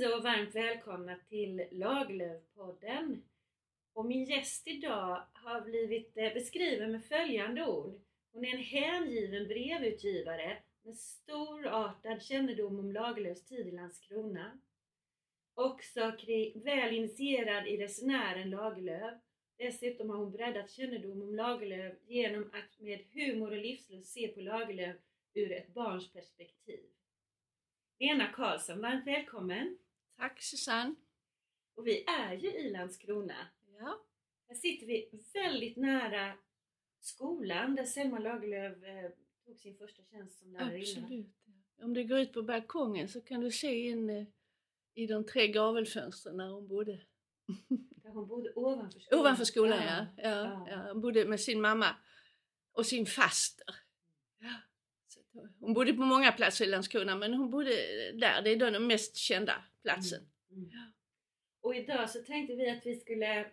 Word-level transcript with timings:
Hej 0.00 0.14
och 0.14 0.22
varmt 0.22 0.54
välkomna 0.54 1.16
till 1.28 1.64
Lagerlöfpodden. 1.70 3.22
Och 3.92 4.06
min 4.06 4.24
gäst 4.24 4.68
idag 4.68 5.26
har 5.32 5.60
blivit 5.60 6.16
eh, 6.16 6.32
beskriven 6.32 6.92
med 6.92 7.04
följande 7.04 7.66
ord. 7.66 8.00
Hon 8.32 8.44
är 8.44 8.48
en 8.48 8.62
hängiven 8.62 9.48
brevutgivare 9.48 10.56
med 10.82 10.96
storartad 10.96 12.22
kännedom 12.22 12.78
om 12.78 12.92
Lagerlöfs 12.92 13.44
tid 13.44 13.66
i 13.66 13.70
Landskrona. 13.70 14.60
Också 15.54 16.12
väl 16.54 16.94
initierad 16.94 17.66
i 17.66 17.76
resenären 17.76 18.50
Lagerlöf. 18.50 19.14
Dessutom 19.58 20.10
har 20.10 20.16
hon 20.16 20.32
breddat 20.32 20.70
kännedom 20.70 21.22
om 21.22 21.34
Lagerlöf 21.34 21.94
genom 22.06 22.50
att 22.52 22.80
med 22.80 23.00
humor 23.12 23.50
och 23.50 23.62
livslust 23.62 24.12
se 24.12 24.28
på 24.28 24.40
Lagerlöf 24.40 24.96
ur 25.34 25.52
ett 25.52 25.74
barns 25.74 26.12
perspektiv. 26.12 26.80
Lena 27.98 28.26
Karlsson, 28.32 28.80
varmt 28.80 29.06
välkommen! 29.06 29.76
Tack 30.20 30.42
Susanne! 30.42 30.94
Och 31.74 31.86
vi 31.86 32.04
är 32.04 32.34
ju 32.34 32.48
i 32.48 32.70
Landskrona. 32.70 33.46
Ja. 33.78 34.00
Här 34.48 34.54
sitter 34.54 34.86
vi 34.86 35.10
väldigt 35.32 35.76
nära 35.76 36.32
skolan 37.00 37.74
där 37.74 37.84
Selma 37.84 38.18
Lagerlöf 38.18 38.82
eh, 38.82 39.10
tog 39.46 39.58
sin 39.58 39.76
första 39.76 40.02
tjänst 40.02 40.38
som 40.38 40.52
lärarinna. 40.52 41.00
Absolut. 41.02 41.26
Om 41.82 41.94
du 41.94 42.04
går 42.04 42.18
ut 42.18 42.32
på 42.32 42.42
balkongen 42.42 43.08
så 43.08 43.20
kan 43.20 43.40
du 43.40 43.50
se 43.50 43.88
in 43.88 44.10
eh, 44.10 44.26
i 44.94 45.06
de 45.06 45.24
tre 45.24 45.48
gavelfönstren 45.48 46.36
där 46.36 46.48
hon 46.48 46.68
bodde. 46.68 46.92
Där 48.02 48.10
hon 48.10 48.28
bodde 48.28 48.52
ovanför 48.54 49.00
skolan? 49.00 49.20
Ovanför 49.20 49.44
skolan 49.44 49.82
ja. 49.82 50.06
Ja, 50.16 50.30
ja. 50.30 50.66
ja. 50.70 50.92
Hon 50.92 51.00
bodde 51.00 51.24
med 51.24 51.40
sin 51.40 51.60
mamma 51.60 51.96
och 52.72 52.86
sin 52.86 53.06
faster. 53.06 53.74
Hon 55.60 55.74
bodde 55.74 55.92
på 55.92 56.02
många 56.02 56.32
platser 56.32 56.64
i 56.64 56.68
Landskrona 56.68 57.16
men 57.16 57.34
hon 57.34 57.50
bodde 57.50 57.70
där, 58.12 58.42
det 58.42 58.50
är 58.50 58.56
den 58.56 58.86
mest 58.86 59.16
kända 59.16 59.64
platsen. 59.82 60.20
Mm. 60.50 60.64
Mm. 60.64 60.92
Och 61.60 61.74
idag 61.74 62.10
så 62.10 62.22
tänkte 62.22 62.54
vi 62.54 62.70
att 62.70 62.86
vi 62.86 62.96
skulle 62.96 63.50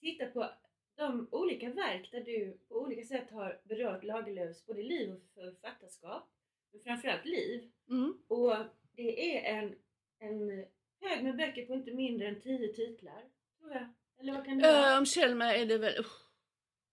titta 0.00 0.26
på 0.26 0.50
de 0.96 1.28
olika 1.30 1.70
verk 1.70 2.08
där 2.12 2.20
du 2.20 2.58
på 2.68 2.74
olika 2.74 3.04
sätt 3.04 3.30
har 3.30 3.60
berört 3.64 4.04
Lagerlöfs 4.04 4.66
både 4.66 4.82
liv 4.82 5.12
och 5.12 5.22
författarskap. 5.34 6.30
Men 6.72 6.80
framförallt 6.80 7.24
liv. 7.24 7.70
Mm. 7.88 8.18
Och 8.28 8.56
det 8.92 9.36
är 9.36 9.58
en, 9.58 9.74
en 10.18 10.64
hög 11.00 11.24
med 11.24 11.36
böcker 11.36 11.66
på 11.66 11.74
inte 11.74 11.92
mindre 11.92 12.28
än 12.28 12.40
tio 12.40 12.72
titlar. 12.72 13.22
Tror 13.58 13.72
jag. 13.72 13.88
Eller 14.20 14.32
vad 14.32 14.44
kan 14.44 14.58
det 14.58 14.72
vara? 14.72 14.92
Äh, 14.92 14.98
om 14.98 15.06
Selma 15.06 15.54
är 15.54 15.66
det 15.66 15.78
väl... 15.78 15.98
Uh, 15.98 16.06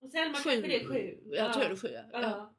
och 0.02 0.12
Selma 0.12 0.38
sju. 0.38 0.50
kanske 0.50 0.68
det 0.68 0.82
är 0.82 0.88
sju? 0.88 1.18
Jag 1.26 1.48
ja. 1.48 1.54
tror 1.54 1.64
det 1.64 1.72
är 1.72 1.76
sju, 1.76 1.88
ja. 1.88 2.04
ja. 2.12 2.56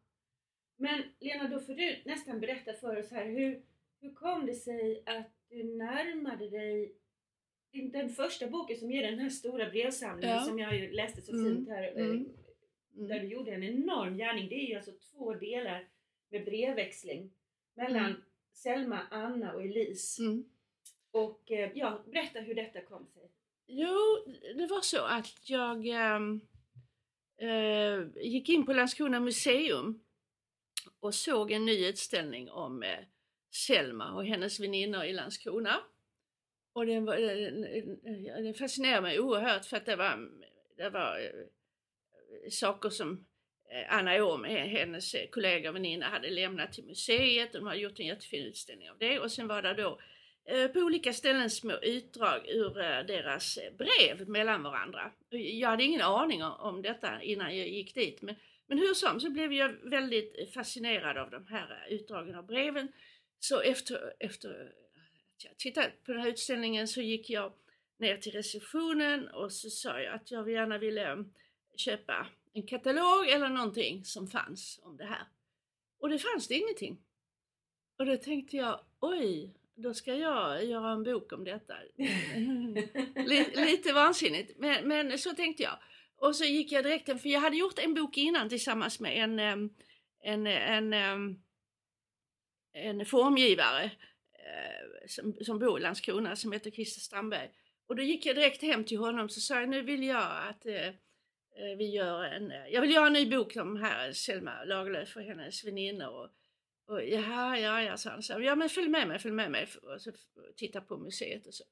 Men 0.76 1.02
Lena, 1.20 1.48
då 1.48 1.60
får 1.60 1.74
du 1.74 2.02
nästan 2.04 2.40
berätta 2.40 2.72
för 2.72 2.98
oss 2.98 3.10
här. 3.10 3.24
Hur, 3.24 3.62
hur 4.00 4.14
kom 4.14 4.46
det 4.46 4.54
sig 4.54 5.02
att 5.06 5.43
du 5.48 5.64
närmade 5.64 6.50
dig 6.50 6.94
den 7.82 8.10
första 8.10 8.46
boken 8.46 8.76
som 8.76 8.90
ger 8.90 9.10
den 9.10 9.18
här 9.18 9.28
stora 9.28 9.70
brevsamlingen 9.70 10.36
ja. 10.36 10.44
som 10.44 10.58
jag 10.58 10.92
läste 10.92 11.22
så 11.22 11.32
mm. 11.32 11.44
fint 11.44 11.68
här. 11.68 11.82
Eh, 11.82 12.06
mm. 12.06 12.28
Där 12.90 13.20
du 13.20 13.26
gjorde 13.26 13.50
en 13.50 13.62
enorm 13.62 14.16
gärning. 14.16 14.48
Det 14.48 14.54
är 14.54 14.68
ju 14.68 14.74
alltså 14.74 14.92
två 14.92 15.34
delar 15.34 15.88
med 16.28 16.44
brevväxling 16.44 17.30
mellan 17.74 18.06
mm. 18.06 18.22
Selma, 18.52 19.00
Anna 19.10 19.52
och 19.52 19.62
Elise. 19.62 20.22
Mm. 20.22 20.44
Och 21.10 21.52
eh, 21.52 21.70
ja, 21.74 22.02
berätta 22.06 22.40
hur 22.40 22.54
detta 22.54 22.80
kom 22.80 23.06
sig. 23.06 23.30
Jo, 23.66 24.24
det 24.56 24.66
var 24.66 24.80
så 24.80 25.04
att 25.04 25.50
jag 25.50 25.86
äh, 27.36 28.06
gick 28.16 28.48
in 28.48 28.66
på 28.66 28.72
Landskrona 28.72 29.20
museum 29.20 30.00
och 31.00 31.14
såg 31.14 31.50
en 31.50 31.64
ny 31.64 31.86
utställning 31.86 32.50
om 32.50 32.82
Selma 33.54 34.12
och 34.12 34.26
hennes 34.26 34.60
väninnor 34.60 35.04
i 35.04 35.12
Landskrona. 35.12 35.80
Och 36.72 36.86
den, 36.86 37.04
var, 37.04 37.16
den, 37.16 38.44
den 38.44 38.54
fascinerade 38.54 39.02
mig 39.02 39.20
oerhört 39.20 39.64
för 39.64 39.76
att 39.76 39.86
det 39.86 39.96
var, 39.96 40.28
det 40.76 40.90
var 40.90 41.18
eh, 41.18 42.50
saker 42.50 42.90
som 42.90 43.26
eh, 43.70 43.96
Anna 43.96 44.24
Åhm, 44.24 44.44
eh, 44.44 44.66
hennes 44.66 45.14
kollega 45.30 45.68
och 45.68 45.76
väninna, 45.76 46.06
hade 46.06 46.30
lämnat 46.30 46.72
till 46.72 46.84
museet. 46.84 47.52
De 47.52 47.66
hade 47.66 47.80
gjort 47.80 48.00
en 48.00 48.06
jättefin 48.06 48.46
utställning 48.46 48.90
av 48.90 48.98
det 48.98 49.20
och 49.20 49.32
sen 49.32 49.48
var 49.48 49.62
det 49.62 49.74
då 49.74 50.00
på 50.72 50.78
olika 50.78 51.12
ställen 51.12 51.50
små 51.50 51.78
utdrag 51.82 52.48
ur 52.48 52.74
deras 53.04 53.58
brev 53.78 54.28
mellan 54.28 54.62
varandra. 54.62 55.10
Jag 55.30 55.68
hade 55.68 55.84
ingen 55.84 56.00
aning 56.00 56.42
om 56.42 56.82
detta 56.82 57.22
innan 57.22 57.58
jag 57.58 57.68
gick 57.68 57.94
dit 57.94 58.22
men 58.22 58.36
men 58.66 58.78
hur 58.78 58.94
som 58.94 59.20
så 59.20 59.30
blev 59.30 59.52
jag 59.52 59.68
väldigt 59.82 60.54
fascinerad 60.54 61.18
av 61.18 61.30
de 61.30 61.46
här 61.46 61.86
utdragen 61.90 62.34
av 62.34 62.46
breven. 62.46 62.88
Så 63.48 63.60
efter, 63.60 64.12
efter 64.20 64.72
att 65.36 65.44
jag 65.44 65.56
tittat 65.56 66.04
på 66.04 66.12
den 66.12 66.20
här 66.20 66.28
utställningen 66.28 66.88
så 66.88 67.00
gick 67.00 67.30
jag 67.30 67.52
ner 67.98 68.16
till 68.16 68.32
receptionen 68.32 69.28
och 69.28 69.52
så 69.52 69.70
sa 69.70 70.00
jag 70.00 70.14
att 70.14 70.30
jag 70.30 70.50
gärna 70.50 70.78
ville 70.78 71.24
köpa 71.76 72.26
en 72.52 72.66
katalog 72.66 73.28
eller 73.28 73.48
någonting 73.48 74.04
som 74.04 74.26
fanns 74.26 74.80
om 74.82 74.96
det 74.96 75.04
här. 75.04 75.26
Och 75.98 76.08
det 76.08 76.18
fanns 76.18 76.48
det 76.48 76.54
ingenting. 76.54 76.98
Och 77.98 78.06
då 78.06 78.16
tänkte 78.16 78.56
jag, 78.56 78.80
oj, 79.00 79.54
då 79.74 79.94
ska 79.94 80.14
jag 80.14 80.64
göra 80.64 80.92
en 80.92 81.02
bok 81.02 81.32
om 81.32 81.44
detta. 81.44 81.74
lite 83.66 83.92
vansinnigt, 83.92 84.58
men, 84.58 84.88
men 84.88 85.18
så 85.18 85.34
tänkte 85.34 85.62
jag. 85.62 85.78
Och 86.16 86.36
så 86.36 86.44
gick 86.44 86.72
jag 86.72 86.84
direkt, 86.84 87.22
för 87.22 87.28
jag 87.28 87.40
hade 87.40 87.56
gjort 87.56 87.78
en 87.78 87.94
bok 87.94 88.16
innan 88.16 88.48
tillsammans 88.48 89.00
med 89.00 89.24
en, 89.24 89.38
en, 89.38 90.46
en, 90.46 90.92
en, 90.92 91.43
en 92.74 93.06
formgivare 93.06 93.84
eh, 94.32 95.06
som, 95.08 95.34
som 95.40 95.58
bor 95.58 95.78
i 95.78 95.82
Landskrona 95.82 96.36
som 96.36 96.52
heter 96.52 96.70
Christer 96.70 97.00
Strandberg. 97.00 97.50
Och 97.86 97.96
då 97.96 98.02
gick 98.02 98.26
jag 98.26 98.36
direkt 98.36 98.62
hem 98.62 98.84
till 98.84 98.98
honom 98.98 99.24
och 99.24 99.32
sa 99.32 99.60
jag, 99.60 99.68
nu 99.68 99.82
vill 99.82 100.02
jag 100.02 100.48
att 100.48 100.66
eh, 100.66 100.86
eh 100.86 101.76
vi 101.78 101.90
gör 101.90 102.24
en, 102.24 102.50
eh, 102.50 102.66
jag 102.68 102.80
vill 102.80 102.90
göra 102.90 103.06
en 103.06 103.12
ny 103.12 103.30
bok 103.30 103.56
om 103.56 103.76
här 103.76 104.12
Selma 104.12 104.64
Lagerlöf 104.64 105.16
och 105.16 105.22
hennes 105.22 105.64
väninnor. 105.64 106.08
Och, 106.08 106.30
och 106.86 107.04
jaha, 107.04 107.58
ja, 107.58 107.82
ja, 107.82 107.96
sa 107.96 108.10
han. 108.10 108.22
Så, 108.22 108.40
ja 108.40 108.54
men 108.54 108.68
följ 108.68 108.88
med 108.88 109.08
mig, 109.08 109.18
följ 109.18 109.34
med 109.34 109.50
mig. 109.50 109.68
Och 109.82 110.02
så 110.02 110.12
titta 110.56 110.80
på 110.80 110.96
museet 110.96 111.46
och 111.46 111.54
så. 111.54 111.64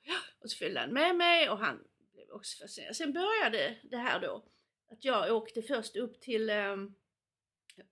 Och 0.42 0.50
så 0.50 0.58
följde 0.58 0.80
han 0.80 0.92
med 0.92 1.16
mig 1.16 1.50
och 1.50 1.58
han 1.58 1.84
också 2.32 2.62
fascinerad. 2.62 2.96
Sen 2.96 3.12
började 3.12 3.76
det 3.82 3.96
här 3.96 4.20
då 4.20 4.44
att 4.90 5.04
jag 5.04 5.36
åkte 5.36 5.62
först 5.62 5.96
upp 5.96 6.20
till 6.20 6.50
eh, 6.50 6.76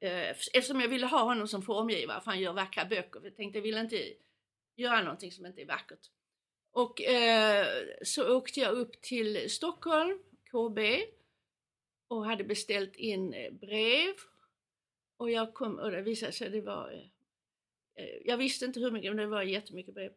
eftersom 0.01 0.81
jag 0.81 0.89
ville 0.89 1.07
ha 1.07 1.23
honom 1.23 1.49
som 1.49 1.63
formgivare 1.63 2.21
för 2.21 2.31
han 2.31 2.41
gör 2.41 2.53
vackra 2.53 2.85
böcker. 2.85 3.21
Jag 3.25 3.37
tänkte 3.37 3.59
jag 3.59 3.63
vill 3.63 3.77
inte 3.77 4.13
göra 4.77 5.03
någonting 5.03 5.33
som 5.33 5.47
inte 5.47 5.63
är 5.63 5.67
vackert. 5.67 6.11
Och 6.73 7.03
eh, 7.03 7.67
så 8.03 8.37
åkte 8.37 8.61
jag 8.61 8.73
upp 8.73 9.03
till 9.03 9.51
Stockholm, 9.51 10.19
KB 10.51 10.79
och 12.09 12.27
hade 12.27 12.45
beställt 12.45 12.97
in 12.97 13.35
eh, 13.35 13.53
brev. 13.53 14.15
Och 15.17 15.31
jag 15.31 15.55
kom 15.55 15.79
och 15.79 15.91
det 15.91 16.03
visade 16.03 16.33
sig 16.33 16.51
det 16.51 16.61
var 16.61 16.93
eh, 16.93 18.05
eh, 18.05 18.17
jag 18.25 18.37
visste 18.37 18.65
inte 18.65 18.81
hur 18.81 18.91
mycket, 18.91 19.11
men 19.11 19.17
det 19.17 19.27
var 19.27 19.43
jättemycket 19.43 19.95
brev. 19.95 20.13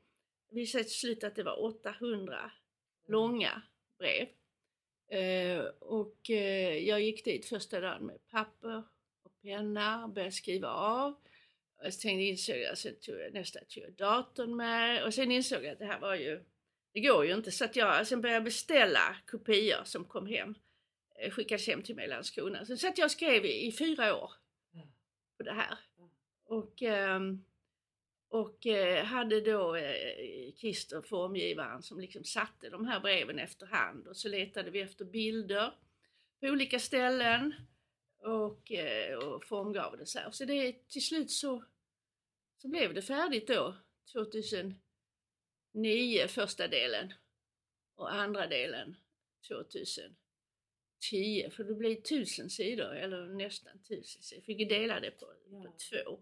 Det 0.49 0.55
visade 0.55 0.83
sig 0.83 0.91
till 0.91 0.99
slut 0.99 1.23
att 1.23 1.35
det 1.35 1.43
var 1.43 1.63
800 1.63 2.51
långa 3.07 3.61
brev. 3.97 4.27
Eh, 5.07 5.65
och 5.79 6.29
eh, 6.29 6.77
jag 6.77 7.01
gick 7.01 7.25
dit 7.25 7.45
första 7.45 7.79
dagen 7.79 8.05
med 8.05 8.27
papper 8.27 8.83
penna 9.43 10.07
började 10.07 10.31
skriva 10.31 10.69
av. 10.69 11.15
Och 11.85 11.93
sen 11.93 12.19
insåg 12.19 12.57
jag, 12.57 12.77
sen 12.77 12.95
tog 13.01 13.19
jag 13.19 13.33
nästa 13.33 13.59
tog 13.59 13.83
jag 13.83 13.93
datorn 13.93 14.55
med 14.55 15.03
och 15.03 15.13
sen 15.13 15.31
insåg 15.31 15.63
jag 15.63 15.71
att 15.71 15.79
det 15.79 15.85
här 15.85 15.99
var 15.99 16.15
ju, 16.15 16.43
det 16.93 16.99
går 16.99 17.25
ju 17.25 17.33
inte. 17.33 17.51
Så 17.51 17.65
att 17.65 17.75
jag 17.75 18.07
sen 18.07 18.21
började 18.21 18.45
beställa 18.45 19.15
kopior 19.25 19.83
som 19.83 20.05
kom 20.05 20.27
hem, 20.27 20.55
eh, 21.19 21.31
skickades 21.31 21.67
hem 21.67 21.81
till 21.81 21.95
mig 21.95 22.05
i 22.05 22.09
Landskrona. 22.09 22.65
Sen 22.65 22.77
satt 22.77 22.97
jag 22.97 23.05
och 23.05 23.11
skrev 23.11 23.45
i, 23.45 23.67
i 23.67 23.71
fyra 23.71 24.15
år 24.15 24.31
på 25.37 25.43
det 25.43 25.53
här. 25.53 25.77
Och 26.45 26.81
um, 26.81 27.45
och 28.33 28.67
eh, 28.67 29.05
hade 29.05 29.41
då 29.41 29.75
eh, 29.75 30.53
Christer, 30.57 31.01
formgivaren, 31.01 31.83
som 31.83 31.99
liksom 31.99 32.23
satte 32.23 32.69
de 32.69 32.85
här 32.85 32.99
breven 32.99 33.39
efterhand 33.39 34.07
och 34.07 34.17
så 34.17 34.27
letade 34.27 34.71
vi 34.71 34.81
efter 34.81 35.05
bilder 35.05 35.73
på 36.39 36.47
olika 36.47 36.79
ställen 36.79 37.53
och, 38.23 38.71
eh, 38.71 39.17
och 39.17 39.45
formgav 39.45 39.97
det 39.97 40.05
så 40.05 40.19
här. 40.19 40.31
Så 40.31 40.45
det, 40.45 40.87
till 40.87 41.05
slut 41.05 41.31
så, 41.31 41.63
så 42.57 42.67
blev 42.67 42.93
det 42.93 43.01
färdigt 43.01 43.47
då 43.47 43.75
2009 44.11 44.77
första 46.27 46.67
delen 46.67 47.13
och 47.95 48.13
andra 48.13 48.47
delen 48.47 48.95
2010 49.47 50.13
för 51.51 51.63
det 51.63 51.73
blir 51.73 51.95
tusen 51.95 52.49
sidor 52.49 52.95
eller 52.95 53.25
nästan 53.25 53.79
tusen 53.79 54.21
sidor. 54.21 54.43
Fick 54.43 54.69
dela 54.69 54.99
det 54.99 55.11
på, 55.11 55.33
ja. 55.49 55.63
på 55.63 55.71
två. 55.89 56.19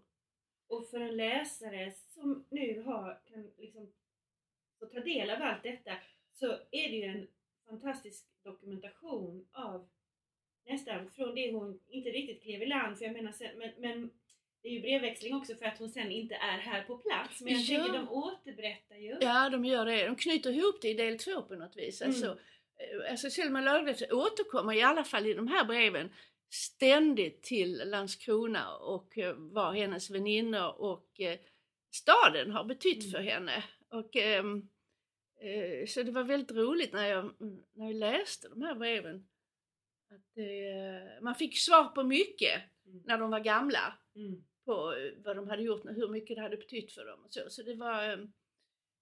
Och 0.66 0.90
för 0.90 1.00
en 1.00 1.16
läsare 1.16 1.94
som 2.08 2.44
nu 2.50 2.82
har, 2.82 3.20
kan 3.26 3.50
liksom 3.58 3.92
få 4.78 4.86
ta 4.86 5.00
del 5.00 5.30
av 5.30 5.42
allt 5.42 5.62
detta 5.62 5.98
så 6.32 6.52
är 6.52 6.88
det 6.90 6.96
ju 6.96 7.04
en 7.04 7.28
fantastisk 7.64 8.26
dokumentation 8.42 9.48
av 9.52 9.88
nästan 10.66 11.10
från 11.10 11.34
det 11.34 11.52
hon 11.52 11.80
inte 11.88 12.10
riktigt 12.10 12.42
klev 12.42 12.62
i 12.62 12.66
land, 12.66 12.98
för 12.98 13.04
jag 13.04 13.12
menar, 13.14 13.32
men, 13.58 13.70
men 13.78 14.10
det 14.62 14.68
är 14.68 14.72
ju 14.72 14.80
brevväxling 14.80 15.34
också 15.34 15.54
för 15.54 15.66
att 15.66 15.78
hon 15.78 15.88
sen 15.90 16.10
inte 16.10 16.34
är 16.34 16.58
här 16.58 16.82
på 16.82 16.96
plats. 16.98 17.40
Men 17.40 17.52
jag 17.52 17.62
Ja. 17.62 17.78
tänker 17.78 17.98
de 17.98 18.08
återberättar 18.08 18.96
ju. 18.96 19.16
Ja, 19.20 19.48
de 19.50 19.64
gör 19.64 19.86
det. 19.86 20.06
De 20.06 20.16
knyter 20.16 20.50
ihop 20.50 20.78
det 20.82 20.88
i 20.88 20.94
del 20.94 21.18
två 21.18 21.42
på 21.42 21.54
något 21.54 21.76
vis. 21.76 22.02
Mm. 22.02 22.10
Alltså, 22.10 22.26
eh, 22.26 23.10
alltså 23.10 23.30
Selma 23.30 23.60
Lagerlöf 23.60 24.12
återkommer 24.12 24.72
i 24.74 24.82
alla 24.82 25.04
fall 25.04 25.26
i 25.26 25.34
de 25.34 25.48
här 25.48 25.64
breven 25.64 26.12
ständigt 26.50 27.42
till 27.42 27.82
Landskrona 27.84 28.76
och 28.76 29.18
eh, 29.18 29.34
vad 29.36 29.74
hennes 29.74 30.10
väninnor 30.10 30.80
och 30.80 31.20
eh, 31.20 31.38
staden 31.90 32.50
har 32.50 32.64
betytt 32.64 33.02
Mm. 33.04 33.10
för 33.12 33.30
henne. 33.30 33.64
Och, 33.88 34.16
ehm, 34.16 34.68
eh, 35.40 35.86
så 35.86 36.02
det 36.02 36.12
var 36.12 36.22
väldigt 36.24 36.56
roligt 36.56 36.92
när 36.92 37.06
jag, 37.06 37.30
när 37.74 37.86
jag 37.86 37.94
läste 37.94 38.48
de 38.48 38.62
här 38.62 38.74
breven. 38.74 39.26
Att, 40.14 40.38
eh, 40.38 41.22
man 41.22 41.34
fick 41.34 41.58
svar 41.58 41.84
på 41.84 42.02
mycket 42.02 42.62
Mm. 42.86 43.02
när 43.06 43.18
de 43.18 43.30
var 43.30 43.40
gamla 43.40 43.98
Mm. 44.16 44.44
på 44.64 44.94
eh, 44.94 45.12
vad 45.24 45.36
de 45.36 45.48
hade 45.48 45.62
gjort, 45.62 45.82
hur 45.84 46.08
mycket 46.08 46.36
det 46.36 46.42
hade 46.42 46.56
betytt 46.56 46.92
för 46.92 47.04
dem. 47.06 47.24
Och 47.24 47.32
så. 47.32 47.40
så 47.50 47.62
det 47.62 47.74
var, 47.74 48.10
eh, 48.10 48.16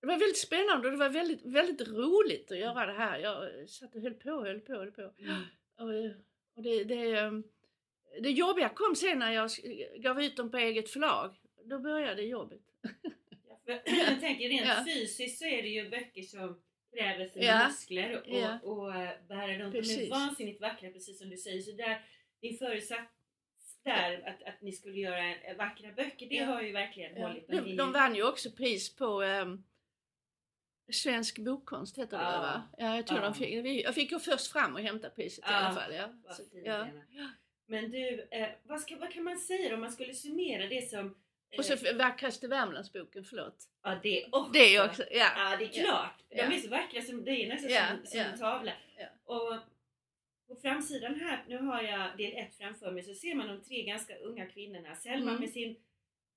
det 0.01 0.07
var 0.07 0.19
väldigt 0.19 0.39
spännande 0.39 0.87
och 0.87 0.93
det 0.93 0.99
var 0.99 1.09
väldigt, 1.09 1.47
väldigt 1.47 1.89
roligt 1.89 2.53
att 2.53 2.59
göra 2.59 2.87
det 2.87 2.93
här. 2.93 3.19
Jag 3.19 3.69
satt 3.71 3.95
och 3.95 4.01
höll 4.03 4.15
på 4.15 4.31
och 4.31 4.47
höll 4.47 4.61
på 4.61 4.73
höll 4.73 4.93
på. 4.93 5.13
Mm. 5.19 5.43
Och, 5.77 6.17
och 6.57 6.63
det, 6.63 6.85
det, 6.85 7.31
det 8.23 8.31
jobbiga 8.31 8.69
kom 8.69 8.97
sen 8.97 9.19
när 9.19 9.33
jag 9.33 9.51
gav 9.97 10.23
ut 10.23 10.37
dem 10.37 10.51
på 10.51 10.57
eget 10.57 10.91
förlag. 10.91 11.35
Då 11.65 11.79
började 11.79 12.23
jobbet. 12.23 12.61
Jag 13.65 14.21
tänker 14.21 14.49
rent 14.49 14.67
Ja. 14.69 14.85
fysiskt 14.87 15.39
så 15.39 15.45
är 15.45 15.63
det 15.63 15.69
ju 15.69 15.91
böcker 15.91 16.23
som 16.23 16.63
kräver 16.93 17.27
sina 17.27 17.45
Ja. 17.45 17.67
muskler 17.69 18.17
och, 18.19 18.29
Ja. 18.29 18.59
och 18.63 18.95
eh, 18.97 19.11
bära 19.29 19.59
dem. 19.59 19.73
De 19.73 19.79
är 19.79 20.11
vansinnigt 20.11 20.61
vackra 20.61 20.91
precis 20.91 21.19
som 21.19 21.31
du 21.31 21.37
säger. 21.37 21.61
Så 21.63 21.73
där, 21.73 22.05
din 22.41 22.59
förutsats 22.59 23.11
där 23.85 24.29
att, 24.29 24.43
att 24.55 24.61
ni 24.61 24.73
skulle 24.73 24.97
göra 24.97 25.35
eh, 25.35 25.57
vackra 25.57 25.93
böcker, 25.93 26.27
det 26.27 26.35
Ja. 26.35 26.45
har 26.45 26.63
ju 26.63 26.73
verkligen 26.73 27.17
Ja. 27.17 27.27
hållit. 27.29 27.49
Det 27.49 27.57
är 27.57 27.63
De, 27.63 27.77
de 27.77 27.93
vann 27.93 28.15
ju 28.15 28.29
också 28.29 28.51
pris 28.51 28.97
på 28.97 29.23
um, 29.23 29.65
Svensk 30.93 31.39
bokkonst 31.39 31.99
heter 31.99 32.17
det 32.19 32.23
Ja. 32.25 32.41
va? 32.41 32.63
Ja, 32.79 32.97
jag 32.97 33.07
tror 33.07 33.19
Ja. 33.21 33.25
de 33.25 33.35
fick, 33.35 33.85
jag 33.85 33.95
fick 33.95 34.11
gå 34.11 34.19
först 34.19 34.53
fram 34.53 34.75
och 34.75 34.81
hämta 34.81 35.11
priset 35.11 35.39
i 35.45 35.49
Ja. 35.49 35.55
alla 35.57 35.75
fall. 35.81 35.95
Ja. 35.95 36.09
Så, 36.35 36.43
ja. 36.65 36.87
Men 37.67 37.91
du, 37.91 38.29
eh, 38.31 38.49
vad, 38.63 38.81
ska, 38.81 38.97
vad 38.97 39.13
kan 39.13 39.23
man 39.25 39.39
säga 39.39 39.75
om 39.75 39.81
man 39.81 39.93
skulle 39.93 40.15
summera 40.15 40.67
det 40.67 40.91
som... 40.91 41.17
eh, 41.51 41.59
Och 41.59 41.65
så 41.65 41.95
vackraste 41.97 42.49
Värmlandsboken, 42.49 43.25
förlåt. 43.25 43.69
ja, 43.83 43.99
det 44.03 44.25
också. 44.33 44.53
Det 44.53 44.75
är 44.77 44.89
också, 44.89 45.03
ja. 45.11 45.29
Ja, 45.37 45.57
det 45.59 45.65
är 45.65 45.85
klart. 45.85 46.25
De 46.29 46.37
Ja. 46.37 46.45
är 46.53 46.59
så 46.59 46.69
vackra 46.69 47.03
som 47.03 47.25
det 47.25 47.31
är 47.31 47.49
nästan 47.49 47.71
Ja, 47.71 47.87
som, 47.97 48.07
som 48.07 48.21
en 48.21 48.39
tavla. 48.39 48.73
Och 49.25 49.55
på 50.49 50.57
framsidan 50.57 51.15
här, 51.21 51.45
nu 51.49 51.59
har 51.59 51.83
jag 51.83 52.17
del 52.17 52.33
ett 52.37 52.57
framför 52.57 52.93
mig, 52.93 53.03
så 53.03 53.15
ser 53.15 53.35
man 53.35 53.49
de 53.49 53.61
tre 53.61 53.83
ganska 53.83 54.17
unga 54.17 54.47
kvinnorna. 54.47 54.95
Selma 54.97 55.31
Mm. 55.31 55.41
med 55.41 55.51
sin 55.51 55.77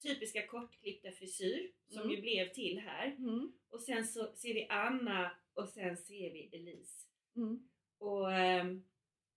typiska 0.04 0.48
kortklippta 0.48 1.12
frisyr 1.12 1.71
som 1.89 2.01
Mm. 2.01 2.15
ju 2.15 2.21
blev 2.21 2.50
till 2.54 2.80
här. 2.80 3.06
Mm. 3.07 3.51
Och 3.69 3.81
sen 3.81 4.07
så 4.07 4.31
ser 4.36 4.54
vi 4.54 4.68
Anna 4.69 5.31
och 5.54 5.69
sen 5.69 5.98
ser 5.98 6.31
vi 6.33 6.50
Elise. 6.54 7.07
Mm. 7.36 7.69
Och 7.98 8.33
ehm, 8.33 8.83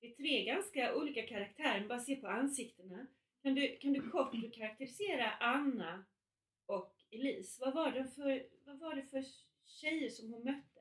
det 0.01 0.07
är 0.07 0.15
tre 0.17 0.45
ganska 0.45 0.95
olika 0.95 1.23
karaktärer, 1.27 1.89
bara 1.89 2.01
se 2.01 2.17
på 2.17 2.27
ansiktena. 2.29 3.07
Kan 3.47 3.55
du, 3.55 3.79
kan 3.81 3.93
du 3.93 4.11
kort 4.11 4.55
karaktärisera 4.55 5.31
Anna 5.31 6.05
och 6.67 6.95
Elise? 7.11 7.61
Vad 7.61 7.75
var, 7.75 7.93
det 7.93 8.05
för, 8.05 8.47
vad 8.65 8.79
var 8.79 8.95
det 8.95 9.03
för 9.03 9.25
tjejer 9.67 10.11
som 10.11 10.33
hon 10.33 10.45
mötte? 10.45 10.81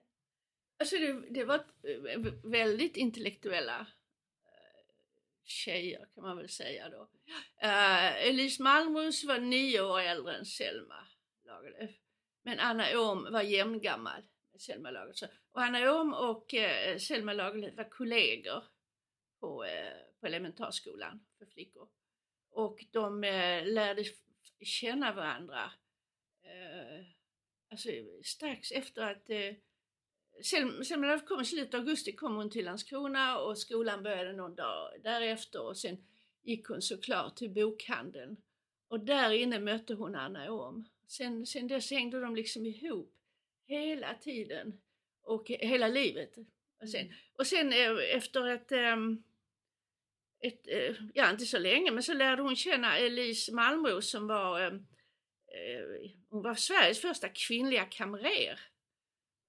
Alltså 0.79 0.95
det, 0.97 1.29
det 1.29 1.43
var 1.43 1.55
eh, 1.55 2.19
väldigt 2.43 2.97
intellektuella 2.97 3.79
eh, 3.79 4.93
tjejer 5.43 6.07
kan 6.13 6.23
man 6.23 6.37
väl 6.37 6.49
säga 6.49 6.89
då. 6.89 7.01
Uh, 7.63 8.27
Elise 8.27 8.63
Malmros 8.63 9.23
var 9.23 9.39
nio 9.39 9.81
år 9.81 9.99
äldre 9.99 10.35
än 10.37 10.45
Selma 10.45 11.07
Lagerlöf. 11.43 11.91
Men 12.41 12.59
Anna 12.59 12.99
Åhm 12.99 13.31
var 13.31 13.41
jämngammal 13.41 14.21
med 14.51 14.61
Selma 14.61 14.91
Lagerlöf. 14.91 15.31
Och 15.51 15.61
Anna 15.61 16.01
Åhm 16.01 16.13
och 16.13 16.53
uh, 16.53 16.97
Selma 16.97 17.33
Lagerlöf 17.33 17.77
var 17.77 17.89
kollegor 17.89 18.63
på, 19.39 19.63
uh, 19.63 19.69
på 20.19 20.27
elementarskolan 20.27 21.25
för 21.37 21.45
flickor. 21.45 21.89
Och 22.55 22.85
de 22.91 23.23
eh, 23.23 23.65
lärde 23.65 24.03
känna 24.61 25.13
varandra 25.13 25.71
eh, 26.43 27.05
alltså, 27.71 27.89
strax 28.23 28.71
efter 28.71 29.01
att 29.01 29.29
eh, 29.29 29.53
Selma 30.43 30.83
Selma 30.83 31.07
Lagerlöf 31.07 31.25
kom 31.25 31.41
i 31.41 31.45
slutet 31.45 31.73
av 31.73 31.79
augusti 31.79 32.11
kom 32.11 32.35
hon 32.35 32.49
till 32.49 32.65
Landskrona 32.65 33.39
och 33.39 33.57
skolan 33.57 34.03
började 34.03 34.33
någon 34.33 34.55
dag 34.55 34.91
därefter 35.03 35.61
och 35.61 35.77
sen 35.77 35.97
gick 36.43 36.67
hon 36.67 36.81
såklart 36.81 37.35
till 37.35 37.49
bokhandeln. 37.49 38.37
Och 38.87 38.99
där 38.99 39.31
inne 39.31 39.59
mötte 39.59 39.93
hon 39.93 40.15
Anna 40.15 40.51
Åhm. 40.51 40.85
Sen, 41.07 41.45
sen 41.45 41.67
dess 41.67 41.91
hängde 41.91 42.21
de 42.21 42.35
liksom 42.35 42.65
ihop 42.65 43.13
hela 43.67 44.13
tiden 44.13 44.81
och 45.21 45.47
hela 45.47 45.87
livet. 45.87 46.37
Och 46.81 46.89
sen, 46.89 47.13
och 47.35 47.47
sen 47.47 47.73
eh, 47.73 48.15
efter 48.15 48.47
ett, 48.47 48.71
ehm, 48.71 49.23
ett, 50.41 50.67
eh, 50.67 50.95
ja 51.13 51.31
inte 51.31 51.45
så 51.45 51.59
länge, 51.59 51.91
men 51.91 52.03
så 52.03 52.13
lärde 52.13 52.41
hon 52.41 52.55
känna 52.55 52.97
Elise 52.97 53.53
Malmros 53.53 54.09
som 54.09 54.27
var, 54.27 54.59
ehm, 54.59 54.75
eh, 54.75 56.11
hon 56.29 56.43
var 56.43 56.55
Sveriges 56.55 57.01
första 57.01 57.29
kvinnliga 57.29 57.85
kamrer. 57.85 58.59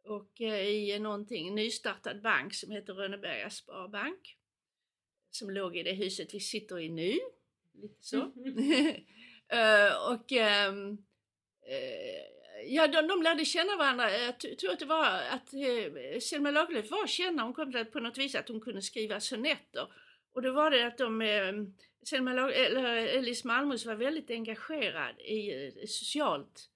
Och 0.04 0.40
eh, 0.40 0.66
i 0.66 0.98
någonting 0.98 1.54
nystartad 1.54 2.22
bank 2.22 2.54
som 2.54 2.70
heter 2.70 2.94
Rönneberga 2.94 3.50
Sparbank. 3.50 4.36
Som 5.30 5.50
låg 5.50 5.76
i 5.76 5.82
det 5.82 5.92
huset 5.92 6.34
vi 6.34 6.40
sitter 6.40 6.78
i 6.78 6.88
nu. 6.88 7.18
Lite 7.74 8.02
så. 8.02 8.32
Eh, 9.48 10.12
och 10.12 10.32
ehm, 10.32 10.98
eh, 11.68 12.66
ja, 12.66 12.86
de, 12.86 13.08
de 13.08 13.22
lärde 13.22 13.44
känna 13.44 13.76
varandra. 13.76 14.18
Jag 14.18 14.38
tror 14.38 14.72
att 14.72 14.78
det 14.78 14.84
var 14.84 15.06
att 15.06 15.54
eh, 15.54 16.20
Selma 16.20 16.50
Lagerlöf 16.50 16.90
var 16.90 17.06
känd. 17.06 17.40
Hon 17.40 17.54
kom 17.54 17.72
till 17.72 17.84
på 17.84 18.00
något 18.00 18.18
vis 18.18 18.34
att 18.34 18.48
hon 18.48 18.60
kunde 18.60 18.82
skriva 18.82 19.20
sonetter. 19.20 19.88
Och 20.36 20.42
då 20.42 20.52
var 20.52 20.70
det 20.70 20.86
att 20.86 20.98
de, 20.98 21.22
eh, 21.22 21.52
Selma 22.02 22.50
eller 22.52 22.84
Elise 22.96 23.46
Malmros 23.46 23.86
var 23.86 23.94
väldigt 23.94 24.30
engagerad 24.30 25.20
i 25.20 25.66
eh, 25.66 25.72
socialt 25.86 26.70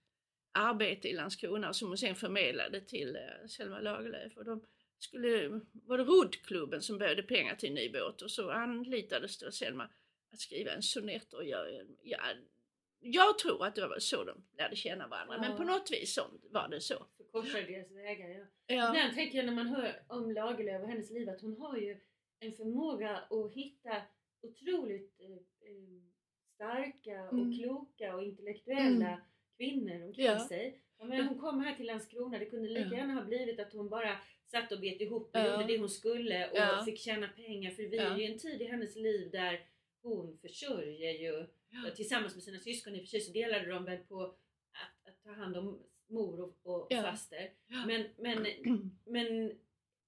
arbete 0.52 1.08
i 1.08 1.12
Landskrona 1.12 1.72
som 1.72 1.88
hon 1.88 1.98
sen 1.98 2.14
förmedlade 2.14 2.80
till 2.80 3.16
eh, 3.16 3.46
Selma 3.48 3.80
Lagerlöf. 3.80 4.36
Och 4.36 4.44
de 4.44 4.64
skulle, 4.98 5.48
var 5.72 5.98
det 5.98 6.04
roddklubben 6.04 6.82
som 6.82 6.98
behövde 6.98 7.22
pengar 7.22 7.54
till 7.54 7.68
en 7.68 7.74
ny 7.74 7.92
båt 7.92 8.22
och 8.22 8.30
så 8.30 8.50
anlitades 8.50 9.38
då 9.38 9.50
Selma 9.50 9.88
att 10.32 10.40
skriva 10.40 10.72
en 10.72 10.82
sonett 10.82 11.32
och 11.32 11.44
jag, 11.44 11.66
ja, 12.02 12.18
jag 13.00 13.38
tror 13.38 13.66
att 13.66 13.74
det 13.74 13.86
var 13.86 13.98
så 13.98 14.24
de 14.24 14.42
lärde 14.58 14.76
känna 14.76 15.08
varandra 15.08 15.38
men 15.40 15.50
Ja. 15.50 15.56
på 15.56 15.64
något 15.64 15.90
vis 15.90 16.14
så 16.14 16.22
var 16.50 16.68
det 16.68 16.80
så. 16.80 17.06
Korsade 17.32 17.62
deras 17.66 17.90
vägar, 17.90 18.28
ja. 18.28 18.44
Ja. 18.66 18.88
Ibland 18.88 19.14
tänker 19.14 19.38
jag 19.38 19.46
när 19.46 19.54
man 19.54 19.66
hör 19.66 20.02
om 20.08 20.30
Lagerlöf 20.32 20.82
och 20.82 20.88
hennes 20.88 21.10
liv 21.10 21.28
att 21.28 21.40
hon 21.40 21.56
har 21.56 21.76
ju 21.76 22.00
en 22.40 22.52
förmåga 22.52 23.16
att 23.16 23.52
hitta 23.52 24.02
otroligt 24.42 25.20
eh, 25.20 25.30
eh, 25.70 26.02
starka 26.54 27.24
och 27.28 27.32
Mm. 27.38 27.58
kloka 27.58 28.16
och 28.16 28.22
intellektuella 28.24 29.06
Mm. 29.08 29.20
kvinnor 29.56 30.04
omkring 30.06 30.24
Ja. 30.24 30.48
sig. 30.48 30.80
Jag 30.98 31.08
menar, 31.08 31.24
hon 31.28 31.38
kom 31.38 31.60
här 31.60 31.74
till 31.74 31.86
Landskrona, 31.86 32.38
det 32.38 32.46
kunde 32.46 32.68
lika 32.68 32.88
Ja. 32.88 32.96
gärna 32.96 33.14
ha 33.14 33.24
blivit 33.24 33.60
att 33.60 33.72
hon 33.72 33.88
bara 33.88 34.18
satt 34.46 34.72
och 34.72 34.80
bet 34.80 35.00
ihop 35.00 35.22
och 35.22 35.30
Ja. 35.40 35.50
gjorde 35.60 35.72
det 35.72 35.78
hon 35.78 35.88
skulle 35.88 36.50
och 36.50 36.56
Ja. 36.56 36.82
fick 36.84 36.98
tjäna 36.98 37.28
pengar 37.28 37.70
för 37.70 37.82
vi 37.82 37.96
Ja. 37.96 38.02
är 38.02 38.18
ju 38.18 38.24
en 38.24 38.38
tid 38.38 38.62
i 38.62 38.64
hennes 38.64 38.96
liv 38.96 39.30
där 39.30 39.66
hon 40.02 40.38
försörjer 40.38 41.12
ju 41.12 41.46
Ja. 41.68 41.90
tillsammans 41.96 42.34
med 42.34 42.44
sina 42.44 42.58
syskon 42.58 42.94
i 42.94 42.98
och 42.98 43.00
för 43.02 43.06
sig 43.08 43.20
så 43.20 43.32
delade 43.32 43.66
de 43.68 43.84
väl 43.84 43.98
på 43.98 44.22
att, 44.22 44.38
att 45.08 45.22
ta 45.24 45.30
hand 45.32 45.56
om 45.56 45.82
mor 46.06 46.40
och, 46.40 46.58
och 46.62 46.86
Ja. 46.90 47.02
faster. 47.02 47.50
Ja. 47.66 47.84
Men, 47.86 48.04
men, 48.18 48.46
men 49.04 49.52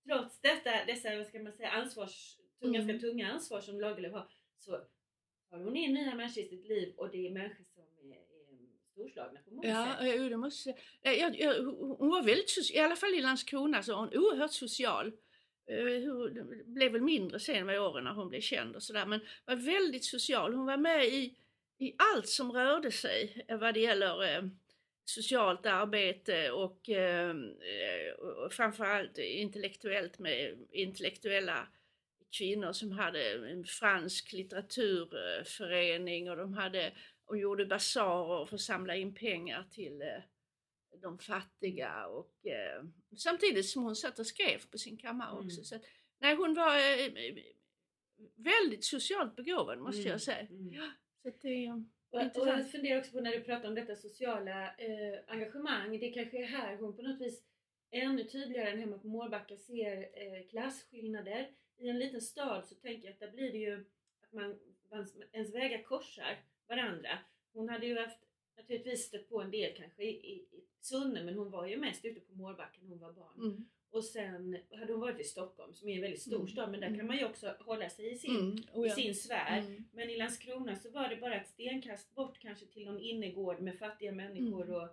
trots 0.06 0.40
detta, 0.40 0.71
dessa 0.87 1.16
vad 1.16 1.26
ska 1.26 1.38
man 1.42 1.52
säga, 1.52 1.71
ansvars, 1.71 2.37
Mm. 2.62 2.73
ganska 2.73 2.99
tunga 3.09 3.32
ansvar 3.32 3.61
som 3.61 3.80
Lagerlöf 3.80 4.12
har 4.12 4.28
så 4.59 4.71
har 5.50 5.59
hon 5.59 5.76
in 5.76 5.94
nya 5.94 6.14
människor 6.14 6.42
i 6.44 6.47
sitt 6.49 6.68
liv 6.68 6.94
och 6.97 7.11
det 7.11 7.26
är 7.26 7.30
människor 7.30 7.64
som 7.75 8.12
är, 8.12 8.16
är 8.16 8.23
storslagna 8.92 9.40
på 9.49 9.54
många 9.54 9.68
Ja, 9.68 9.97
sätt. 10.00 10.14
jo, 10.16 10.28
det 10.28 10.37
måste 10.37 10.68
jag 10.71 10.78
säga. 11.14 11.35
jag, 11.38 11.54
Hon 11.99 12.09
var 12.11 12.23
väldigt, 12.23 12.49
soci- 12.59 12.75
i 12.75 12.78
alla 12.78 12.97
fall 12.97 13.14
i 13.14 13.21
Landskrona, 13.21 13.82
så 13.82 13.94
hon 13.94 14.09
oerhört 14.09 14.52
social. 14.52 15.12
Eh, 15.66 15.76
hur- 15.85 16.30
Det 16.30 16.64
blev 16.64 16.92
väl 16.92 17.00
mindre 17.02 17.40
sen 17.40 17.66
med 17.66 17.80
åren 17.80 18.04
när 18.04 18.12
hon 18.12 18.28
blev 18.28 18.40
känd 18.40 18.76
och 18.76 18.82
sådär, 18.82 19.06
men 19.06 19.21
var 19.44 19.56
väldigt 19.56 20.04
social. 20.04 20.54
Hon 20.54 20.66
var 20.66 20.76
med 20.76 21.04
i, 21.06 21.37
i 21.78 21.94
allt 22.14 22.28
som 22.28 22.52
rörde 22.52 22.90
sig 22.90 23.44
eh, 23.49 23.59
vad 23.59 23.75
det 23.75 23.80
gäller 23.80 24.23
eh, 24.37 24.42
socialt 25.14 25.66
arbete 25.66 26.50
och, 26.50 26.88
eh, 26.88 27.31
eh, 27.31 28.49
framförallt 28.50 29.19
intellektuellt 29.19 30.19
med 30.19 30.59
intellektuella 30.71 31.69
kvinnor 32.38 32.73
som 32.73 32.92
hade 32.92 33.49
en 33.50 33.64
fransk 33.64 34.33
litteraturförening 34.33 36.31
och 36.31 36.37
de 36.37 36.54
hade 36.54 36.92
och 37.25 37.38
gjorde 37.38 37.66
basarer 37.66 38.47
för 38.47 38.54
att 38.54 38.61
samla 38.61 38.97
in 38.97 39.14
pengar 39.14 39.64
till 39.71 40.02
eh, 40.02 40.09
de 41.02 41.19
fattiga 41.19 42.07
och 42.07 42.47
eh, 42.47 42.85
samtidigt 43.16 43.69
som 43.69 43.83
hon 43.83 43.97
satt 43.97 44.19
och 44.19 44.26
skrev 44.26 44.59
på 44.71 44.78
sin 44.78 44.97
kammare 44.97 45.31
Mm. 45.33 45.47
också. 45.47 45.64
Så 45.64 45.76
att, 45.76 45.83
nej, 46.19 46.35
hon 46.37 46.54
var 46.54 46.76
eh, 46.76 47.12
väldigt 48.37 48.85
socialt 48.85 49.37
begåvad 49.37 49.78
måste 49.78 50.00
Mm, 50.00 50.11
jag 50.12 50.21
säga. 50.23 50.47
mm. 50.50 50.73
Ja, 50.73 50.90
så 51.23 51.31
det, 51.42 51.85
Och, 52.12 52.49
jag 52.49 52.71
funderar 52.71 52.99
också 52.99 53.12
på 53.12 53.21
när 53.21 53.33
du 53.33 53.40
pratar 53.40 53.69
om 53.69 53.75
detta 53.75 53.97
sociala 53.97 54.75
eh, 54.76 55.19
engagemang. 55.26 55.99
Det 55.99 56.11
kanske 56.11 56.42
är 56.42 56.47
här 56.47 56.76
hon 56.76 56.97
på 56.97 57.02
något 57.02 57.21
vis 57.21 57.42
ännu 57.90 58.25
tydligare 58.25 58.71
än 58.71 58.78
hemma 58.78 58.99
på 58.99 59.07
Mårbacka 59.07 59.57
ser 59.57 60.02
eh, 60.02 60.49
klasskillnader. 60.50 61.50
I 61.78 61.88
en 61.88 61.99
liten 61.99 62.21
stad 62.21 62.66
så 62.66 62.75
tänker 62.75 63.07
jag 63.07 63.12
att 63.12 63.21
där 63.21 63.31
blir 63.31 63.52
det 63.52 63.59
ju 63.59 63.85
att 64.21 64.33
man, 64.33 64.59
ens 65.33 65.54
vägar 65.54 65.83
korsar 65.83 66.38
varandra. 66.69 67.19
Hon 67.52 67.69
hade 67.69 67.87
ju 67.87 67.99
haft 67.99 68.19
naturligtvis 68.57 69.07
stött 69.07 69.28
på 69.28 69.40
en 69.40 69.50
del 69.50 69.76
kanske 69.76 70.02
i, 70.02 70.09
i, 70.09 70.35
i 70.35 70.64
Sunne 70.81 71.25
men 71.25 71.35
hon 71.35 71.50
var 71.50 71.66
ju 71.66 71.76
mest 71.76 72.04
ute 72.04 72.21
på 72.21 72.33
Mårbacka 72.33 72.78
när 72.83 72.88
hon 72.88 72.99
var 72.99 73.12
barn. 73.12 73.37
Mm. 73.37 73.69
Och 73.93 74.05
sen 74.05 74.57
hade 74.79 74.93
hon 74.93 75.01
varit 75.01 75.21
i 75.21 75.25
Stockholm 75.25 75.75
som 75.75 75.89
är 75.89 75.95
en 75.95 76.01
väldigt 76.01 76.23
stor 76.23 76.37
Mm. 76.37 76.49
stad 76.49 76.71
men 76.71 76.81
där 76.81 76.87
Mm. 76.87 76.99
kan 76.99 77.07
man 77.07 77.19
ju 77.19 77.25
också 77.25 77.55
hålla 77.61 77.89
sig 77.89 78.13
i 78.13 78.19
sin, 78.19 78.37
Mm. 78.37 78.57
Oh, 78.73 78.87
i 78.87 78.89
ja. 78.89 78.95
sin 78.95 79.15
sfär. 79.15 79.59
Mm. 79.59 79.85
Men 79.93 80.11
i 80.11 80.17
Landskrona 80.17 80.77
så 80.77 80.91
var 80.91 81.09
det 81.09 81.17
bara 81.17 81.35
ett 81.41 81.49
stenkast 81.49 82.15
bort 82.15 82.39
kanske 82.39 82.67
till 82.67 82.85
någon 82.87 83.01
innergård 83.01 83.61
med 83.61 83.79
fattiga 83.79 84.13
människor 84.13 84.63
Mm. 84.65 84.75
och, 84.75 84.89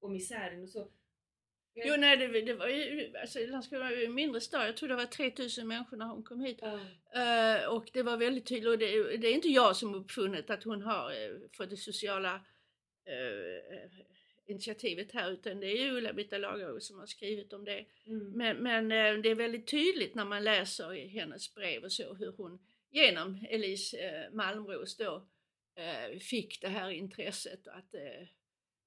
och 0.00 0.10
misären 0.10 0.62
och 0.62 0.68
så. 0.68 0.88
Jo, 1.74 1.94
nej, 1.98 2.16
det, 2.16 2.40
det 2.40 2.54
var 2.54 2.68
ju, 2.68 3.16
alltså 3.16 3.38
Landskrona 3.46 3.84
var 3.84 3.90
ju 3.90 4.04
en 4.04 4.14
mindre 4.14 4.40
stad. 4.40 4.68
Jag 4.68 4.76
tror 4.76 4.88
det 4.88 4.94
var 4.96 5.04
3000 5.06 5.68
människor 5.68 5.96
när 5.96 6.06
hon 6.06 6.22
kom 6.22 6.40
hit. 6.40 6.58
Ja. 6.62 6.80
Eh, 7.22 7.66
och 7.68 7.90
det 7.92 8.02
var 8.02 8.16
väldigt 8.16 8.46
tydligt. 8.46 8.68
Och 8.68 8.78
det, 8.78 9.16
det 9.16 9.26
är 9.28 9.32
inte 9.34 9.48
jag 9.48 9.76
som 9.76 9.94
uppfunnit 9.94 10.50
att 10.50 10.64
hon 10.64 10.82
har 10.82 11.10
uh, 11.10 11.40
fått 11.56 11.70
det 11.70 11.76
sociala 11.76 12.34
eh, 13.04 13.90
initiativet 14.48 15.12
här 15.12 15.30
utan 15.30 15.60
det 15.60 15.66
är 15.66 15.84
ju 15.84 15.96
Ulla-Britta 15.96 16.38
Lagerhult 16.38 16.82
som 16.82 16.98
har 16.98 17.06
skrivit 17.06 17.52
om 17.52 17.64
det. 17.64 17.84
Mm. 18.06 18.32
Men, 18.32 18.56
men 18.56 18.92
eh, 18.92 19.22
det 19.22 19.28
är 19.28 19.34
väldigt 19.34 19.66
tydligt 19.66 20.14
när 20.14 20.24
man 20.24 20.44
läser 20.44 20.94
i 20.94 21.08
hennes 21.08 21.54
brev 21.54 21.84
och 21.84 21.92
så 21.92 22.14
hur 22.14 22.32
hon 22.36 22.58
genom 22.90 23.46
Elise 23.48 23.98
eh, 23.98 24.32
Malmros 24.32 24.96
då 24.96 25.26
eh, 25.74 26.18
fick 26.18 26.60
det 26.60 26.68
här 26.68 26.90
intresset 26.90 27.66
och 27.66 27.76
att, 27.76 27.94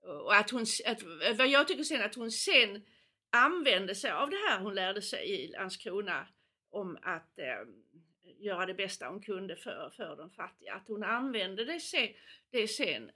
och 0.03 0.35
att 0.35 0.49
hon, 0.49 0.65
att, 0.85 1.03
vad 1.37 1.47
jag 1.47 1.67
tycker 1.67 1.83
sen 1.83 2.01
att 2.01 2.15
hon 2.15 2.31
sen 2.31 2.81
använde 3.29 3.95
sig 3.95 4.11
av 4.11 4.29
det 4.29 4.35
här 4.49 4.59
hon 4.59 4.75
lärde 4.75 5.01
sig 5.01 5.29
i 5.29 5.47
Landskrona 5.47 6.27
om 6.69 6.97
att 7.01 7.39
göra 8.39 8.65
det 8.65 8.73
bästa 8.73 9.09
hon 9.09 9.21
kunde 9.21 9.55
för, 9.55 9.93
för 9.97 10.15
de 10.15 10.29
fattiga. 10.29 10.73
Att 10.73 10.87
hon 10.87 11.03
använde 11.03 11.65
det 11.65 11.79
sen, 11.79 12.07
det 12.49 12.67
sen 12.67 13.11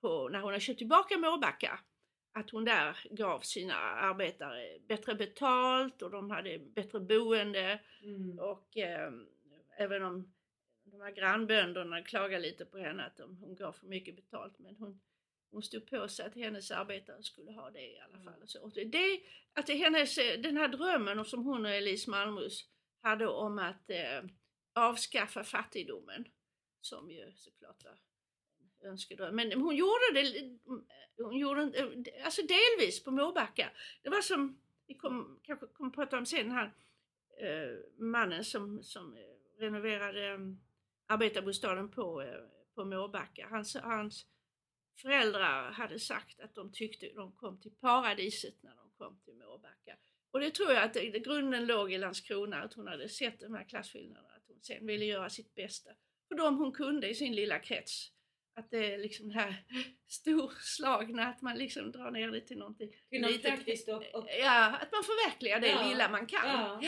på, 0.00 0.28
när 0.28 0.40
hon 0.40 0.52
har 0.52 0.60
köpt 0.60 0.78
tillbaka 0.78 1.18
Mårbacka 1.18 1.80
att 2.32 2.50
hon 2.50 2.64
där 2.64 2.98
gav 3.10 3.40
sina 3.40 3.74
arbetare 3.74 4.78
bättre 4.88 5.14
betalt 5.14 6.02
och 6.02 6.10
de 6.10 6.30
hade 6.30 6.58
bättre 6.58 7.00
boende 7.00 7.80
Mm. 8.02 8.38
och 8.38 8.76
eh, 8.76 9.12
även 9.76 10.02
om 10.02 10.34
de 10.84 11.00
här 11.00 11.10
grannbönderna 11.10 12.02
klagade 12.02 12.42
lite 12.42 12.64
på 12.64 12.78
henne 12.78 13.04
att 13.04 13.16
de, 13.16 13.36
hon 13.36 13.54
gav 13.56 13.72
för 13.72 13.86
mycket 13.86 14.16
betalt 14.16 14.58
men 14.58 14.76
hon, 14.76 15.00
hon 15.50 15.62
stod 15.62 15.86
på 15.86 16.08
sig 16.08 16.26
att 16.26 16.34
hennes 16.34 16.70
arbetare 16.70 17.22
skulle 17.22 17.52
ha 17.52 17.70
det 17.70 17.92
i 17.92 18.00
alla 18.00 18.18
fall. 18.24 18.42
Och 18.42 18.50
så. 18.50 18.62
Och 18.62 18.72
det, 18.72 19.20
att 19.52 19.68
hennes, 19.68 20.16
den 20.16 20.56
här 20.56 20.68
drömmen 20.68 21.24
som 21.24 21.44
hon 21.44 21.66
och 21.66 21.72
Elise 21.72 22.10
Malmros 22.10 22.68
hade 23.00 23.26
om 23.26 23.58
att 23.58 23.90
eh, 23.90 24.22
avskaffa 24.74 25.44
fattigdomen 25.44 26.28
som 26.80 27.10
ju 27.10 27.32
såklart 27.34 27.84
var 27.84 27.98
önskedröm. 28.84 29.36
Men 29.36 29.52
hon 29.52 29.76
gjorde 29.76 30.12
det 30.14 30.38
mm, 30.38 30.84
hon 31.18 31.38
gjorde, 31.38 31.72
alltså 32.24 32.42
delvis 32.42 33.04
på 33.04 33.10
Mårbacka. 33.10 33.70
Det 34.02 34.10
var 34.10 34.20
som, 34.20 34.58
vi 34.86 34.94
kom, 34.94 35.40
kanske 35.42 35.66
kommer 35.66 35.90
prata 35.90 36.18
om 36.18 36.26
sen, 36.26 36.50
han 36.50 36.66
eh, 37.40 37.76
mannen 37.98 38.44
som, 38.44 38.82
som 38.82 39.16
eh, 39.16 39.60
renoverade 39.60 40.26
eh, 40.26 40.38
arbetarbostaden 41.06 41.90
på, 41.90 42.22
eh, 42.22 42.40
på 42.74 42.84
Mårbacka. 42.84 43.46
Hans, 43.50 43.76
hans 43.76 44.26
föräldrar 45.02 45.70
hade 45.70 45.98
sagt 45.98 46.40
att 46.40 46.54
de 46.54 46.72
tyckte 46.72 47.12
de 47.14 47.32
kom 47.32 47.60
till 47.60 47.72
paradiset 47.80 48.62
när 48.62 48.76
de 48.76 48.90
kom 48.98 49.18
till 49.24 49.34
Mårbacka. 49.34 49.96
Och 50.30 50.40
det 50.40 50.50
tror 50.50 50.72
jag 50.72 50.82
att 50.82 50.94
det, 50.94 51.10
det, 51.10 51.18
grunden 51.18 51.66
låg 51.66 51.92
i 51.92 51.98
Landskrona, 51.98 52.62
att 52.62 52.74
hon 52.74 52.86
hade 52.86 53.08
sett 53.08 53.40
de 53.40 53.54
här 53.54 53.64
klasskillnaderna, 53.64 54.34
att 54.36 54.48
hon 54.48 54.60
sen 54.60 54.86
ville 54.86 55.04
göra 55.04 55.30
sitt 55.30 55.54
bästa 55.54 55.90
för 56.28 56.34
dem 56.34 56.58
hon 56.58 56.72
kunde 56.72 57.08
i 57.08 57.14
sin 57.14 57.34
lilla 57.34 57.58
krets. 57.58 58.12
Att 58.58 58.70
det 58.70 58.94
är 58.94 58.98
liksom 58.98 59.28
det 59.28 59.34
här 59.34 59.54
storslagna, 60.06 61.26
att 61.26 61.42
man 61.42 61.58
liksom 61.58 61.92
drar 61.92 62.10
ner 62.10 62.30
det 62.30 62.40
till 62.40 62.58
någonting 62.58 62.90
Till 63.10 63.20
något 63.20 63.30
litet. 63.30 63.54
praktiskt 63.54 63.88
och, 63.88 63.96
och 64.14 64.28
Ja, 64.40 64.76
att 64.76 64.92
man 64.92 65.02
förverkligar 65.04 65.60
det 65.60 65.68
Ja, 65.68 65.88
lilla 65.88 66.08
man 66.08 66.26
kan. 66.26 66.40
ja. 66.48 66.80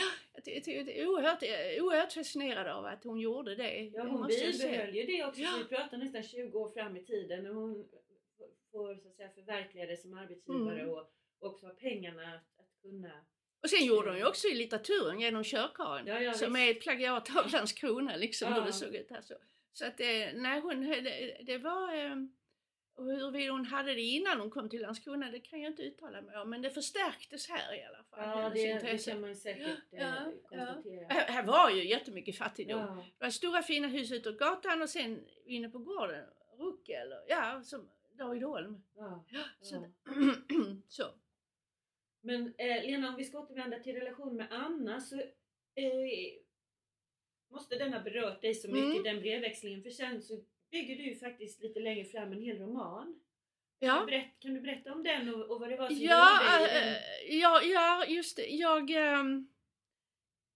Ty- 0.45 0.51
jag 0.65 0.67
är 0.89 1.07
oerhört, 1.07 1.43
oerhört 1.81 2.13
fascinerad 2.13 2.67
av 2.67 2.85
att 2.85 3.03
hon 3.03 3.19
gjorde 3.19 3.55
det. 3.55 3.79
Ja, 3.79 4.03
hon 4.03 4.27
bibehöll 4.27 4.95
ju 4.95 5.03
det 5.05 5.25
också. 5.25 5.41
Ja. 5.41 5.49
Vi 5.57 5.75
pratar 5.75 5.97
nästan 5.97 6.23
20 6.23 6.59
år 6.59 6.71
fram 6.71 6.97
i 6.97 7.05
tiden 7.05 7.43
när 7.43 7.49
hon 7.53 7.85
får 8.71 8.95
så 8.95 9.07
att 9.09 9.15
säga, 9.15 9.29
förverkliga 9.29 9.85
det 9.85 9.97
som 9.97 10.13
arbetsgivare 10.17 10.79
Mm. 10.81 10.89
och 10.89 11.09
också 11.39 11.65
ha 11.65 11.73
pengarna 11.73 12.23
att, 12.23 12.59
att 12.59 12.81
kunna... 12.81 13.11
Och 13.63 13.69
sen 13.69 13.85
gjorde 13.85 14.09
hon 14.09 14.17
ju 14.17 14.25
också 14.27 14.47
i 14.47 14.55
litteraturen 14.55 15.19
genom 15.19 15.43
Körkaren 15.43 16.07
Ja, 16.07 16.21
ja, 16.21 16.33
som 16.33 16.53
visst. 16.53 16.65
är 16.67 16.71
ett 16.71 16.81
plagiat 16.81 17.35
av 17.35 17.51
Landskrona 17.51 18.15
liksom 18.15 18.53
hur 18.53 18.59
Ja. 18.59 18.65
det 18.65 18.73
såg 18.73 18.95
ut 18.95 19.09
här. 19.09 19.21
Så, 19.73 19.85
så 19.85 19.85
att 19.85 19.99
eh, 19.99 20.33
nej, 20.33 20.59
hon, 20.59 20.81
det, 20.81 21.37
det 21.45 21.57
var 21.57 21.95
eh, 21.95 22.15
och 22.99 23.05
huruvida 23.05 23.51
hon 23.51 23.65
hade 23.65 23.93
det 23.93 24.01
innan 24.01 24.39
hon 24.39 24.49
kom 24.49 24.69
till 24.69 24.81
Landskrona 24.81 25.31
det 25.31 25.39
kan 25.39 25.61
jag 25.61 25.71
inte 25.71 25.83
uttala 25.83 26.21
mig 26.21 26.37
om 26.37 26.49
men 26.49 26.61
det 26.61 26.69
förstärktes 26.69 27.49
här 27.49 27.75
i 27.75 27.83
alla 27.83 28.03
fall. 28.03 28.43
Ja, 28.43 28.49
det, 28.49 28.79
det 28.79 29.05
kan 29.05 29.21
man 29.21 29.35
säkert 29.35 29.93
eh, 29.93 29.99
Ja, 29.99 30.31
konstatera. 30.49 31.07
Här, 31.09 31.27
här 31.27 31.43
var 31.43 31.69
ju 31.69 31.89
jättemycket 31.89 32.37
fattigdom. 32.37 32.79
Ja. 32.79 33.05
Det 33.17 33.25
var 33.25 33.29
stora 33.29 33.61
fina 33.61 33.87
hus 33.87 34.11
utåt 34.11 34.37
gatan 34.37 34.81
och 34.81 34.89
sen 34.89 35.25
inne 35.45 35.69
på 35.69 35.79
gården, 35.79 36.25
Ruckel, 36.57 37.13
ja, 37.27 37.61
som 37.63 37.89
Davidholm. 38.13 38.83
Ja. 38.95 39.23
Så, 39.61 39.75
Ja. 39.75 40.11
så. 40.87 41.03
Men 42.21 42.53
eh, 42.57 42.83
Lena, 42.83 43.09
om 43.09 43.15
vi 43.15 43.23
ska 43.23 43.39
återvända 43.39 43.79
till 43.79 43.95
relation 43.95 44.35
med 44.35 44.47
Anna 44.51 44.99
så 44.99 45.15
eh, 45.75 45.93
måste 47.51 47.75
den 47.75 47.93
ha 47.93 47.99
berört 47.99 48.41
dig 48.41 48.53
så 48.55 48.67
mycket, 48.67 48.91
Mm. 48.91 49.03
den 49.03 49.19
brevväxlingen. 49.19 49.83
För 49.83 49.89
sen 49.89 50.21
så 50.21 50.43
bygger 50.71 50.95
du 50.95 51.03
ju 51.03 51.15
faktiskt 51.15 51.61
lite 51.63 51.79
längre 51.79 52.05
fram 52.05 52.31
en 52.31 52.41
hel 52.41 52.57
roman. 52.57 53.19
Kan, 53.79 53.89
Ja. 53.89 53.99
du 53.99 54.05
berätta, 54.05 54.29
kan 54.39 54.53
du 54.53 54.61
berätta 54.61 54.93
om 54.93 55.03
den 55.03 55.33
och, 55.35 55.51
och 55.51 55.59
vad 55.59 55.69
det 55.69 55.75
var 55.77 55.87
som 55.87 55.97
Ja, 55.97 56.39
gjorde 56.59 56.73
dig 56.73 56.81
den? 56.83 56.93
äh, 57.33 57.39
ja, 57.39 57.61
ja, 57.61 58.05
just 58.05 58.35
det. 58.37 58.45
Jag... 58.47 58.89
Ähm, 58.91 59.47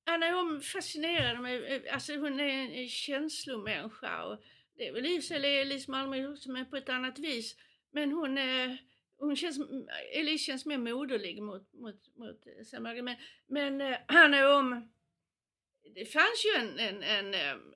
Anna 0.06 0.32
hon 0.32 0.62
fascinerade 0.62 1.40
mig. 1.40 1.66
äh, 1.76 1.94
Alltså 1.94 2.16
hon 2.16 2.40
är 2.40 2.48
en 2.48 2.72
en 2.72 2.88
känslomänniska. 2.90 4.24
Och 4.26 4.44
det 4.78 4.88
är 4.88 4.94
väl 4.94 5.06
i 5.06 5.20
och 5.20 5.24
för 5.24 5.28
sig 5.28 5.60
Elise 5.62 5.92
Malmö 5.92 6.28
också, 6.28 6.52
men 6.52 6.66
på 6.70 6.78
ett 6.78 6.90
annat 6.90 7.20
vis. 7.20 7.56
Men 7.92 8.12
hon, 8.12 8.38
äh, 8.38 8.72
hon 9.18 9.36
känns, 9.36 9.60
Elise 10.14 10.44
känns 10.46 10.66
mer 10.66 10.78
moderlig 10.78 11.42
mot, 11.42 11.74
mot, 11.74 12.16
mot 12.16 12.46
Lagerlöf. 12.80 13.04
Men, 13.04 13.16
men 13.48 13.82
äh, 13.94 13.98
Anna 14.08 14.58
om... 14.58 14.93
Det 15.96 16.06
fanns 16.06 16.46
ju 16.46 16.62
en, 16.62 16.80
en, 16.80 17.04
en 17.04 17.34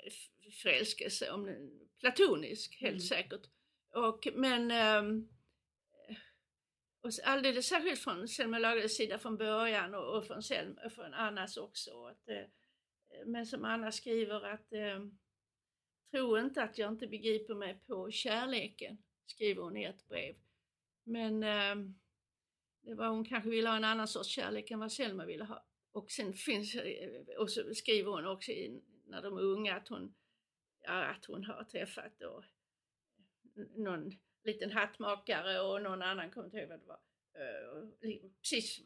f- 0.07 0.53
förälskelse, 0.61 1.31
om 1.31 1.69
platonisk 1.99 2.81
helt 2.81 2.91
Mm. 2.91 2.99
säkert. 2.99 3.41
Och, 3.93 4.27
men... 4.33 4.71
ähm, 4.71 5.29
och 7.01 7.11
alldeles 7.23 7.67
särskilt 7.67 7.99
från 7.99 8.27
Selma 8.27 8.59
Lagerlöfs 8.59 8.95
sida 8.97 9.19
från 9.19 9.37
början 9.37 9.95
och, 9.95 10.17
och 10.17 10.27
från, 10.27 10.43
Selma, 10.43 10.81
och 10.85 10.91
från 10.93 11.13
Annas 11.13 11.57
också. 11.57 12.05
Att, 12.05 12.27
eh, 12.29 12.45
men 13.25 13.45
som 13.45 13.65
Anna 13.65 13.91
skriver 13.91 14.45
att 14.45 14.73
eh, 14.73 14.99
tro 16.11 16.37
inte 16.37 16.63
att 16.63 16.77
jag 16.77 16.91
inte 16.93 17.07
begriper 17.07 17.55
mig 17.55 17.79
på 17.87 18.11
kärleken, 18.11 18.97
skriver 19.25 19.61
hon 19.61 19.77
i 19.77 19.83
ett 19.83 20.07
brev. 20.07 20.35
Men 21.03 21.43
eh, 21.43 21.75
det 22.81 22.93
var 22.95 23.07
hon 23.07 23.25
kanske 23.25 23.49
ville 23.49 23.69
ha 23.69 23.77
en 23.77 23.83
annan 23.83 24.07
sorts 24.07 24.29
kärlek 24.29 24.71
än 24.71 24.79
vad 24.79 24.91
Selma 24.91 25.25
ville 25.25 25.43
ha. 25.43 25.65
Och 25.97 26.11
sen 26.11 26.33
finns, 26.33 26.75
eh, 26.75 27.21
och 27.37 27.51
så 27.51 27.73
skriver 27.73 28.11
hon 28.11 28.25
också 28.27 28.51
i, 28.51 28.81
när 29.07 29.21
de 29.21 29.37
är 29.37 29.41
unga 29.41 29.75
att 29.75 29.87
hon, 29.87 30.15
ja, 30.83 31.03
att 31.03 31.25
hon 31.25 31.45
har 31.45 31.63
träffat 31.63 32.19
då, 32.19 32.43
någon 33.75 34.11
liten 34.43 34.71
hattmakare 34.71 35.59
och 35.61 35.81
någon 35.81 36.01
annan, 36.01 36.31
kommer 36.31 36.45
inte 36.47 36.57
ihåg 36.57 36.69
vad 36.69 36.79
det 36.79 36.85
var. 36.85 36.99
Eh, 37.33 37.89
li- 38.01 38.31
precis, 38.41 38.79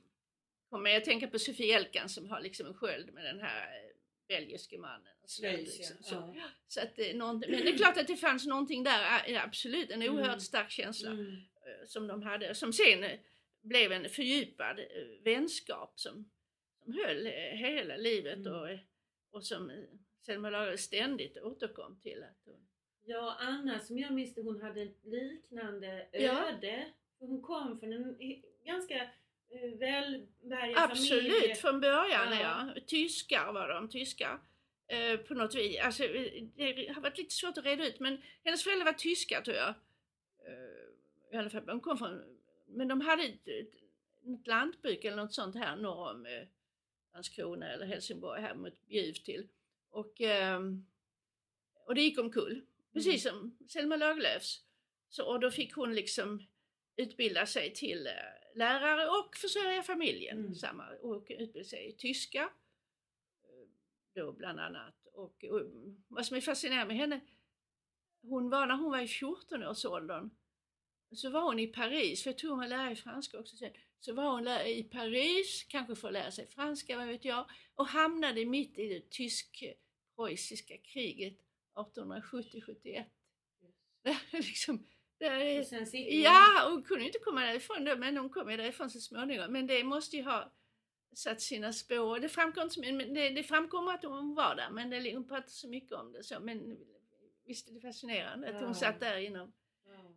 kommer 0.70 0.89
jag 0.89 0.98
att 0.98 1.06
tänka 1.06 1.27
på 1.27 1.39
Sofie 1.39 1.75
Elkan 1.75 2.10
som 2.10 2.30
har 2.30 2.41
liksom 2.41 2.68
en 2.68 2.74
sköld 2.74 3.13
med 3.13 3.25
den 3.25 3.39
här 3.39 3.62
eh, 3.62 3.91
belgiske 4.27 4.77
mannen. 4.77 5.13
och 5.24 5.30
sådär, 5.30 5.53
Fröjs, 5.53 5.77
liksom. 5.77 5.98
ja. 6.00 6.03
så, 6.10 6.34
Ja. 6.38 6.44
så 6.68 6.82
att, 6.82 7.00
eh, 7.00 7.15
någonting- 7.15 7.51
men 7.51 7.62
det 7.65 7.70
är 7.72 7.77
klart 7.77 7.98
att 7.98 8.08
det 8.08 8.18
fanns 8.18 8.46
någonting 8.48 8.84
där, 8.84 9.30
eh, 9.32 9.44
absolut, 9.44 9.89
en 9.91 10.01
oerhört 10.03 10.27
Mm. 10.27 10.39
stark 10.39 10.72
känsla 10.72 11.12
Mm. 11.12 11.25
eh, 11.36 11.86
som 11.88 12.08
de 12.08 12.22
hade, 12.24 12.56
som 12.56 12.74
sen 12.74 13.03
eh, 13.03 13.20
blev 13.62 13.91
en 13.91 14.10
fördjupad 14.10 14.80
eh, 14.80 14.86
vänskap 15.24 16.00
som, 16.00 16.32
som 16.84 16.94
höll 16.94 17.26
eh, 17.28 17.32
hela 17.34 17.98
livet 17.98 18.38
Mm. 18.38 18.54
och, 18.54 18.70
eh, 18.70 18.80
och 19.32 19.46
som 19.46 19.70
eh, 19.70 19.76
Selma 20.26 20.50
Lagerlöf 20.50 20.80
ständigt 20.80 21.38
återkom 21.38 22.00
till. 22.04 22.24
Att 22.24 22.42
hon, 22.46 22.68
Ja, 23.06 23.36
Anna 23.40 23.80
som 23.80 23.98
jag 23.98 24.14
minns 24.14 24.36
hon 24.36 24.62
hade 24.62 24.82
ett 24.82 25.06
liknande 25.06 26.08
Ja. 26.12 26.50
öde. 26.50 26.86
För 27.20 27.26
hon 27.26 27.42
kom 27.42 27.80
från 27.80 27.94
en 27.94 28.18
ganska 28.66 29.10
välbärgad 29.80 30.76
familj. 30.76 30.76
Absolut, 30.78 31.58
från 31.58 31.80
början 31.82 32.32
Ja. 32.40 32.70
ja. 32.76 32.82
Tyskar 32.88 33.54
var 33.54 33.68
de, 33.68 33.90
tyskar. 33.90 34.40
eh, 34.88 35.18
på 35.20 35.34
något 35.34 35.56
vis. 35.56 35.80
Alltså, 35.80 36.04
det 36.56 36.92
har 36.94 37.02
varit 37.02 37.18
lite 37.18 37.34
svårt 37.36 37.58
att 37.58 37.66
reda 37.66 37.88
ut 37.88 38.00
men 38.00 38.22
hennes 38.44 38.64
föräldrar 38.64 38.86
var 38.86 38.94
tyskar 38.94 39.42
tror 39.42 39.56
jag. 39.58 39.70
Eh, 40.48 41.34
I 41.34 41.38
alla 41.38 41.50
fall, 41.50 41.66
de 41.66 41.80
kom 41.80 41.98
från, 41.98 42.38
men 42.68 42.88
de 42.88 43.02
hade 43.02 43.24
ett, 43.24 43.48
ett, 43.48 43.74
ett 44.40 44.48
lantbruk 44.48 45.04
eller 45.06 45.18
något 45.18 45.34
sånt 45.34 45.56
här 45.56 45.76
norr 45.76 46.12
om 46.12 46.26
eh, 46.26 46.48
Landskrona 47.13 47.74
eller 47.74 47.86
Helsingborg 47.86 48.41
här 48.41 48.56
mot 48.56 48.88
Bjuv 48.88 49.13
till. 49.13 49.48
Och, 49.89 50.22
ehm, 50.22 50.86
och 51.74 51.96
det 51.96 52.01
gick 52.01 52.20
omkull, 52.20 52.62
precis 52.94 53.24
som 53.24 53.58
Selma 53.68 53.96
Lagerlöfs. 53.96 54.63
Så, 55.10 55.25
och 55.25 55.39
då 55.39 55.51
fick 55.51 55.74
hon 55.75 55.96
liksom 55.96 56.44
utbilda 56.96 57.46
sig 57.46 57.74
till 57.74 58.08
eh, 58.08 58.13
lärare 58.56 59.08
och 59.08 59.36
försörja 59.36 59.84
familjen. 59.84 60.38
Mm. 60.38 60.56
Samma, 60.56 60.88
och 61.01 61.25
utbilda 61.30 61.70
sig 61.70 61.89
i 61.89 61.94
tyska 61.94 62.50
eh, 63.44 63.68
då 64.13 64.32
bland 64.32 64.60
annat. 64.60 65.08
Och, 65.13 65.44
och 65.44 65.62
vad 66.08 66.25
som 66.25 66.38
är 66.38 66.41
fascinerande 66.41 66.88
med 66.88 66.98
henne, 66.98 67.20
hon 68.22 68.50
var 68.50 68.65
när 68.65 68.75
hon 68.75 68.91
var 68.91 69.00
i 69.00 69.06
14-årsåldern 69.06 70.30
så 71.12 71.30
var 71.30 71.41
hon 71.41 71.60
i 71.60 71.68
Paris, 71.68 72.24
för 72.24 72.30
jag 72.30 72.38
tror 72.38 72.50
hon 72.50 72.60
var 72.60 72.68
lärare 72.68 72.91
i 72.91 72.96
franska 72.96 73.39
också 73.39 73.58
sen. 73.58 73.72
Så 74.03 74.13
var 74.13 74.31
hon 74.31 74.48
i 74.48 74.84
Paris, 74.84 75.63
kanske 75.70 75.96
för 75.96 76.08
att 76.08 76.13
lära 76.13 76.31
sig 76.31 76.48
franska, 76.48 76.98
vad 76.98 77.08
vet 77.08 77.25
jag, 77.25 77.46
och 77.75 77.88
hamnade 77.88 78.46
mitt 78.46 78.77
i 78.77 78.88
det 78.89 79.10
tysk-preussiska 79.10 80.77
kriget 80.77 81.38
1870-71. 81.75 83.05
liksom, 84.31 84.88
det 85.17 85.25
är, 85.25 85.60
Och 85.60 85.65
sen 85.67 85.88
sitter 85.88 86.12
hon- 86.12 86.22
Ja, 86.22 86.70
hon 86.70 86.84
kunde 86.84 87.05
inte 87.05 87.20
komma 87.20 87.41
därifrån 87.41 87.86
då, 87.86 87.96
men 87.98 88.17
hon 88.17 88.29
kom 88.29 88.51
ju 88.51 88.58
därifrån 88.58 88.89
så 88.89 89.00
småningom. 89.00 89.51
Men 89.53 89.67
det 89.67 89.84
måste 89.84 90.17
ju 90.17 90.24
ha 90.24 90.51
satt 91.13 91.41
sina 91.41 91.74
spår. 91.74 92.20
Det 92.20 92.29
framkom 92.29 92.70
men 92.77 93.13
det, 93.13 93.29
det 93.29 93.43
framkommer 93.43 93.93
att 93.93 94.03
hon 94.03 94.36
var 94.36 94.55
där, 94.55 94.70
men 94.72 94.89
det, 94.89 95.13
hon 95.15 95.27
pratade 95.27 95.50
så 95.51 95.67
mycket 95.67 95.91
om 95.91 96.12
det. 96.12 96.24
Så, 96.24 96.39
men 96.39 96.77
visst 97.46 97.70
är 97.70 97.74
det 97.74 97.81
fascinerande 97.81 98.48
att 98.48 98.62
hon 98.62 98.75
satt 98.75 99.00
där 99.00 99.17
inom, 99.17 99.53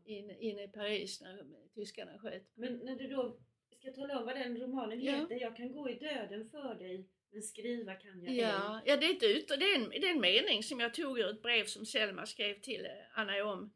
inne, 0.05 0.39
inne 0.39 0.63
i 0.65 0.69
Paris 0.69 1.21
när 1.21 1.45
tyskarna 1.75 2.19
sköt. 2.19 2.51
Men 2.55 2.77
när 2.79 2.97
du 2.97 3.09
då 3.09 3.39
ska 3.85 3.93
tala 3.93 4.19
om 4.19 4.27
vad 4.27 4.37
den 4.37 4.59
romanen 4.59 5.01
Ja. 5.01 5.13
heter, 5.13 5.41
Jag 5.41 5.57
kan 5.57 5.73
gå 5.73 5.89
i 5.89 5.95
döden 5.95 6.51
för 6.51 6.75
dig, 6.75 7.09
men 7.31 7.43
skriva 7.43 7.95
kan 7.95 8.25
jag 8.25 8.35
Ja, 8.35 8.81
ja 8.85 8.97
det, 8.97 9.07
är 9.07 9.11
ett 9.11 9.23
ut, 9.23 9.49
det, 9.49 9.55
är 9.55 9.75
en, 9.77 9.91
det 9.91 10.07
är 10.07 10.11
en 10.11 10.21
mening 10.21 10.63
som 10.63 10.81
jag 10.81 10.95
tog 10.95 11.19
ur 11.19 11.31
ett 11.31 11.43
brev 11.43 11.65
som 11.65 11.87
Selma 11.87 12.27
skrev 12.27 12.61
till 12.61 12.85
eh, 12.85 12.91
Anna 13.19 13.45
om 13.45 13.73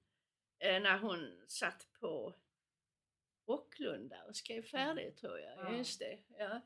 eh, 0.59 0.81
när 0.81 0.99
hon 0.99 1.33
satt 1.49 1.87
på 2.01 2.35
Rocklunda 3.47 4.17
och 4.29 4.37
skrev 4.37 4.63
färdigt 4.63 5.17
tror 5.17 5.39
jag. 5.39 5.59
Ja. 5.59 5.77
Just 5.77 5.99
det. 6.01 6.19
Ja. 6.39 6.61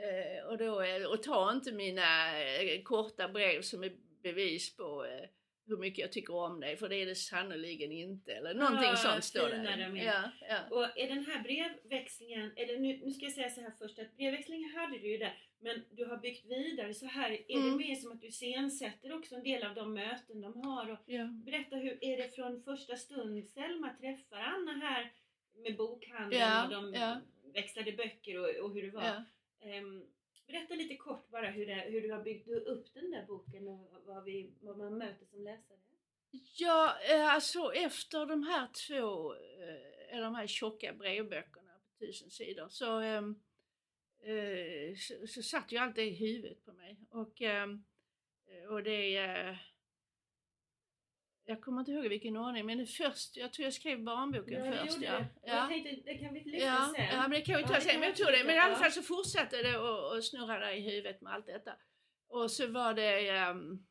Eh, 0.00 0.44
och, 0.44 0.58
då, 0.58 0.82
eh, 0.82 1.06
och 1.06 1.22
ta 1.22 1.52
inte 1.52 1.72
mina 1.72 2.40
eh, 2.42 2.82
korta 2.82 3.28
brev 3.28 3.62
som 3.62 3.84
är 3.84 3.92
bevis 4.22 4.76
på 4.76 5.04
eh, 5.04 5.28
hur 5.66 5.76
mycket 5.76 5.98
jag 5.98 6.12
tycker 6.12 6.34
om 6.34 6.60
dig 6.60 6.76
för 6.76 6.88
det 6.88 6.96
är 6.96 7.06
det 7.06 7.14
sannoliken 7.14 7.92
inte. 7.92 8.32
Eller 8.32 8.54
någonting 8.54 8.84
Ja, 8.88 8.96
sånt 8.96 9.24
står 9.24 9.48
det. 9.48 10.02
Ja, 10.04 10.30
ja. 10.48 10.58
Och 10.70 10.98
är 10.98 11.08
den 11.08 11.26
här 11.26 11.42
brevväxlingen, 11.42 12.52
eller 12.56 12.78
nu, 12.78 13.00
nu 13.04 13.10
ska 13.12 13.24
jag 13.24 13.32
säga 13.32 13.50
så 13.50 13.60
här 13.60 13.72
först 13.78 13.98
att 13.98 14.16
brevväxlingen 14.16 14.70
hade 14.70 14.98
du 14.98 15.10
ju 15.12 15.18
där, 15.18 15.38
men 15.60 15.84
du 15.90 16.04
har 16.04 16.16
byggt 16.16 16.46
vidare 16.46 16.94
så 16.94 17.06
här. 17.06 17.30
Är 17.30 17.56
Mm. 17.56 17.70
det 17.70 17.76
mer 17.76 17.94
som 17.94 18.12
att 18.12 18.20
du 18.20 18.26
iscensätter 18.26 19.12
också 19.12 19.34
en 19.34 19.42
del 19.42 19.62
av 19.64 19.74
de 19.74 19.94
möten 19.94 20.40
de 20.40 20.60
har? 20.64 20.90
Och 20.90 20.98
ja. 21.06 21.24
berätta, 21.24 21.76
hur 21.76 21.98
är 22.04 22.16
det 22.16 22.34
från 22.34 22.62
första 22.62 22.96
stund 22.96 23.44
Selma 23.48 23.90
träffar 24.00 24.36
Anna 24.40 24.72
här 24.72 25.12
med 25.62 25.76
bokhandeln 25.76 26.42
och 26.64 26.70
de 26.70 26.92
växlade 27.54 27.92
böcker 27.92 28.38
och, 28.38 28.64
och 28.66 28.74
hur 28.74 28.82
det 28.82 28.90
var? 28.90 29.04
ja. 29.04 29.24
Berätta 30.52 30.74
lite 30.74 30.96
kort 30.96 31.30
bara 31.30 31.50
hur, 31.50 31.66
det, 31.66 31.74
hur 31.74 32.02
du 32.02 32.12
har 32.12 32.22
byggt 32.22 32.48
upp 32.48 32.94
den 32.94 33.10
där 33.10 33.26
boken 33.26 33.68
och 33.68 34.02
vad, 34.06 34.24
vi, 34.24 34.54
vad 34.60 34.78
man 34.78 34.98
möter 34.98 35.26
som 35.26 35.44
läsare. 35.44 35.78
Ja, 36.58 36.98
eh, 37.10 37.34
alltså 37.34 37.72
efter 37.74 38.26
de 38.26 38.42
här 38.42 38.68
två, 38.86 39.34
eh, 39.34 40.14
eller 40.14 40.22
de 40.22 40.34
här 40.34 40.46
tjocka 40.46 40.92
brevböckerna 40.92 41.72
på 41.72 42.06
tusen 42.06 42.30
sidor 42.30 42.68
så, 42.68 42.98
ehm, 42.98 43.40
eh, 44.22 44.96
så, 44.96 45.26
så 45.26 45.42
satt 45.42 45.72
ju 45.72 45.76
allt 45.78 45.94
det 45.94 46.04
i 46.04 46.14
huvudet 46.14 46.64
på 46.64 46.72
mig. 46.72 46.96
Och, 47.10 47.42
ehm, 47.42 47.84
och 48.68 48.82
det 48.82 49.58
eh, 51.52 51.56
Jag 51.56 51.64
kommer 51.64 51.80
inte 51.80 51.92
ihåg 51.92 52.08
vilken 52.08 52.36
ordning, 52.36 52.66
men 52.66 52.86
först, 52.86 53.36
jag 53.36 53.52
tror 53.52 53.64
jag 53.64 53.72
skrev 53.72 54.02
barnboken 54.04 54.62
det 54.62 54.72
först. 54.86 54.98
Ja. 55.02 55.18
det. 55.18 55.26
Ja. 55.44 55.54
Jag 55.54 55.68
tänkte, 55.68 56.12
det 56.12 56.18
kan 56.18 56.34
vi 56.34 56.40
lyfta 56.40 56.66
Ja, 56.66 56.92
sen. 56.96 57.04
ja, 57.06 57.20
men 57.22 57.30
det 57.30 57.40
kan 57.40 57.56
vi 57.56 57.62
Ja, 57.62 57.68
ta 57.68 57.80
sen. 57.80 58.00
Men 58.00 58.08
jag 58.08 58.10
vi 58.10 58.16
tror 58.16 58.32
det. 58.32 58.38
ta, 58.38 58.44
Men 58.46 58.54
i 58.56 58.58
alla 58.58 58.72
ja. 58.72 58.78
fall 58.78 58.92
så 58.92 59.02
fortsatte 59.02 59.62
det 59.62 59.78
och, 59.78 60.16
och 60.16 60.24
snurra 60.24 60.58
där 60.58 60.72
i 60.72 60.80
huvudet 60.80 61.20
med 61.20 61.32
allt 61.32 61.46
detta. 61.46 61.72
Och 62.28 62.50
så 62.50 62.66
var 62.66 62.94
det... 62.94 63.28
ehm, 63.28 63.86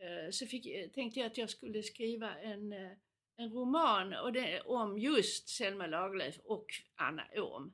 eh, 0.00 0.30
så 0.30 0.46
fick, 0.46 0.92
tänkte 0.94 1.20
jag 1.20 1.26
att 1.26 1.38
jag 1.38 1.50
skulle 1.50 1.82
skriva 1.82 2.34
en, 2.38 2.72
eh, 2.72 2.90
en 3.36 3.50
roman 3.52 4.14
och 4.14 4.32
det, 4.32 4.60
om 4.60 4.98
just 4.98 5.48
Selma 5.48 5.86
Lagerlöf 5.86 6.38
och 6.44 6.66
Anna 6.94 7.24
Åhm. 7.36 7.72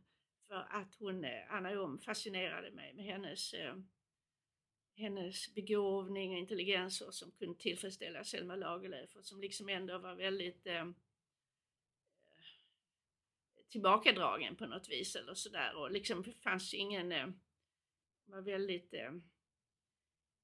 För 0.49 0.67
att 0.71 0.95
hon, 0.99 1.25
eh, 1.25 1.55
Anna 1.55 1.81
Åhm 1.83 1.99
fascinerade 1.99 2.71
mig 2.71 2.95
med 2.95 3.05
hennes, 3.05 3.53
eh, 3.55 3.75
hennes 4.95 5.55
begåvning 5.55 6.33
och 6.33 6.39
intelligens 6.39 7.01
och 7.01 7.15
som 7.15 7.31
kunde 7.31 7.59
tillfredsställa 7.59 8.25
Selma 8.25 8.57
Lagerlöf 8.57 9.17
och 9.17 9.27
som 9.27 9.41
liksom 9.41 9.69
ändå 9.69 9.99
var 9.99 10.15
väldigt 10.15 10.67
eh, 10.67 10.85
tillbakadragen 13.73 14.57
på 14.57 14.67
något 14.67 14.89
vis 14.89 15.17
eller 15.17 15.35
sådär 15.35 15.77
och 15.77 15.91
liksom 15.91 16.23
det 16.23 16.33
fanns 16.33 16.75
ingen, 16.75 17.13
eh, 17.13 17.27
var 18.25 18.41
väldigt, 18.41 18.95
eh, 18.95 19.13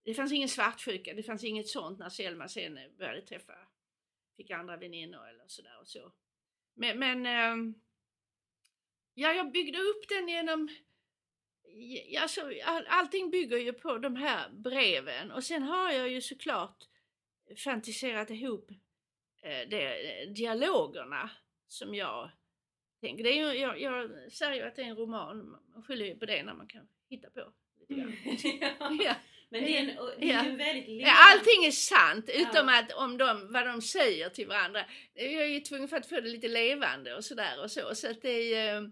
det 0.02 0.14
fanns 0.14 0.32
ingen 0.32 0.48
svartsjuka, 0.48 1.14
det 1.14 1.22
fanns 1.22 1.44
inget 1.44 1.68
sånt 1.68 1.98
när 1.98 2.08
Selma 2.08 2.48
sen 2.48 2.78
eh, 2.78 2.90
började 2.98 3.22
träffa, 3.22 3.54
fick 4.36 4.50
andra 4.50 4.76
väninnor 4.76 5.28
eller 5.28 5.44
sådär 5.48 5.80
och 5.80 5.88
så. 5.88 6.12
Men, 6.74 6.98
men 6.98 7.26
eh, 7.26 7.74
ja, 9.14 9.32
jag 9.32 9.52
byggde 9.52 9.78
upp 9.78 10.08
den 10.08 10.28
genom, 10.28 10.68
alltså, 12.20 12.40
all, 12.64 12.86
allting 12.88 13.30
bygger 13.30 13.56
ju 13.56 13.72
på 13.72 13.98
de 13.98 14.16
här 14.16 14.48
breven 14.50 15.30
och 15.30 15.44
sen 15.44 15.62
har 15.62 15.92
jag 15.92 16.08
ju 16.08 16.20
såklart 16.20 16.84
fantiserat 17.64 18.30
ihop 18.30 18.70
eh, 19.42 19.68
det, 19.70 20.24
dialogerna 20.34 21.30
som 21.68 21.94
jag 21.94 22.30
tänker. 23.00 23.24
Det 23.24 23.30
är 23.30 23.52
ju, 23.52 23.60
jag, 23.60 23.80
jag 23.80 24.32
säger 24.32 24.54
ju 24.54 24.62
att 24.62 24.76
det 24.76 24.82
är 24.82 24.86
en 24.86 24.96
roman, 24.96 25.58
man 25.74 25.82
skyller 25.82 26.06
ju 26.06 26.18
på 26.18 26.26
det 26.26 26.42
när 26.42 26.54
man 26.54 26.66
kan 26.66 26.88
hitta 27.10 27.30
på. 27.30 27.52
lite 27.80 27.94
grann. 27.94 28.16
ja. 28.80 28.96
Ja. 29.04 29.14
Men 29.50 29.64
det 29.64 29.76
är, 29.76 29.80
en, 29.80 29.96
det 30.20 30.30
är 30.32 30.44
en 30.44 30.56
väldigt 30.56 30.88
levande... 30.88 31.12
Allting 31.12 31.64
är 31.64 31.70
sant 31.70 32.30
utom 32.34 32.68
Ja. 32.68 32.78
att 32.78 32.92
om 32.92 33.18
de, 33.18 33.52
vad 33.52 33.66
de 33.66 33.82
säger 33.82 34.28
till 34.28 34.46
varandra. 34.46 34.84
Jag 35.14 35.32
är 35.32 35.46
ju 35.46 35.60
tvungen 35.60 35.88
för 35.88 35.96
att 35.96 36.08
få 36.08 36.14
det 36.14 36.28
lite 36.28 36.48
levande 36.48 37.16
och 37.16 37.24
sådär 37.24 37.62
och 37.62 37.70
så. 37.70 37.94
Så 37.94 38.10
att 38.10 38.22
det 38.22 38.54
är, 38.54 38.90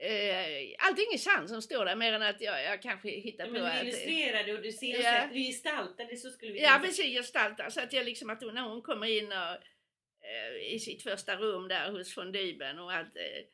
eh, 0.00 0.74
allting 0.78 1.06
är 1.12 1.18
sant 1.18 1.48
som 1.48 1.62
står 1.62 1.84
där 1.84 1.96
mer 1.96 2.12
än 2.12 2.22
att 2.22 2.40
jag, 2.40 2.64
jag 2.64 2.82
kanske 2.82 3.10
hittar 3.10 3.44
Ja, 3.46 3.52
på 3.52 3.58
men 3.60 3.76
du 3.76 3.90
illustrerar 3.90 4.44
det 4.44 4.52
och 4.52 4.62
du 4.62 4.72
ser 4.72 5.02
Ja. 5.02 5.28
du 5.32 5.38
gestaltar 5.38 6.04
det 6.04 6.16
så 6.16 6.30
skulle 6.30 6.52
vi 6.52 6.62
Ja 6.62 6.80
precis, 6.84 7.16
gestaltar. 7.18 7.70
Så 7.70 7.80
att 7.80 7.92
jag 7.92 8.04
liksom 8.04 8.30
att 8.30 8.42
hon, 8.42 8.54
när 8.54 8.62
hon 8.62 8.82
kommer 8.82 9.06
in 9.06 9.26
och, 9.26 9.56
eh, 10.28 10.74
i 10.74 10.78
sitt 10.78 11.02
första 11.02 11.36
rum 11.36 11.68
där 11.68 11.90
hos 11.90 12.16
von 12.18 12.32
Dyben 12.32 12.78
och 12.78 12.92
att 12.92 13.16
eh, 13.16 13.44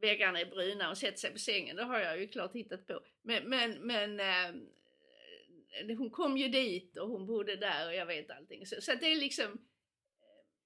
väggarna 0.00 0.40
är 0.40 0.46
bruna 0.46 0.90
och 0.90 0.98
sätter 0.98 1.18
sig 1.18 1.32
på 1.32 1.38
sängen, 1.38 1.76
det 1.76 1.82
har 1.84 1.98
jag 2.00 2.20
ju 2.20 2.28
klart 2.28 2.54
hittat 2.54 2.86
på. 2.86 3.00
Men, 3.22 3.48
men, 3.48 3.72
men 3.86 4.20
eh, 4.20 5.96
hon 5.98 6.10
kom 6.10 6.36
ju 6.36 6.48
dit 6.48 6.96
och 6.96 7.08
hon 7.08 7.26
bodde 7.26 7.56
där 7.56 7.86
och 7.86 7.94
jag 7.94 8.06
vet 8.06 8.30
allting. 8.30 8.66
Så, 8.66 8.80
så 8.80 8.94
det 8.94 9.06
är 9.12 9.16
liksom... 9.16 9.66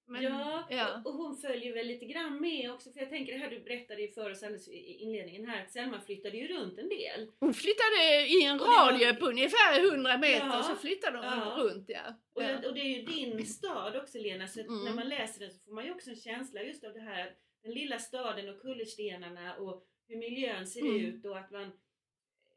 men- 0.07 0.23
ja, 0.23 0.67
ja. 0.71 1.03
Och, 1.05 1.11
och 1.11 1.17
hon 1.17 1.37
följer 1.37 1.75
väl 1.75 1.87
lite 1.87 2.07
grann 2.07 2.41
med 2.41 2.71
också 2.73 2.93
för 2.93 3.01
jag 3.01 3.11
tänker 3.11 3.33
det 3.33 3.39
här 3.39 3.51
du 3.51 3.61
berättade 3.61 4.03
ju 4.03 4.09
för 4.13 4.31
oss 4.31 4.43
alldeles 4.43 4.69
i 4.69 4.97
inledningen 5.03 5.47
här 5.47 5.63
att 5.65 5.71
Selma 5.73 6.01
flyttade 6.01 6.37
ju 6.37 6.49
runt 6.49 6.79
en 6.79 6.89
del. 6.89 7.31
Hon 7.41 7.55
flyttade 7.55 8.27
i 8.29 8.45
en 8.45 8.59
radie 8.59 9.15
på 9.15 9.27
ungefär 9.27 9.89
100 9.93 10.19
meter 10.19 10.47
Ja, 10.47 10.63
så 10.63 10.77
flyttade 10.77 11.17
hon 11.19 11.27
ja. 11.27 11.57
runt 11.59 11.85
ja. 11.89 12.15
Och, 12.35 12.65
och 12.67 12.75
det 12.75 12.81
är 12.81 12.99
ju 12.99 13.03
din 13.03 13.47
stad 13.47 13.97
också 13.97 14.19
Lena 14.19 14.49
så 14.49 14.61
Mm. 14.61 14.85
när 14.85 14.95
man 14.95 15.09
läser 15.09 15.41
den 15.41 15.51
så 15.51 15.59
får 15.65 15.73
man 15.73 15.85
ju 15.85 15.91
också 15.95 16.11
en 16.11 16.17
känsla 16.17 16.63
just 16.63 16.85
av 16.85 16.93
det 16.93 17.01
här 17.01 17.35
den 17.63 17.73
lilla 17.75 17.99
staden 17.99 18.49
och 18.49 18.61
kullerstenarna 18.63 19.57
och 19.57 19.87
hur 20.09 20.17
miljön 20.17 20.67
ser 20.67 20.81
Mm. 20.81 20.97
ut 21.07 21.25
och 21.25 21.39
att 21.39 21.51
man 21.51 21.73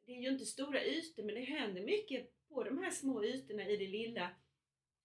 det 0.06 0.12
är 0.16 0.22
ju 0.22 0.30
inte 0.30 0.46
stora 0.46 0.84
ytor 0.86 1.24
men 1.24 1.36
det 1.36 1.42
händer 1.42 1.82
mycket 1.82 2.32
på 2.50 2.64
de 2.64 2.84
här 2.84 2.92
små 2.92 3.24
ytorna 3.26 3.66
i 3.70 3.78
det 3.78 3.88
lilla. 3.88 4.30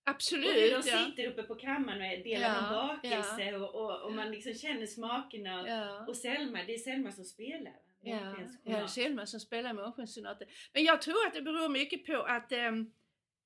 Absolut. 0.04 0.46
och 0.46 0.52
hur 0.52 0.70
de 0.70 0.88
ja. 0.90 1.04
sitter 1.06 1.26
uppe 1.26 1.42
på 1.42 1.54
kammaren 1.54 2.18
och 2.18 2.24
delar 2.24 2.48
Ja, 2.48 2.60
någon 2.60 2.88
bakelse 2.88 3.56
och, 3.56 3.74
och, 3.74 4.02
och 4.02 4.12
man 4.12 4.30
liksom 4.30 4.54
känner 4.54 4.86
smakerna. 4.86 5.68
Ja. 5.68 6.06
Och 6.08 6.16
Selma, 6.16 6.58
det 6.66 6.74
är 6.74 6.78
Selma 6.78 7.12
som 7.12 7.24
spelar. 7.24 7.76
Ja, 8.00 8.36
ja. 8.64 8.88
Selma 8.88 9.26
som 9.26 9.40
spelar 9.40 9.72
Månskenssonaten. 9.72 10.48
Men 10.72 10.84
jag 10.84 11.02
tror 11.02 11.26
att 11.26 11.34
det 11.34 11.42
beror 11.42 11.68
mycket 11.68 12.06
på 12.06 12.22
att, 12.22 12.52
ehm, 12.52 12.92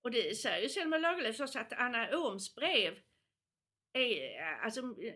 och 0.02 0.10
det 0.10 0.36
säger 0.36 0.62
ju 0.62 0.68
Selma 0.68 0.98
Lagerlöf 0.98 1.40
också, 1.40 1.58
att 1.58 1.72
Anna 1.72 2.18
Åhms 2.18 2.54
brev 2.54 2.98
är, 3.92 4.40
eh, 4.40 4.64
alltså, 4.64 4.80
eh, 4.80 5.14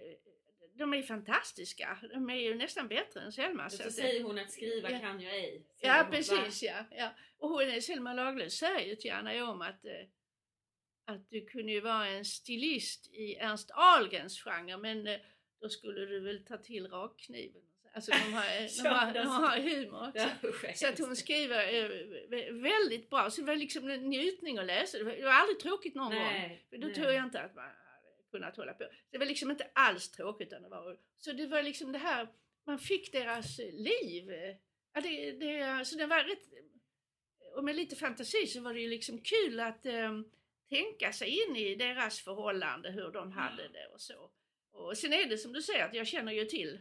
de 0.74 0.94
är 0.94 1.02
fantastiska. 1.02 1.98
De 2.12 2.30
är 2.30 2.34
ju 2.34 2.54
nästan 2.54 2.88
bättre 2.88 3.20
än 3.20 3.32
Selma. 3.32 3.70
Så 3.70 3.76
så 3.76 3.88
att- 3.88 3.94
säger 3.94 4.22
hon 4.22 4.38
att 4.38 4.50
skriva 4.50 4.90
Ja. 4.90 4.98
kan 4.98 5.20
jag 5.20 5.34
ej. 5.34 5.66
Ja 5.80 6.06
precis 6.10 6.62
ja. 6.62 6.84
ja. 6.90 7.10
Och 7.38 7.48
hon, 7.48 7.82
Selma 7.82 8.12
Lagerlöf 8.14 8.52
säger 8.52 8.88
ju 8.88 8.96
till 8.96 9.12
Anna 9.12 9.50
om 9.50 9.62
att, 9.62 9.84
eh, 9.84 9.92
att 11.04 11.30
du 11.30 11.44
kunde 11.44 11.72
ju 11.72 11.80
vara 11.80 12.06
en 12.08 12.24
stilist 12.24 13.10
i 13.12 13.34
Ernst 13.36 13.70
Ahlgrens 13.74 14.40
genre 14.42 14.76
men 14.76 15.06
eh, 15.06 15.18
då 15.60 15.68
skulle 15.68 16.00
du 16.06 16.20
väl 16.20 16.44
ta 16.44 16.56
till 16.56 16.86
rakkniven. 16.88 17.62
Alltså 17.94 18.10
de 18.10 18.32
har, 18.32 18.44
de 18.60 18.68
Ja, 18.84 18.90
har, 18.94 19.06
de 19.12 19.18
det- 19.18 19.24
har 19.24 19.58
humor 19.58 20.08
också. 20.08 20.72
Så 20.74 20.88
att 20.88 20.98
hon 20.98 21.16
skriver 21.16 21.74
eh, 21.74 21.88
vä- 22.30 22.62
väldigt 22.62 23.10
bra. 23.10 23.30
Så 23.30 23.40
det 23.40 23.46
var 23.46 23.56
liksom 23.56 23.90
en 23.90 24.08
njutning 24.10 24.58
att 24.58 24.66
läsa. 24.66 24.98
Det 24.98 25.04
var, 25.04 25.30
aldrig 25.32 25.58
tråkigt 25.60 25.94
någon 25.94 26.04
gång. 26.12 26.22
Nej, 26.22 26.66
För 26.70 26.78
då 26.78 26.86
nej. 26.86 26.94
tror 26.96 27.12
jag 27.12 27.24
inte 27.24 27.40
att 27.40 27.54
man 27.54 27.64
hade 27.64 28.30
kunnat 28.30 28.56
hålla 28.56 28.72
på. 28.74 28.84
Det 29.10 29.18
var 29.18 29.26
liksom 29.26 29.50
inte 29.50 29.70
alls 29.72 30.10
tråkigt. 30.10 30.48
Utan 30.48 30.62
det 30.62 30.68
var, 30.68 30.96
så 31.18 31.32
det 31.32 31.46
var 31.46 31.62
liksom 31.62 31.92
det 31.92 31.98
här, 31.98 32.28
man 32.66 32.78
fick 32.78 33.12
deras 33.12 33.58
eh, 33.58 33.72
liv. 33.72 34.30
eh, 34.30 34.56
Ja, 34.94 35.00
det, 35.00 35.32
det, 35.32 35.84
så 35.84 35.96
det 35.96 36.06
var 36.06 36.24
rätt, 36.24 36.48
och 37.56 37.64
med 37.64 37.76
lite 37.76 37.96
fantasi 37.96 38.46
så 38.46 38.60
var 38.60 38.74
det 38.74 38.80
ju 38.80 38.88
liksom 38.88 39.18
kul 39.18 39.60
att 39.60 39.86
eh, 39.86 40.20
tänka 40.76 41.12
sig 41.12 41.28
in 41.42 41.56
i 41.56 41.74
deras 41.74 42.20
förhållande, 42.20 42.90
hur 42.90 43.10
de 43.12 43.32
hade 43.32 43.68
det 43.68 43.86
och 43.94 44.00
så. 44.00 44.30
Och 44.72 44.96
sen 44.98 45.12
är 45.12 45.26
det 45.28 45.38
som 45.38 45.52
du 45.52 45.62
säger 45.62 45.84
att 45.84 45.94
jag 45.94 46.06
känner 46.06 46.32
ju 46.32 46.44
till 46.44 46.74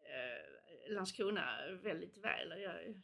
eh, 0.00 0.92
Landskrona 0.94 1.58
väldigt 1.82 2.16
väl. 2.18 2.48
Jag, 2.62 3.02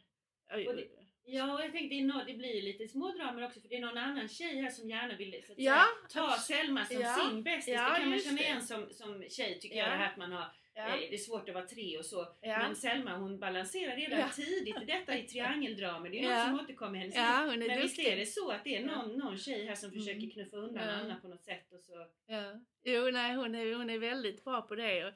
jag, 0.65 0.75
det- 0.77 0.87
Ja, 1.25 1.53
och 1.53 1.61
jag 1.63 1.71
tänkte 1.71 1.95
det, 2.27 2.33
blir 2.33 2.55
ju 2.55 2.61
lite 2.61 2.87
smådramer 2.87 3.45
också 3.45 3.59
för 3.61 3.69
det 3.69 3.75
är 3.75 3.81
någon 3.81 3.97
annan 3.97 4.27
tjej 4.27 4.61
här 4.61 4.69
som 4.69 4.89
gärna 4.89 5.15
vill 5.15 5.43
så 5.47 5.51
att 5.51 5.59
Ja, 5.59 5.85
säga, 6.11 6.21
ta 6.27 6.37
Selma 6.37 6.85
som 6.85 7.01
ja, 7.01 7.15
sin 7.29 7.43
bästis. 7.43 7.73
ja, 7.73 7.89
det 7.93 7.99
kan 7.99 8.09
man 8.09 8.19
känna 8.19 8.41
igen 8.41 8.61
som, 8.61 8.89
som 8.93 9.23
tjej 9.29 9.59
tycker 9.59 9.75
Ja. 9.75 9.83
jag 9.83 9.91
det 9.91 9.97
här 9.97 10.11
att 10.11 10.17
man 10.17 10.31
har 10.31 10.45
ja, 10.75 10.87
eh, 10.87 10.99
det 11.09 11.13
är 11.13 11.17
svårt 11.17 11.49
att 11.49 11.55
vara 11.55 11.65
tre 11.67 11.97
och 11.97 12.05
så. 12.05 12.27
ja. 12.41 12.59
Men 12.59 12.75
Selma 12.75 13.17
hon 13.17 13.39
balanserar 13.39 13.95
redan 13.95 14.19
Ja. 14.19 14.29
tidigt 14.35 14.81
i 14.81 14.85
detta 14.85 15.17
i 15.17 15.23
triangeldramer. 15.27 16.09
Det 16.09 16.19
är 16.23 16.35
något 16.37 16.45
som 16.57 16.65
återkommer 16.65 16.95
i 16.95 16.99
hennes 16.99 17.15
ja, 17.15 17.45
Men 17.45 17.59
visst 17.81 17.95
duktig. 17.95 18.11
är 18.13 18.17
det 18.17 18.25
så 18.25 18.51
att 18.51 18.63
det 18.63 18.75
är 18.75 18.85
någon, 18.85 19.17
någon 19.17 19.37
tjej 19.37 19.65
här 19.65 19.75
som 19.75 19.89
Mm. 19.89 19.99
försöker 20.01 20.29
knuffa 20.29 20.57
undan. 20.57 20.89
Anna 20.89 21.15
på 21.21 21.27
något 21.27 21.43
sätt 21.43 21.73
och 21.73 21.79
så. 21.81 22.07
Ja. 22.27 22.59
Jo, 22.83 23.09
nej, 23.11 23.35
hon, 23.35 23.55
är, 23.55 23.75
hon 23.75 23.89
är 23.89 23.97
väldigt 23.97 24.43
bra 24.43 24.61
på 24.61 24.75
det. 24.75 25.05
Och, 25.05 25.13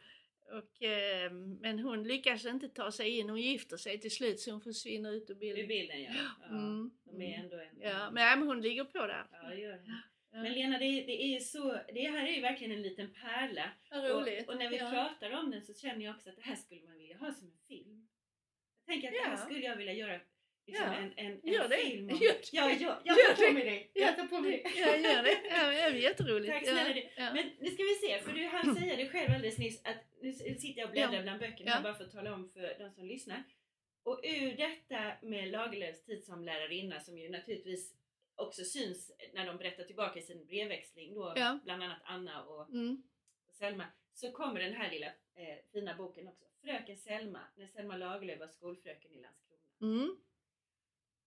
och, 0.57 0.83
eh, 0.83 1.31
men 1.61 1.79
hon 1.79 2.03
lyckas 2.03 2.45
inte 2.45 2.69
ta 2.69 2.91
sig 2.91 3.09
in. 3.19 3.29
Hon 3.29 3.41
gifter 3.41 3.77
sig 3.77 3.99
till 3.99 4.11
slut 4.11 4.39
så 4.39 4.51
hon 4.51 4.61
försvinner 4.61 5.11
ut 5.13 5.29
ur 5.29 5.33
Ur 5.35 5.39
bilden. 5.39 5.67
bilden 5.67 6.01
ja. 6.03 6.11
ja. 6.41 6.47
Mm. 6.49 6.91
De 7.05 7.21
är 7.21 7.39
ändå 7.39 7.55
en... 7.55 7.79
Ja, 7.81 8.11
men, 8.11 8.23
ja, 8.23 8.35
men 8.35 8.47
hon 8.47 8.61
ligger 8.61 8.83
på 8.83 8.97
där. 9.07 9.25
Ja, 9.31 9.49
det 9.49 9.55
gör 9.55 9.71
hon. 9.77 10.01
Ja. 10.31 10.37
Men 10.41 10.53
Lena, 10.53 10.77
det, 10.79 10.85
det 10.85 11.23
är 11.35 11.39
så, 11.39 11.79
det 11.93 12.01
här 12.11 12.27
är 12.27 12.31
ju 12.31 12.41
verkligen 12.41 12.71
en 12.73 12.81
liten 12.81 13.13
pärla. 13.13 13.71
Och, 13.91 14.49
och 14.49 14.57
när 14.57 14.69
vi 14.69 14.77
ja. 14.77 14.89
pratar 14.89 15.31
om 15.31 15.51
den 15.51 15.61
så 15.61 15.73
känner 15.73 16.05
jag 16.05 16.15
också 16.15 16.29
att 16.29 16.35
det 16.35 16.41
här 16.41 16.55
skulle 16.55 16.81
man 16.83 16.97
vilja 16.97 17.17
ha 17.17 17.33
som 17.33 17.47
en 17.47 17.57
film. 17.67 18.07
Jag 18.85 18.93
tänker 18.93 19.07
att 19.07 19.13
det 19.13 19.19
här 19.29 19.31
Ja. 19.31 19.37
skulle 19.37 19.65
jag 19.65 19.75
vilja 19.75 19.93
göra 19.93 20.19
liksom 20.67 20.85
Ja. 20.87 20.93
en, 20.95 21.13
en, 21.15 21.25
en 21.43 21.53
Gör 21.53 21.67
det. 21.69 21.77
film 21.77 22.09
om. 22.09 22.17
Gör- 22.21 22.35
Ja, 22.51 22.71
ja, 22.79 23.01
jag 23.03 23.17
gör 23.17 23.25
tar 23.27 23.35
på 23.35 23.41
det. 23.41 23.53
mig 23.53 23.63
det. 23.93 23.99
Ja. 23.99 24.05
Jag 24.07 24.17
tar 24.17 24.27
på 24.27 24.39
mig 24.39 24.51
det. 24.63 24.79
Ja, 24.79 24.95
gör 24.97 25.23
det. 25.23 25.37
Ja, 25.49 25.67
det 25.69 25.79
är 25.81 25.93
jätteroligt. 25.93 26.53
Tack 26.53 26.63
snälla 26.63 26.87
ja. 26.87 26.93
du. 26.93 27.09
Ja. 27.17 27.33
Men 27.33 27.49
nu 27.59 27.69
ska 27.71 27.83
vi 27.83 27.95
se, 28.07 28.19
för 28.19 28.31
du 28.33 28.45
hann 28.45 28.75
säga 28.75 28.95
det 28.95 29.09
själv 29.09 29.33
alldeles 29.33 29.57
nyss 29.57 29.81
att 29.85 29.97
nu 30.21 30.33
sitter 30.33 30.79
jag 30.79 30.85
och 30.87 30.91
bläddrar 30.91 31.13
Ja. 31.13 31.21
bland 31.21 31.39
böckerna 31.39 31.71
Ja. 31.71 31.81
bara 31.83 31.93
för 31.95 32.03
att 32.03 32.11
tala 32.11 32.33
om 32.33 32.49
för 32.49 32.75
de 32.79 32.91
som 32.91 33.05
lyssnar. 33.05 33.43
Och 34.03 34.19
ur 34.23 34.55
detta 34.57 35.11
med 35.21 35.47
Lagerlöfs 35.51 36.03
tid 36.05 36.23
som 36.23 36.43
lärarinna 36.45 36.99
som 36.99 37.17
ju 37.17 37.29
naturligtvis 37.29 37.93
också 38.38 38.63
syns 38.63 39.12
när 39.34 39.45
de 39.45 39.58
berättar 39.58 39.84
tillbaka 39.84 40.19
i 40.19 40.21
sin 40.21 40.45
brevväxling 40.45 41.13
då, 41.13 41.34
Ja. 41.36 41.60
bland 41.63 41.84
annat 41.84 42.02
Anna 42.04 42.43
och 42.45 42.69
Mm. 42.69 43.04
Selma, 43.52 43.86
så 44.13 44.32
kommer 44.32 44.60
den 44.60 44.73
här 44.73 44.91
lilla 44.91 45.08
eh, 45.36 45.58
fina 45.71 45.95
boken 45.95 46.28
också. 46.28 46.45
Fröken 46.62 46.97
Selma, 46.97 47.39
när 47.56 47.67
Selma 47.67 47.97
Lagerlöf 47.97 48.39
var 48.39 48.47
skolfröken 48.47 49.12
i 49.12 49.21
Landskrona. 49.21 49.62
Mm. 49.82 50.17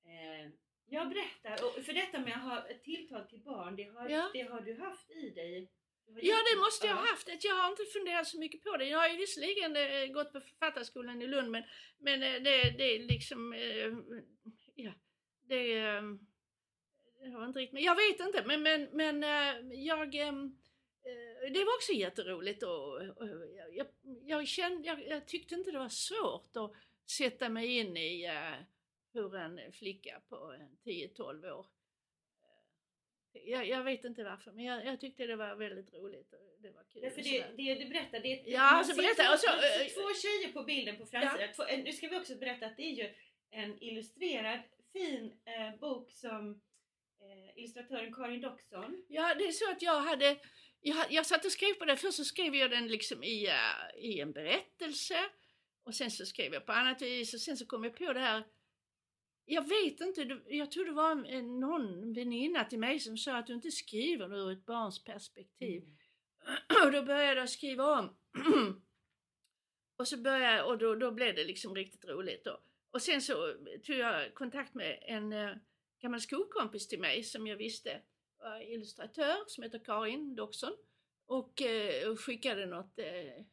Eh, 0.05 0.53
jag 0.87 1.09
berättar, 1.09 1.53
och 1.67 1.85
för 1.85 1.93
detta 1.93 2.19
med 2.19 2.33
att 2.37 2.43
ha 2.43 2.69
ett 2.69 2.85
tilltal 2.85 3.27
till 3.29 3.41
barn, 3.41 3.77
det 3.77 3.83
har, 3.85 4.09
Ja. 4.09 4.31
det 4.33 4.41
har 4.43 4.61
du 4.61 4.75
haft 4.81 5.11
i 5.11 5.31
dig? 5.31 5.71
Ja, 6.07 6.37
det 6.55 6.59
måste 6.61 6.87
jag 6.87 6.97
Ja. 6.97 7.01
ha 7.01 7.07
haft. 7.07 7.29
Att 7.29 7.45
Jag 7.45 7.55
har 7.55 7.71
inte 7.71 7.85
funderat 7.85 8.27
så 8.27 8.39
mycket 8.39 8.63
på 8.63 8.77
det. 8.77 8.85
Jag 8.85 8.99
har 8.99 9.09
ju 9.09 9.17
visserligen 9.17 9.77
eh, 9.77 10.07
gått 10.07 10.33
på 10.33 10.41
författarskolan 10.41 11.23
i 11.23 11.27
Lund 11.27 11.51
men, 11.51 11.63
men 11.99 12.23
eh, 12.23 12.33
det, 12.43 12.75
det 12.79 12.85
är 12.95 12.99
liksom... 12.99 13.53
eh, 13.53 13.93
Ja, 14.75 14.93
det, 15.43 15.75
har 17.21 17.47
inte 17.47 17.59
riktigt... 17.59 17.73
Men 17.75 17.83
jag 17.83 17.97
vet 17.97 18.21
inte, 18.21 18.45
men, 18.47 18.63
men, 18.63 18.89
men 18.93 19.25
eh, 19.25 19.79
jag... 19.79 20.15
eh, 20.15 20.29
eh, 20.29 21.53
Det 21.53 21.65
var 21.65 21.75
också 21.77 21.93
jätteroligt 21.93 22.63
och, 22.63 23.05
jag, 23.57 23.77
jag, 23.77 23.87
jag, 24.25 24.49
kände, 24.49 24.87
jag, 24.89 25.07
jag 25.09 25.27
tyckte 25.27 25.55
inte 25.55 25.71
det 25.71 25.79
var 25.79 25.89
svårt 25.89 26.57
att 26.57 26.73
sätta 27.11 27.49
mig 27.49 27.79
in 27.79 27.97
i 27.97 28.25
eh, 28.25 28.65
hur 29.13 29.37
en 29.37 29.73
flicka 29.73 30.21
på 30.29 30.37
en 30.37 30.79
10-12 30.85 31.51
år 31.51 31.67
jag, 33.33 33.69
jag 33.69 33.85
vet 33.85 34.05
inte 34.05 34.25
varför, 34.25 34.53
men 34.53 34.65
jag, 34.65 34.85
jag 34.87 35.01
tyckte 35.01 35.27
det 35.27 35.37
var 35.37 35.55
väldigt 35.55 35.95
roligt. 35.95 36.33
och 36.33 36.63
Det 36.63 36.71
var 36.71 36.85
kul. 36.93 37.03
Därför 37.03 37.19
och 37.19 37.25
det, 37.25 37.45
det 37.57 37.75
du 37.75 37.89
berättar, 37.89 38.21
det 38.21 38.33
är 38.33 38.53
Ja, 38.53 38.61
alltså 38.61 38.97
berätta, 38.97 39.23
två, 39.23 39.33
och 39.33 39.39
så, 39.39 39.51
man 39.51 39.61
ser 39.61 39.81
eh, 39.81 39.87
två 39.87 40.15
tjejer 40.23 40.53
på 40.53 40.63
bilden 40.63 40.97
på 40.97 41.07
framsidan. 41.07 41.69
Eh, 41.69 41.85
Nu 41.85 41.93
ska 41.93 42.09
vi 42.09 42.17
också 42.17 42.35
berätta 42.37 42.67
att 42.67 42.77
det 42.77 42.83
är 42.83 42.95
ju 42.95 43.15
en 43.51 43.83
illustrerad 43.83 44.61
fin 44.93 45.33
eh, 45.45 45.79
bok 45.81 46.13
som 46.13 46.61
eh, 47.21 47.59
illustratören 47.59 48.15
Karin 48.15 48.41
Doxon 48.41 49.05
Ja, 49.09 49.35
det 49.35 49.45
är 49.45 49.53
så 49.53 49.71
att 49.71 49.83
jag 49.83 50.01
hade... 50.01 50.37
Jag, 50.81 51.13
jag 51.13 51.27
satt 51.27 51.45
och 51.45 51.53
skrev 51.53 51.75
på 51.75 51.85
det. 51.85 51.97
Först 51.97 52.17
så 52.17 52.25
skrev 52.25 52.55
jag 52.55 52.71
den 52.71 52.89
liksom 52.89 53.23
i, 53.23 53.47
eh, 53.47 54.05
i 54.05 54.21
en 54.21 54.33
berättelse. 54.33 55.19
Och 55.85 55.95
sen 55.95 56.11
så 56.11 56.27
skrev 56.27 56.53
jag 56.55 56.67
på 56.67 56.73
annat 56.73 57.03
vis. 57.03 57.35
Och 57.35 57.41
sen 57.41 57.57
så 57.57 57.67
kom 57.67 57.85
jag 57.85 57.97
på 57.97 58.13
det 58.13 58.21
här. 58.21 58.45
Jag 59.45 59.69
vet 59.69 60.01
inte, 60.01 60.41
jag 60.49 60.71
tror 60.71 60.85
det 60.85 60.93
var 60.93 61.11
en- 61.27 61.61
någon 61.61 62.13
väninna 62.13 62.65
till 62.65 62.79
mig 62.79 63.01
som 63.01 63.17
sa 63.17 63.37
att 63.37 63.47
du 63.47 63.55
inte 63.55 63.71
skriver 63.71 64.37
ur 64.37 64.53
ett 64.53 64.67
barns 64.67 65.05
perspektiv. 65.05 65.83
Och 66.85 66.93
då 66.93 67.03
började 67.03 67.41
jag 67.41 67.51
skriva 67.51 67.99
om. 67.99 68.17
och 69.97 70.09
så 70.09 70.17
började, 70.17 70.63
och 70.63 70.79
då, 70.79 70.95
då 70.95 71.11
blev 71.11 71.35
det 71.35 71.45
liksom 71.45 71.75
riktigt 71.75 72.05
roligt 72.05 72.45
då. 72.45 72.61
Och 72.91 73.03
sen 73.03 73.23
så 73.23 73.55
tog 73.87 73.97
jag 73.97 74.35
kontakt 74.35 74.75
med 74.75 74.99
en 75.03 75.33
eh, 75.33 75.57
gammal 76.01 76.21
skolkompis 76.21 76.89
till 76.89 77.01
mig 77.01 77.23
som 77.23 77.47
jag 77.47 77.57
visste 77.57 78.03
var 78.39 78.61
illustratör 78.61 79.37
som 79.47 79.65
heter 79.65 79.79
Karin 79.85 80.35
Doxon. 80.35 80.77
Och, 81.27 81.63
eh, 81.63 82.11
och 82.11 82.21
skickade 82.21 82.67
något 82.67 82.99
eh, 82.99 83.45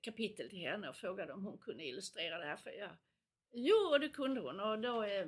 kapitel 0.00 0.50
till 0.50 0.58
henne 0.58 0.88
och 0.88 0.96
frågade 0.96 1.32
om 1.32 1.44
hon 1.44 1.58
kunde 1.58 1.84
illustrera 1.84 2.38
det 2.38 2.44
här 2.44 2.56
för 2.56 2.70
jag. 2.70 2.90
Jo, 3.52 3.76
och 3.76 4.00
det 4.00 4.08
kunde 4.08 4.40
hon 4.40 4.60
och, 4.60 4.78
då, 4.78 5.02
eh, 5.02 5.26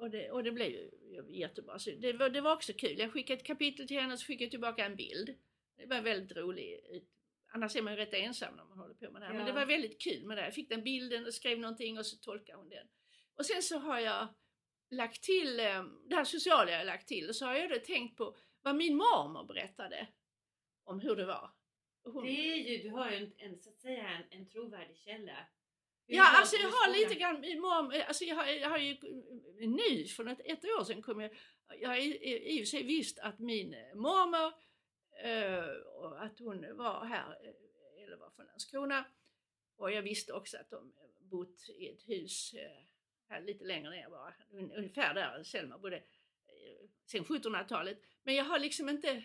och, 0.00 0.10
det, 0.10 0.30
och 0.30 0.44
det 0.44 0.52
blev 0.52 0.70
ju 0.70 0.90
jättebra. 1.28 1.78
Så 1.78 1.90
det, 1.90 2.12
var, 2.12 2.30
det 2.30 2.40
var 2.40 2.52
också 2.52 2.72
kul. 2.72 2.98
Jag 2.98 3.12
skickade 3.12 3.40
ett 3.40 3.46
kapitel 3.46 3.88
till 3.88 4.00
henne 4.00 4.12
och 4.12 4.18
så 4.18 4.26
skickade 4.26 4.44
jag 4.44 4.50
tillbaka 4.50 4.84
en 4.84 4.96
bild. 4.96 5.34
Det 5.76 5.86
var 5.86 6.00
väldigt 6.00 6.36
roligt. 6.36 7.08
Annars 7.54 7.76
är 7.76 7.82
man 7.82 7.92
ju 7.92 7.96
rätt 7.98 8.14
ensam 8.14 8.56
när 8.56 8.64
man 8.64 8.78
håller 8.78 8.94
på 8.94 9.10
med 9.10 9.22
det 9.22 9.26
här. 9.26 9.32
Men 9.32 9.46
Ja. 9.46 9.46
det 9.46 9.52
var 9.52 9.66
väldigt 9.66 10.00
kul 10.00 10.26
med 10.26 10.36
det. 10.36 10.44
Jag 10.44 10.54
fick 10.54 10.68
den 10.68 10.82
bilden 10.82 11.26
och 11.26 11.34
skrev 11.34 11.58
någonting 11.58 11.98
och 11.98 12.06
så 12.06 12.16
tolkade 12.16 12.58
hon 12.58 12.68
den. 12.68 12.88
Och 13.34 13.46
sen 13.46 13.62
så 13.62 13.78
har 13.78 14.00
jag 14.00 14.28
lagt 14.92 15.22
till, 15.22 15.60
eh, 15.60 15.84
det 16.08 16.14
här 16.14 16.24
sociala 16.24 16.70
jag 16.70 16.86
lagt 16.86 17.08
till 17.08 17.34
så 17.34 17.46
har 17.46 17.54
jag 17.54 17.70
då 17.70 17.76
tänkt 17.76 18.16
på 18.16 18.36
vad 18.62 18.76
min 18.76 18.96
mormor 18.96 19.44
berättade 19.44 20.08
om 20.84 21.00
hur 21.00 21.16
det 21.16 21.24
var. 21.24 21.50
Hon, 22.04 22.24
Det 22.24 22.30
är 22.30 22.56
ju, 22.56 22.82
du 22.82 22.90
har 22.90 23.10
ju 23.10 23.16
en, 23.16 23.32
en 23.36 23.58
så 23.58 23.70
att 23.70 23.80
säga 23.80 24.08
en, 24.08 24.38
en 24.38 24.48
trovärdig 24.48 24.96
källa. 24.96 25.36
Hur 26.06 26.16
Ja, 26.16 26.38
alltså 26.38 26.56
jag 26.56 26.68
har 26.68 26.92
lite 26.92 27.14
grann, 27.14 27.40
min 27.40 27.60
mormor, 27.60 27.94
alltså 27.94 28.24
jag 28.24 28.36
har, 28.36 28.46
jag 28.46 28.70
har 28.70 28.78
ju 28.78 28.96
nu 29.60 30.04
för 30.04 30.26
ett, 30.26 30.40
ett 30.44 30.64
år 30.64 30.84
sedan 30.84 31.02
kom 31.02 31.20
jag, 31.20 31.30
jag 31.80 31.88
har 31.88 31.96
i, 31.96 32.56
och 32.56 32.60
för 32.60 32.70
sig 32.70 32.82
visst 32.82 33.18
att 33.18 33.38
min 33.38 33.70
mormor, 33.94 34.52
eh, 35.24 35.64
och 35.96 36.24
att 36.24 36.38
hon 36.38 36.76
var 36.76 37.04
här, 37.04 37.30
eh, 37.30 38.04
eller 38.04 38.16
var 38.16 38.30
från 38.30 38.46
Landskrona, 38.46 39.04
och 39.76 39.92
jag 39.92 40.02
visste 40.02 40.32
också 40.32 40.56
att 40.56 40.70
de 40.70 40.92
bott 41.18 41.68
i 41.68 41.88
ett 41.88 42.08
hus 42.08 42.54
eh, 42.54 42.91
lite 43.46 43.64
längre 43.64 43.90
ner 43.90 44.08
bara, 44.10 44.34
un- 44.52 44.76
ungefär 44.76 45.14
där 45.14 45.42
Selma 45.42 45.78
bodde, 45.78 45.96
eh, 45.96 46.02
sen 47.06 47.24
1700-talet. 47.24 48.02
Men 48.22 48.34
jag 48.34 48.44
har 48.44 48.58
liksom 48.58 48.88
inte 48.88 49.22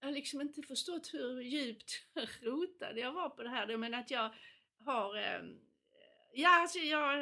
jag 0.00 0.06
har 0.08 0.12
liksom 0.12 0.40
inte 0.40 0.62
förstått 0.62 1.10
hur 1.14 1.40
djupt 1.40 2.06
rotad 2.42 2.98
jag 2.98 3.12
var 3.12 3.28
på 3.28 3.42
det 3.42 3.48
här. 3.48 3.76
Men 3.76 3.94
att 3.94 4.10
jag 4.10 4.34
har... 4.78 5.16
ehm, 5.16 5.60
ja, 6.34 6.60
alltså 6.62 6.78
jag... 6.78 7.18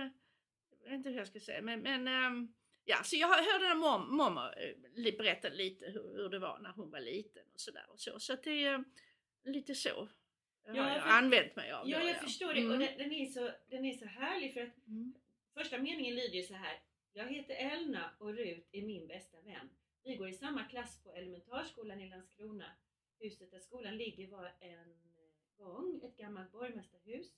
Jag 0.83 0.91
vet 0.91 0.93
inte 0.93 1.09
hur 1.11 1.17
jag 1.17 1.27
ska 1.27 1.41
säga, 1.41 1.63
men... 1.63 1.81
men 1.81 2.09
ehm, 2.09 2.55
ja, 2.85 3.03
så 3.05 3.17
jag 3.17 3.29
hörde 3.29 3.69
när 3.69 3.75
mom, 3.75 4.17
mamma 4.17 4.53
eh, 4.53 4.75
berättade 5.19 5.57
lite 5.57 5.87
hur, 5.87 6.17
hur 6.17 6.29
det 6.29 6.39
var 6.39 6.59
när 6.59 6.71
hon 6.71 6.91
var 6.91 7.01
liten 7.01 7.43
och 7.55 7.61
sådär. 7.61 7.87
Och 7.89 8.01
så. 8.01 8.21
så 8.21 8.33
att 8.33 8.43
det 8.43 8.65
är 8.65 8.85
lite 9.45 9.75
så 9.75 10.09
Ja, 10.67 10.83
har 10.83 10.91
jag 10.91 11.03
för- 11.03 11.09
använt 11.11 11.57
mig 11.57 11.73
av. 11.73 11.89
Ja, 11.89 11.99
då, 12.01 12.07
jag 12.07 12.21
förstår 12.21 12.55
det. 12.55 12.61
Mm. 12.61 12.73
Och 12.73 12.79
den, 12.79 12.99
den, 12.99 13.13
är 13.13 13.27
så, 13.27 13.51
den 13.71 13.85
är 13.85 13.93
så 13.93 14.05
härlig 14.07 14.55
för 14.55 14.61
att 14.61 14.87
Mm. 14.87 15.15
Första 15.59 15.79
meningen 15.79 16.15
lyder 16.15 16.37
ju 16.37 16.43
så 16.43 16.55
här. 16.55 16.81
Jag 17.13 17.29
heter 17.29 17.55
Elna 17.55 18.11
och 18.19 18.35
Rut 18.35 18.69
är 18.73 18.83
min 18.83 19.07
bästa 19.07 19.41
vän. 19.41 19.71
Vi 20.05 20.17
går 20.17 20.29
i 20.29 20.33
samma 20.33 20.65
klass 20.65 21.03
på 21.05 21.13
elementarskolan 21.13 22.01
i 22.01 22.09
Landskrona. 22.09 22.71
Huset 23.21 23.51
där 23.51 23.61
skolan 23.61 23.97
ligger 23.97 24.29
var 24.29 24.53
en 24.61 24.95
gång 25.57 26.01
ett 26.05 26.17
gammalt 26.17 26.53
borgmästarhus. 26.53 27.35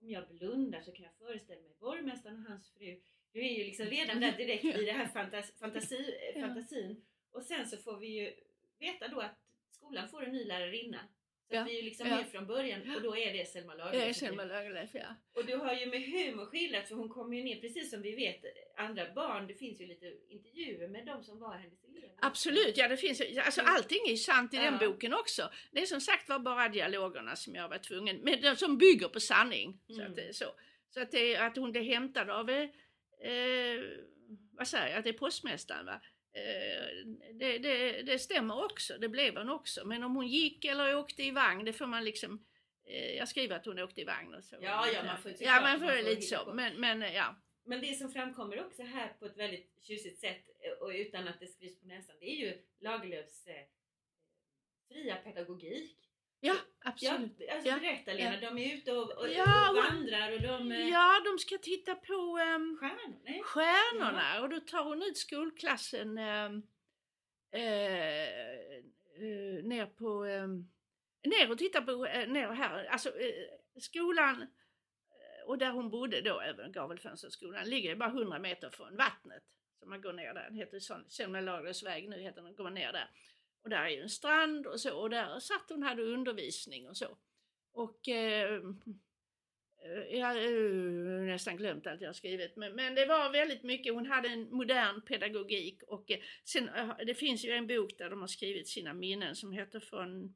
Om 0.00 0.10
jag 0.10 0.28
blundar 0.28 0.80
så 0.80 0.92
kan 0.92 1.04
jag 1.04 1.14
föreställa 1.14 1.60
mig 1.60 1.76
borgmästaren 1.80 2.36
och 2.36 2.50
hans 2.50 2.70
fru. 2.70 3.00
Du 3.32 3.40
är 3.40 3.58
ju 3.58 3.64
liksom 3.64 3.86
redan 3.86 4.20
där 4.20 4.36
direkt 4.36 4.64
i 4.64 4.84
det 4.84 4.92
här 4.92 5.08
fantas 5.08 5.52
fantasi, 5.52 6.14
fantasin. 6.40 7.04
Och 7.30 7.42
sen 7.42 7.66
så 7.66 7.76
får 7.76 7.98
vi 7.98 8.06
ju 8.06 8.34
veta 8.78 9.08
då 9.08 9.20
att 9.20 9.38
skolan 9.70 10.08
får 10.08 10.24
en 10.24 10.32
ny 10.32 10.44
lärarinna. 10.44 11.08
Så 11.48 11.54
Ja, 11.54 11.64
vi 11.64 11.72
är 11.72 11.76
ju 11.76 11.82
liksom 11.82 12.08
ja. 12.08 12.16
med 12.16 12.26
från 12.28 12.46
början 12.46 12.94
och 12.96 13.02
då 13.02 13.16
är 13.16 13.32
det 13.32 13.48
Selma 13.48 13.74
Det 13.74 13.82
är 13.82 13.84
Lagerlöf. 13.92 14.16
Selma 14.16 14.44
Lagerlöf, 14.44 14.90
ja. 14.94 15.14
Och 15.34 15.44
du 15.46 15.56
har 15.56 15.74
ju 15.74 15.86
med 15.86 16.02
humor 16.02 16.46
skildrat, 16.46 16.88
för 16.88 16.94
hon 16.94 17.08
kommer 17.08 17.36
ju 17.36 17.42
ner, 17.42 17.60
precis 17.60 17.90
som 17.90 18.02
vi 18.02 18.14
vet, 18.16 18.40
andra 18.76 19.12
barn, 19.14 19.46
det 19.46 19.54
finns 19.54 19.80
ju 19.80 19.86
lite 19.86 20.12
intervjuer 20.28 20.88
med 20.88 21.06
de 21.06 21.24
som 21.24 21.38
var 21.40 21.56
hennes 21.56 21.84
elever. 21.84 22.10
Absolut, 22.22 22.76
ja 22.76 22.88
det 22.88 22.96
finns 22.96 23.20
ju- 23.20 23.38
alltså 23.40 23.60
Mm. 23.60 23.74
allting 23.74 23.98
är 24.08 24.16
sant 24.16 24.54
i 24.54 24.56
den 24.56 24.78
Ja. 24.80 24.88
boken 24.88 25.14
också. 25.14 25.50
Det 25.72 25.80
är 25.82 25.86
som 25.86 26.00
sagt 26.00 26.28
var 26.28 26.38
bara 26.38 26.68
dialogerna 26.68 27.36
som 27.36 27.54
jag 27.54 27.68
var 27.68 27.78
tvungen, 27.78 28.16
men 28.16 28.40
de 28.40 28.56
som 28.56 28.78
bygger 28.78 29.08
på 29.08 29.20
sanning. 29.20 29.80
Så 29.86 29.92
Mm. 30.00 30.06
att, 30.10 30.16
det 30.16 30.22
är 30.28 30.32
så. 30.32 30.46
så 30.90 31.00
att, 31.00 31.10
det, 31.12 31.36
att 31.36 31.56
hon 31.56 31.72
blev 31.72 31.84
hämtad 31.84 32.30
av, 32.30 32.50
eh, 32.50 32.62
eh, 33.32 33.80
vad 34.52 34.68
säger 34.68 34.88
jag, 34.88 34.98
att 34.98 35.04
det 35.04 35.10
är 35.10 35.18
postmästaren 35.18 35.86
va? 35.86 36.00
Eh, 36.38 37.06
det, 37.34 37.58
det, 37.58 38.02
det 38.02 38.18
stämmer 38.18 38.64
också, 38.64 38.98
det 38.98 39.08
blev 39.08 39.36
hon 39.36 39.50
också. 39.50 39.86
Men 39.86 40.02
om 40.02 40.16
hon 40.16 40.26
gick 40.26 40.64
eller 40.64 40.96
åkte 40.96 41.22
i 41.22 41.30
vagn, 41.30 41.64
det 41.64 41.72
får 41.72 41.86
man 41.86 42.04
liksom 42.04 42.44
eh, 42.84 43.16
jag 43.16 43.28
skriver 43.28 43.56
att 43.56 43.66
hon 43.66 43.78
åkte 43.78 44.00
i 44.00 44.04
vagn 44.04 44.34
och 44.34 44.44
så. 44.44 44.56
Ja, 44.60 44.86
ja, 44.94 45.04
man 45.04 45.22
får 45.22 45.30
ju 45.30 45.36
Ja, 45.40 45.60
man 45.60 45.80
får 45.80 46.02
lite 46.02 46.22
så. 46.22 46.52
Men, 46.54 46.80
men 46.80 47.00
ja. 47.00 47.36
Men 47.64 47.80
det 47.80 47.94
som 47.94 48.12
framkommer 48.12 48.66
också 48.66 48.82
här 48.82 49.12
på 49.18 49.26
ett 49.26 49.36
väldigt 49.36 49.70
tjusigt 49.82 50.20
sätt 50.20 50.48
eh, 50.60 50.82
och 50.82 50.88
utan 50.88 51.28
att 51.28 51.40
det 51.40 51.46
skrivs 51.46 51.80
på 51.80 51.86
näsan, 51.86 52.16
det 52.20 52.30
är 52.30 52.36
ju 52.36 52.58
Lagerlöfs 52.80 53.46
eh, 53.46 53.64
fria 54.88 55.16
pedagogik. 55.16 56.07
Ja, 56.40 56.54
Ja, 56.54 56.90
absolut. 56.90 57.40
alltså 57.52 57.68
Ja, 57.68 57.78
berätta 57.78 58.12
Lena, 58.12 58.40
de 58.40 58.58
är 58.58 58.74
ute 58.74 58.92
och, 58.92 59.10
och, 59.18 59.28
Ja, 59.28 59.70
och 59.70 59.76
vandrar 59.76 60.32
och 60.32 60.42
de... 60.42 60.72
eh, 60.72 60.88
Ja, 60.88 61.20
de 61.24 61.38
ska 61.38 61.58
titta 61.58 61.94
på 61.94 62.38
ehm, 62.38 62.76
Stjärnor? 62.80 63.20
Nej. 63.24 63.42
stjärnorna 63.44 64.40
och 64.42 64.48
då 64.48 64.60
tar 64.60 64.84
hon 64.84 65.02
ut 65.02 65.16
skolklassen 65.18 66.18
ehm, 66.18 66.62
eh, 67.52 68.22
eh, 68.22 69.64
ner 69.64 69.86
på 69.86 70.24
ehm, 70.24 70.68
ner 71.24 71.50
och 71.50 71.58
tittar 71.58 71.80
på 71.80 72.06
eh, 72.06 72.28
ner 72.28 72.48
här, 72.48 72.84
alltså 72.84 73.12
skolan 73.80 74.46
och 75.46 75.58
där 75.58 75.70
hon 75.70 75.90
bodde 75.90 76.20
då, 76.20 76.40
även 76.40 76.72
Gavelfönsterskolan, 76.72 77.64
ligger 77.64 77.96
bara 77.96 78.08
100 78.08 78.38
meter 78.38 78.70
från 78.70 78.96
vattnet. 78.96 79.42
Så 79.80 79.86
man 79.86 80.00
går 80.00 80.12
ner 80.12 80.34
där, 80.34 80.42
den 80.42 80.54
heter 80.54 81.40
Lagerlöfs 81.40 81.82
väg 81.82 82.08
nu 82.08 82.20
heter 82.20 82.42
den, 82.42 82.54
går 82.54 82.64
man 82.64 82.74
ner 82.74 82.92
där. 82.92 83.10
Och 83.68 83.70
där 83.70 83.84
är 83.84 83.88
ju 83.88 84.02
en 84.02 84.08
strand 84.08 84.66
och 84.66 84.80
så 84.80 84.98
och 84.98 85.10
där 85.10 85.40
satt 85.40 85.70
hon 85.70 85.82
hade 85.82 86.02
undervisning 86.02 86.88
och 86.88 86.96
så. 86.96 87.18
Och 87.72 88.08
eh, 88.08 88.60
Eh, 89.84 90.18
Jag 90.18 90.26
har 90.26 91.26
nästan 91.26 91.56
glömt 91.56 91.86
allt 91.86 92.00
jag 92.00 92.08
har 92.08 92.14
skrivit 92.14 92.56
men, 92.56 92.74
men 92.74 92.94
det 92.94 93.06
var 93.06 93.32
väldigt 93.32 93.62
mycket, 93.62 93.94
hon 93.94 94.06
hade 94.06 94.28
en 94.28 94.50
modern 94.50 95.02
pedagogik 95.02 95.82
och 95.82 96.10
eh, 96.10 96.18
sen, 96.44 96.68
eh, 96.68 96.96
det 97.06 97.14
finns 97.14 97.44
ju 97.44 97.50
en 97.50 97.66
bok 97.66 97.98
där 97.98 98.10
de 98.10 98.20
har 98.20 98.28
skrivit 98.28 98.68
sina 98.68 98.94
minnen 98.94 99.36
som 99.36 99.52
heter 99.52 99.80
Från 99.80 100.34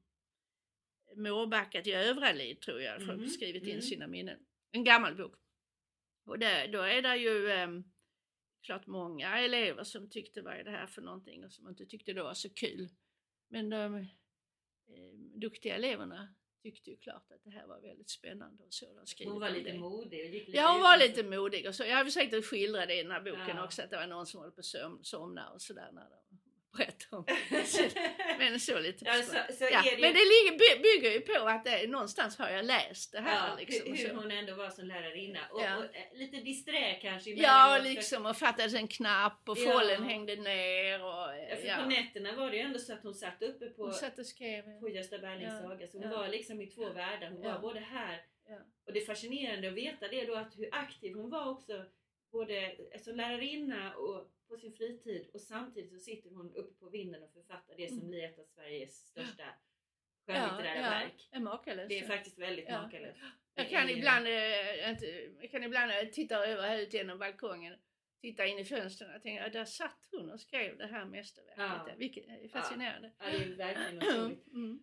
Mårbacka 1.17 1.83
till 1.83 1.95
Övralid 1.95 2.61
tror 2.61 2.81
jag, 2.81 3.03
mm. 3.03 3.29
Skrivit 3.29 3.63
in 3.63 3.71
mm. 3.71 3.83
sina 3.83 4.07
minnen. 4.07 4.39
En 4.71 4.85
gammal 4.85 5.17
bok. 5.17 5.35
Och 6.25 6.39
där, 6.39 6.69
då 6.69 6.81
är 6.81 7.03
det 7.03 7.17
ju 7.17 7.51
eh, 7.51 7.69
klart 8.63 8.87
många 8.87 9.39
elever 9.39 9.85
som 9.85 10.11
tyckte 10.11 10.43
vad 10.43 10.55
är 10.55 10.65
det 10.65 10.71
här 10.71 10.87
för 10.87 11.03
någonting 11.03 11.45
och 11.45 11.53
som 11.53 11.69
inte 11.69 11.87
tyckte 11.87 12.13
det 12.13 12.23
var 12.23 12.35
så 12.35 12.55
kul. 12.55 12.89
Men 13.53 13.71
de 13.71 13.95
eh, 13.95 14.05
duktiga 15.35 15.75
eleverna 15.75 16.35
tyckte 16.63 16.91
ju 16.91 16.97
klart 16.97 17.31
att 17.33 17.45
det 17.45 17.51
här 17.51 17.67
var 17.67 17.81
väldigt 17.81 18.11
spännande 18.11 18.65
och 18.65 18.75
så. 18.75 18.87
De 19.17 19.25
Hon 19.25 19.41
var 19.41 19.51
lite 19.51 19.73
det. 19.73 19.79
modig 19.79 20.21
och 20.21 20.27
gick 20.35 20.47
lite 20.47 20.59
Ja, 20.59 20.73
hon 20.73 20.83
var 20.83 20.99
lite 20.99 21.23
modig 21.25 21.69
och 21.69 21.75
så. 21.75 21.85
Jag 21.85 21.97
har 21.97 22.05
försökt 22.05 22.35
att 22.35 22.45
skildra 22.45 22.87
det 22.87 22.95
i 22.99 23.03
den 23.03 23.13
här 23.13 23.21
boken 23.21 23.57
Ja. 23.57 23.65
också, 23.65 23.83
att 23.83 23.91
det 23.91 23.97
var 23.97 24.07
någon 24.07 24.27
som 24.27 24.41
håller 24.41 24.53
på 24.53 24.61
att 24.61 25.07
somna 25.07 25.51
och 25.51 25.63
sådär 25.63 25.91
när 25.93 26.09
de 26.11 26.39
berättade 26.77 27.17
om 27.17 27.25
Men 28.39 28.61
så 28.61 28.79
lite 28.79 29.05
Ja, 29.05 29.13
så, 29.23 29.55
så 29.55 29.65
ja, 29.73 29.83
ju, 29.85 29.91
Men 30.01 30.13
det 30.13 30.25
ligger, 30.35 30.59
by- 30.59 30.83
bygger 30.83 31.11
ju 31.13 31.21
på 31.21 31.45
att 31.49 31.65
det, 31.65 31.87
någonstans 31.91 32.39
har 32.39 32.49
jag 32.49 32.65
läst 32.65 33.13
det 33.13 33.21
här. 33.21 33.49
ja, 33.49 33.57
liksom, 33.59 33.93
hur, 33.95 34.09
hur 34.09 34.15
hon 34.15 34.31
ändå 34.31 34.55
var 34.55 34.71
som 34.71 34.87
lärarinna. 34.87 35.41
Och, 35.51 35.63
Ja. 35.63 35.77
och, 35.77 35.85
eh, 35.85 36.03
lite 36.19 36.37
disträ 36.37 36.95
kanske 37.03 37.31
Ja, 37.31 37.77
för- 37.79 37.89
liksom 37.89 38.27
och 38.27 38.37
fattades 38.37 38.75
en 38.75 38.89
knapp 38.89 39.49
och 39.49 39.59
Ja. 39.59 39.73
fållen 39.73 40.03
hängde 40.03 40.37
ner 40.37 41.05
och 41.05 41.11
Ja, 41.51 41.57
för 41.61 41.67
ja. 41.69 41.77
på 41.83 41.89
nätterna 41.89 42.33
var 42.37 42.51
det 42.51 42.57
ju 42.57 42.63
ändå 42.63 42.79
så 42.79 42.93
att 42.93 43.03
hon 43.03 43.15
satt 43.15 43.43
uppe 43.43 43.67
på, 43.67 43.83
Hon 43.83 43.93
satt 43.93 44.19
och 44.19 44.27
skrev. 44.27 44.81
på 44.81 44.89
Gösta 44.89 45.19
Berlings 45.19 45.59
saga. 45.61 45.87
Så 45.89 45.99
hon 45.99 46.11
var 46.11 46.29
liksom 46.29 46.61
i 46.61 46.67
två 46.67 46.89
världar. 46.93 47.31
Hon 47.31 47.43
var 47.43 47.59
både 47.59 47.81
här 47.81 48.23
och 48.87 48.93
det 48.93 49.01
är 49.01 49.07
fascinerande 49.07 49.69
att 49.69 49.75
veta 49.75 50.09
det 50.09 50.25
då 50.25 50.35
att 50.35 50.59
hur 50.59 50.69
aktiv 50.73 51.15
hon 51.15 51.31
var 51.31 51.49
också. 51.51 51.85
Både 52.33 52.75
som 53.05 53.17
lärarinna 53.17 53.95
och 53.95 54.31
på 54.53 54.59
sin 54.59 54.73
fritid 54.73 55.27
och 55.35 55.41
samtidigt 55.41 55.91
så 55.93 55.99
sitter 55.99 56.31
hon 56.31 56.55
uppe 56.55 56.75
på 56.81 56.89
vinden 56.91 57.23
och 57.23 57.33
författar 57.33 57.75
det 57.77 57.89
som 57.89 57.99
Mm. 57.99 58.11
blir 58.11 58.25
ett 58.25 58.39
av 58.39 58.45
Sveriges 58.45 59.07
största 59.07 59.43
Ja, 60.27 60.35
skönlitterära 60.35 60.77
ja, 60.77 60.91
verk. 60.91 61.29
är 61.33 61.41
makalöst. 61.41 61.89
Det 61.89 61.99
är 61.99 62.07
faktiskt 62.07 62.39
väldigt 62.39 62.65
Ja. 62.69 62.83
makalöst. 62.83 63.19
Jag 63.55 63.69
kan 63.71 63.89
är- 63.89 63.97
ibland, 63.97 64.27
eh, 64.27 64.33
jag 65.41 65.51
kan 65.51 65.65
ibland 65.65 65.91
eh, 65.93 66.05
titta 66.13 66.47
över 66.47 66.63
här 66.69 66.79
ut 66.79 66.95
genom 66.95 67.19
balkongen, 67.19 67.75
titta 68.21 68.47
in 68.47 68.59
i 68.59 68.65
fönstren 68.65 69.17
och 69.17 69.23
tänka, 69.23 69.43
ja, 69.43 69.49
där 69.49 69.65
satt 69.65 70.09
hon 70.11 70.31
och 70.31 70.41
skrev 70.41 70.79
det 70.79 70.87
här 70.87 71.05
mästerverket. 71.05 71.59
Ja. 71.59 71.85
Ja. 71.89 71.95
Vilket 71.99 72.29
är 72.29 72.49
fascinerande. 72.49 73.13
Ja, 73.19 73.25
det 73.27 73.37
är 73.37 73.57
verkligen 73.57 73.97
otroligt. 74.03 74.47
Mm. 74.53 74.79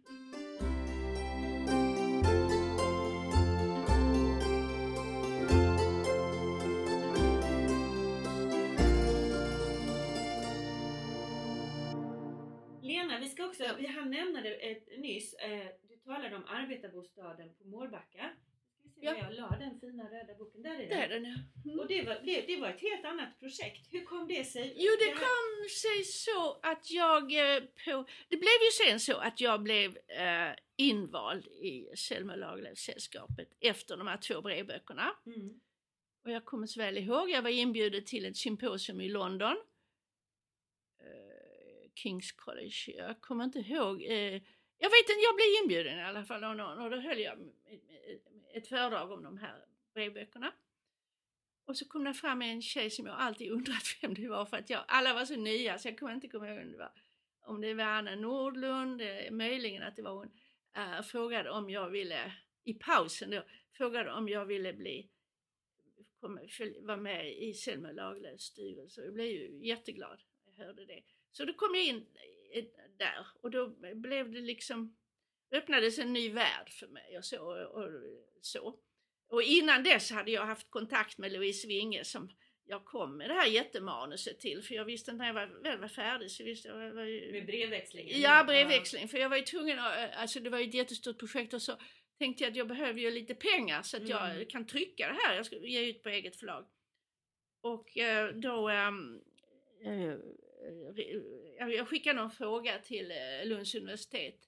Ska 13.39 13.47
också, 13.47 13.75
vi 13.79 13.87
hann 13.87 14.11
nämna 14.11 14.41
det 14.41 14.71
ett, 14.71 14.87
nyss, 14.99 15.33
eh, 15.33 15.67
du 15.89 15.97
talade 15.97 16.35
om 16.35 16.45
arbetarbostaden 16.45 17.53
på 17.55 17.67
Mårbacka. 17.67 18.29
Ja. 19.01 19.15
jag 19.17 19.33
la 19.33 19.57
den 19.59 19.79
fina 19.79 20.03
röda 20.03 20.33
boken, 20.37 20.61
där 20.61 20.71
är 20.79 20.89
Det 20.89 20.93
är 20.93 21.09
den. 21.09 21.23
den 21.23 21.31
ja. 21.31 21.69
Mm. 21.71 21.79
Och 21.79 21.87
det 21.87 22.03
var, 22.03 22.19
det, 22.25 22.41
det 22.41 22.57
var 22.57 22.69
ett 22.69 22.81
helt 22.81 23.05
annat 23.05 23.39
projekt. 23.39 23.87
Hur 23.93 24.05
kom 24.05 24.27
det 24.27 24.43
sig? 24.43 24.73
Jo, 24.77 24.91
det 24.99 25.05
här- 25.05 25.13
kom 25.19 25.69
sig 25.69 26.03
så 26.03 26.59
att 26.61 26.91
jag 26.91 27.23
eh, 27.55 27.61
på... 27.85 28.05
Det 28.29 28.37
blev 28.37 28.59
ju 28.67 28.71
sen 28.87 28.99
så 28.99 29.17
att 29.17 29.41
jag 29.41 29.61
blev 29.63 29.97
eh, 30.07 30.51
invald 30.75 31.47
i 31.47 31.87
Selma 31.95 32.35
Lagerlöf-sällskapet 32.35 33.47
efter 33.59 33.97
de 33.97 34.07
här 34.07 34.17
två 34.17 34.41
brevböckerna. 34.41 35.15
Mm. 35.25 35.59
Och 36.23 36.31
jag 36.31 36.45
kommer 36.45 36.67
så 36.67 36.79
väl 36.79 36.97
ihåg, 36.97 37.29
jag 37.29 37.41
var 37.41 37.49
inbjuden 37.49 38.03
till 38.05 38.25
ett 38.25 38.37
symposium 38.37 39.01
i 39.01 39.09
London. 39.09 39.55
Kings 41.99 42.31
College, 42.31 42.93
jag 42.97 43.21
kommer 43.21 43.43
inte 43.43 43.59
ihåg. 43.59 44.03
Eh, 44.03 44.41
jag 44.77 44.89
vet 44.89 45.09
inte, 45.09 45.21
jag 45.23 45.35
blev 45.35 45.63
inbjuden 45.63 45.99
i 45.99 46.03
alla 46.03 46.25
fall 46.25 46.43
av 46.43 46.55
någon 46.55 46.79
och 46.79 46.89
då 46.89 46.97
höll 46.97 47.19
jag 47.19 47.37
ett, 48.53 48.67
föredrag 48.67 49.11
om 49.11 49.23
de 49.23 49.37
här 49.37 49.65
brevböckerna. 49.93 50.53
Och 51.65 51.77
så 51.77 51.87
kom 51.87 52.03
det 52.03 52.13
fram 52.13 52.41
en 52.41 52.61
tjej 52.61 52.89
som 52.89 53.05
jag 53.05 53.15
alltid 53.15 53.51
undrat 53.51 53.83
vem 54.01 54.13
det 54.13 54.27
var 54.27 54.45
för 54.45 54.57
att 54.57 54.69
jag, 54.69 54.83
alla 54.87 55.13
var 55.13 55.25
så 55.25 55.35
nya 55.35 55.77
så 55.77 55.87
jag 55.87 55.97
kunde 55.97 56.13
inte 56.13 56.27
komma 56.27 56.49
ihåg 56.49 56.61
om 56.61 56.71
det 56.71 56.77
var. 56.77 56.91
Om 57.41 57.61
det 57.61 57.73
var 57.73 57.83
Anna 57.83 58.15
Nordlund, 58.15 59.01
eh, 59.01 59.31
möjligen 59.31 59.83
att 59.83 59.95
det 59.95 60.01
var 60.01 60.13
hon, 60.13 60.31
eh, 60.75 61.01
frågade 61.01 61.49
om 61.49 61.69
jag 61.69 61.89
ville, 61.89 62.33
i 62.63 62.73
pausen 62.73 63.31
då, 63.31 63.43
frågade 63.77 64.11
om 64.11 64.29
jag 64.29 64.45
ville 64.45 64.73
bli 64.73 65.09
vara 66.81 66.97
med 66.97 67.37
i 67.37 67.53
Selma 67.53 67.91
Lagerlöfs 67.91 68.43
styrelse. 68.43 69.01
Jag 69.01 69.13
blev 69.13 69.27
ju 69.27 69.67
jätteglad 69.67 70.19
när 70.45 70.53
jag 70.57 70.65
hörde 70.65 70.85
det. 70.85 71.01
Så 71.31 71.45
då 71.45 71.53
kom 71.53 71.75
jag 71.75 71.83
in 71.85 72.05
eh, 72.53 72.63
där 72.97 73.27
och 73.41 73.51
då 73.51 73.67
blev 73.95 74.31
det 74.31 74.41
liksom, 74.41 74.97
öppnades 75.51 75.99
en 75.99 76.13
ny 76.13 76.29
värld 76.29 76.69
för 76.79 76.87
mig 76.87 77.17
och 77.17 77.25
så. 77.25 77.41
Och, 77.41 77.83
och, 77.83 77.91
så. 78.41 78.79
och 79.27 79.41
innan 79.41 79.83
dess 79.83 80.11
hade 80.11 80.31
jag 80.31 80.45
haft 80.45 80.69
kontakt 80.69 81.17
med 81.17 81.31
Louise 81.31 81.67
Winge 81.67 82.03
som 82.03 82.29
jag 82.65 82.85
kom 82.85 83.17
med 83.17 83.29
det 83.29 83.33
här 83.33 83.47
jättemanuset 83.47 84.39
till 84.39 84.63
för 84.63 84.75
jag 84.75 84.85
visste 84.85 85.11
inte 85.11 85.17
när 85.23 85.27
jag 85.27 85.33
var, 85.33 85.63
väl 85.63 85.79
var 85.79 85.87
färdig 85.87 86.31
så 86.31 86.43
visste 86.43 86.67
jag, 86.67 86.83
jag 86.83 86.93
var 86.93 87.03
ju, 87.03 87.31
Med 87.31 87.45
brevväxlingen? 87.45 88.21
Ja, 88.21 88.43
brevväxling. 88.43 89.07
För 89.07 89.17
jag 89.17 89.29
var 89.29 89.37
ju 89.37 89.43
tvungen 89.43 89.79
att, 89.79 90.13
alltså 90.15 90.39
det 90.39 90.49
var 90.49 90.59
ju 90.59 90.67
ett 90.67 90.73
jättestort 90.73 91.19
projekt 91.19 91.53
och 91.53 91.61
så 91.61 91.77
tänkte 92.17 92.43
jag 92.43 92.51
att 92.51 92.57
jag 92.57 92.67
behöver 92.67 92.99
ju 92.99 93.11
lite 93.11 93.35
pengar 93.35 93.81
så 93.81 93.97
att 93.97 94.03
Mm. 94.03 94.37
jag 94.37 94.49
kan 94.49 94.67
trycka 94.67 95.07
det 95.07 95.17
här. 95.27 95.35
Jag 95.35 95.45
ska 95.45 95.55
ge 95.55 95.89
ut 95.89 96.03
på 96.03 96.09
eget 96.09 96.35
förlag. 96.35 96.67
Och 97.61 97.97
eh, 97.97 98.33
då 98.35 98.69
eh, 98.69 98.87
eh, 99.85 100.15
jag 101.57 101.87
skickade 101.87 102.19
någon 102.21 102.31
fråga 102.31 102.79
till 102.79 103.11
eh, 103.11 103.45
Lunds 103.47 103.75
universitet. 103.75 104.39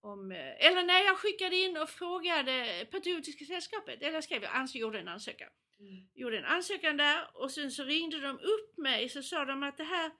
Om, 0.00 0.32
eh, 0.32 0.66
eller 0.66 0.82
nej, 0.82 1.04
jag 1.04 1.18
skickade 1.18 1.56
in 1.56 1.76
och 1.76 1.90
frågade 1.90 2.86
Patriotiska 2.90 3.44
sällskapet. 3.44 4.02
Eller 4.02 4.12
jag 4.12 4.24
skrev, 4.24 4.42
jag 4.42 4.52
ans- 4.52 4.76
gjorde 4.76 4.98
en 4.98 5.08
ansökan 5.08 5.48
Mm. 5.78 6.08
gjorde 6.14 6.38
en 6.38 6.44
ansökan 6.44 6.96
där 6.96 7.28
och 7.34 7.50
sen 7.50 7.70
så 7.70 7.84
ringde 7.84 8.20
de 8.20 8.38
upp 8.38 8.76
mig 8.78 9.08
så 9.08 9.22
sa 9.22 9.44
de 9.44 9.62
att 9.62 9.76
det 9.76 9.84
här, 9.84 10.10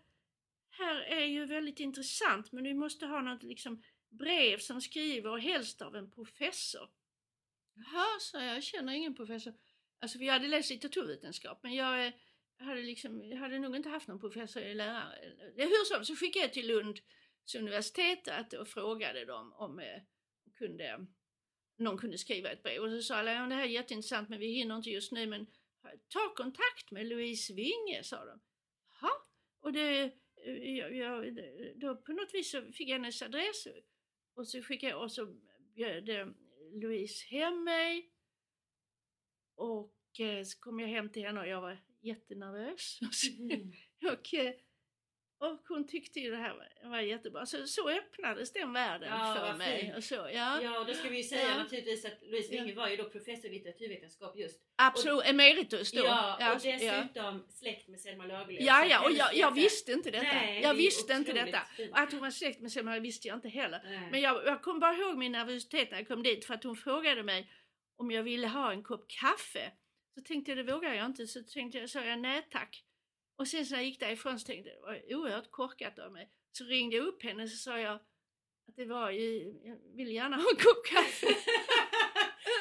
här 0.70 1.00
är 1.00 1.24
ju 1.24 1.44
väldigt 1.46 1.80
intressant 1.80 2.52
men 2.52 2.64
vi 2.64 2.74
måste 2.74 3.06
ha 3.06 3.20
något 3.22 3.42
liksom 3.42 3.82
brev 4.08 4.58
som 4.58 4.80
skriver 4.80 5.36
helst 5.36 5.82
av 5.82 5.96
en 5.96 6.10
professor. 6.10 6.90
Jaha, 7.74 8.18
sa 8.20 8.42
jag, 8.44 8.56
jag 8.56 8.62
känner 8.62 8.92
ingen 8.92 9.14
professor. 9.14 9.54
Alltså 10.00 10.18
vi 10.18 10.28
hade 10.28 10.48
läst 10.48 10.70
litteraturvetenskap 10.70 11.58
men 11.62 11.74
jag 11.74 12.06
eh, 12.06 12.12
hade, 12.62 12.82
liksom, 12.82 13.24
jag 13.24 13.36
hade 13.36 13.58
nog 13.58 13.76
inte 13.76 13.88
haft 13.88 14.08
någon 14.08 14.20
professor 14.20 14.60
eller 14.60 14.74
lärare. 14.74 15.34
Hur 15.56 15.84
som, 15.84 16.04
så 16.04 16.16
skickade 16.16 16.44
jag 16.44 16.52
till 16.52 16.66
Lunds 16.66 17.02
universitet 17.58 18.52
och 18.52 18.68
frågade 18.68 19.24
dem 19.24 19.52
om 19.52 19.78
eh, 19.78 20.02
kunde, 20.54 21.06
någon 21.76 21.98
kunde 21.98 22.18
skriva 22.18 22.50
ett 22.50 22.62
brev. 22.62 22.82
Och 22.82 22.90
så 22.90 23.02
sa 23.02 23.16
alla, 23.16 23.32
ja, 23.32 23.46
det 23.46 23.54
här 23.54 23.62
är 23.62 23.68
jätteintressant 23.68 24.28
men 24.28 24.38
vi 24.38 24.52
hinner 24.52 24.76
inte 24.76 24.90
just 24.90 25.12
nu 25.12 25.26
men 25.26 25.46
ta 26.08 26.34
kontakt 26.36 26.90
med 26.90 27.06
Louise 27.06 27.54
Winge, 27.54 28.02
sa 28.02 28.24
de. 28.24 28.40
Jaha, 29.00 29.12
och 29.60 29.72
det, 29.72 30.02
eh, 30.46 30.76
jag, 30.76 30.96
jag, 30.96 31.38
då 31.76 31.96
på 31.96 32.12
något 32.12 32.34
vis 32.34 32.50
så 32.50 32.72
fick 32.72 32.88
jag 32.88 32.96
hennes 32.96 33.22
adress 33.22 33.66
och 34.34 34.48
så 34.48 34.62
skickade 34.62 34.92
jag 34.92 35.02
och 35.02 35.12
så 35.12 35.34
bjöd 35.74 36.08
eh, 36.08 36.26
Louise 36.72 37.26
hem 37.26 37.64
mig 37.64 38.10
och 39.54 40.20
eh, 40.20 40.44
så 40.44 40.58
kom 40.60 40.80
jag 40.80 40.88
hem 40.88 41.08
till 41.08 41.22
henne 41.22 41.40
och 41.40 41.48
jag 41.48 41.60
var 41.60 41.78
jättenervös. 42.02 43.00
Mm. 43.38 43.72
och, 44.12 44.34
eh, 44.34 44.52
och 45.42 45.60
hon 45.68 45.86
tyckte 45.86 46.20
ju 46.20 46.30
det 46.30 46.36
här 46.36 46.54
var, 46.84 47.00
jättebra. 47.00 47.46
Så, 47.46 47.66
så 47.66 47.90
öppnades 47.90 48.52
den 48.52 48.72
världen 48.72 49.08
ja, 49.08 49.34
för 49.34 49.58
mig. 49.58 49.94
Och 49.96 50.04
så, 50.04 50.14
ja. 50.14 50.62
ja, 50.62 50.80
och 50.80 50.86
då 50.86 50.94
ska 50.94 51.08
vi 51.08 51.16
ju 51.16 51.22
säga 51.22 51.48
ja. 51.48 51.58
naturligtvis 51.58 52.04
att 52.04 52.22
Louise 52.22 52.50
Winge 52.50 52.68
ja. 52.68 52.74
var 52.74 52.88
ju 52.88 52.96
då 52.96 53.04
professor 53.04 53.50
i 53.50 53.54
litteraturvetenskap 53.54 54.38
just. 54.38 54.60
Absolut, 54.76 55.16
och, 55.16 55.26
emeritus 55.26 55.92
då. 55.92 56.04
Ja, 56.04 56.36
ja 56.40 56.54
och 56.54 56.60
dessutom 56.62 57.46
släkt 57.48 57.88
med 57.88 58.00
Selma 58.00 58.26
Lagerlöf. 58.26 58.60
Ja, 58.60 58.84
ja, 58.84 59.04
och 59.04 59.12
jag, 59.12 59.34
jag 59.34 59.54
visste 59.54 59.92
inte 59.92 60.10
detta. 60.10 60.32
Nej, 60.32 60.62
jag 60.62 60.74
visste 60.74 61.12
inte 61.12 61.32
detta. 61.32 61.60
Fint. 61.76 61.90
Att 61.94 62.12
hon 62.12 62.20
var 62.20 62.30
släkt 62.30 62.60
med 62.60 62.72
Selma 62.72 62.98
visste 62.98 63.28
jag 63.28 63.36
inte 63.36 63.48
heller. 63.48 63.80
Nej. 63.84 64.08
Men 64.10 64.20
jag, 64.20 64.46
jag 64.46 64.62
kommer 64.62 64.80
bara 64.80 64.94
ihåg 64.94 65.18
min 65.18 65.32
nervositet 65.32 65.90
när 65.90 65.98
jag 65.98 66.08
kom 66.08 66.22
dit 66.22 66.44
för 66.44 66.54
att 66.54 66.64
hon 66.64 66.76
frågade 66.76 67.22
mig 67.22 67.50
om 67.96 68.10
jag 68.10 68.22
ville 68.22 68.48
ha 68.48 68.72
en 68.72 68.82
kopp 68.82 69.08
kaffe. 69.08 69.72
Så 70.14 70.20
tänkte 70.20 70.50
jag, 70.50 70.66
det 70.66 70.72
vågar 70.72 70.94
jag 70.94 71.06
inte. 71.06 71.26
Så 71.26 71.42
tänkte 71.42 71.78
jag, 71.78 71.90
sa 71.90 72.04
jag 72.04 72.18
nej 72.18 72.48
tack. 72.50 72.84
Och 73.36 73.48
sen 73.48 73.64
när 73.70 73.76
jag 73.76 73.84
gick 73.84 74.00
därifrån 74.00 74.40
så 74.40 74.46
tänkte 74.46 74.70
jag, 74.70 74.78
det 74.78 74.86
var 74.86 75.20
oerhört 75.20 75.50
korkat 75.50 75.98
av 75.98 76.12
mig. 76.12 76.30
Så 76.52 76.64
ringde 76.64 76.96
jag 76.96 77.06
upp 77.06 77.22
henne 77.22 77.42
och 77.42 77.50
så 77.50 77.56
sa 77.56 77.78
jag 77.78 77.94
att 77.94 78.06
det 78.76 78.84
var 78.84 79.10
ju, 79.10 79.54
jag 79.64 79.96
vill 79.96 80.12
gärna 80.12 80.36
ha 80.36 80.50
en 80.50 80.56
kopp 80.56 80.86
kaffe. 80.86 81.26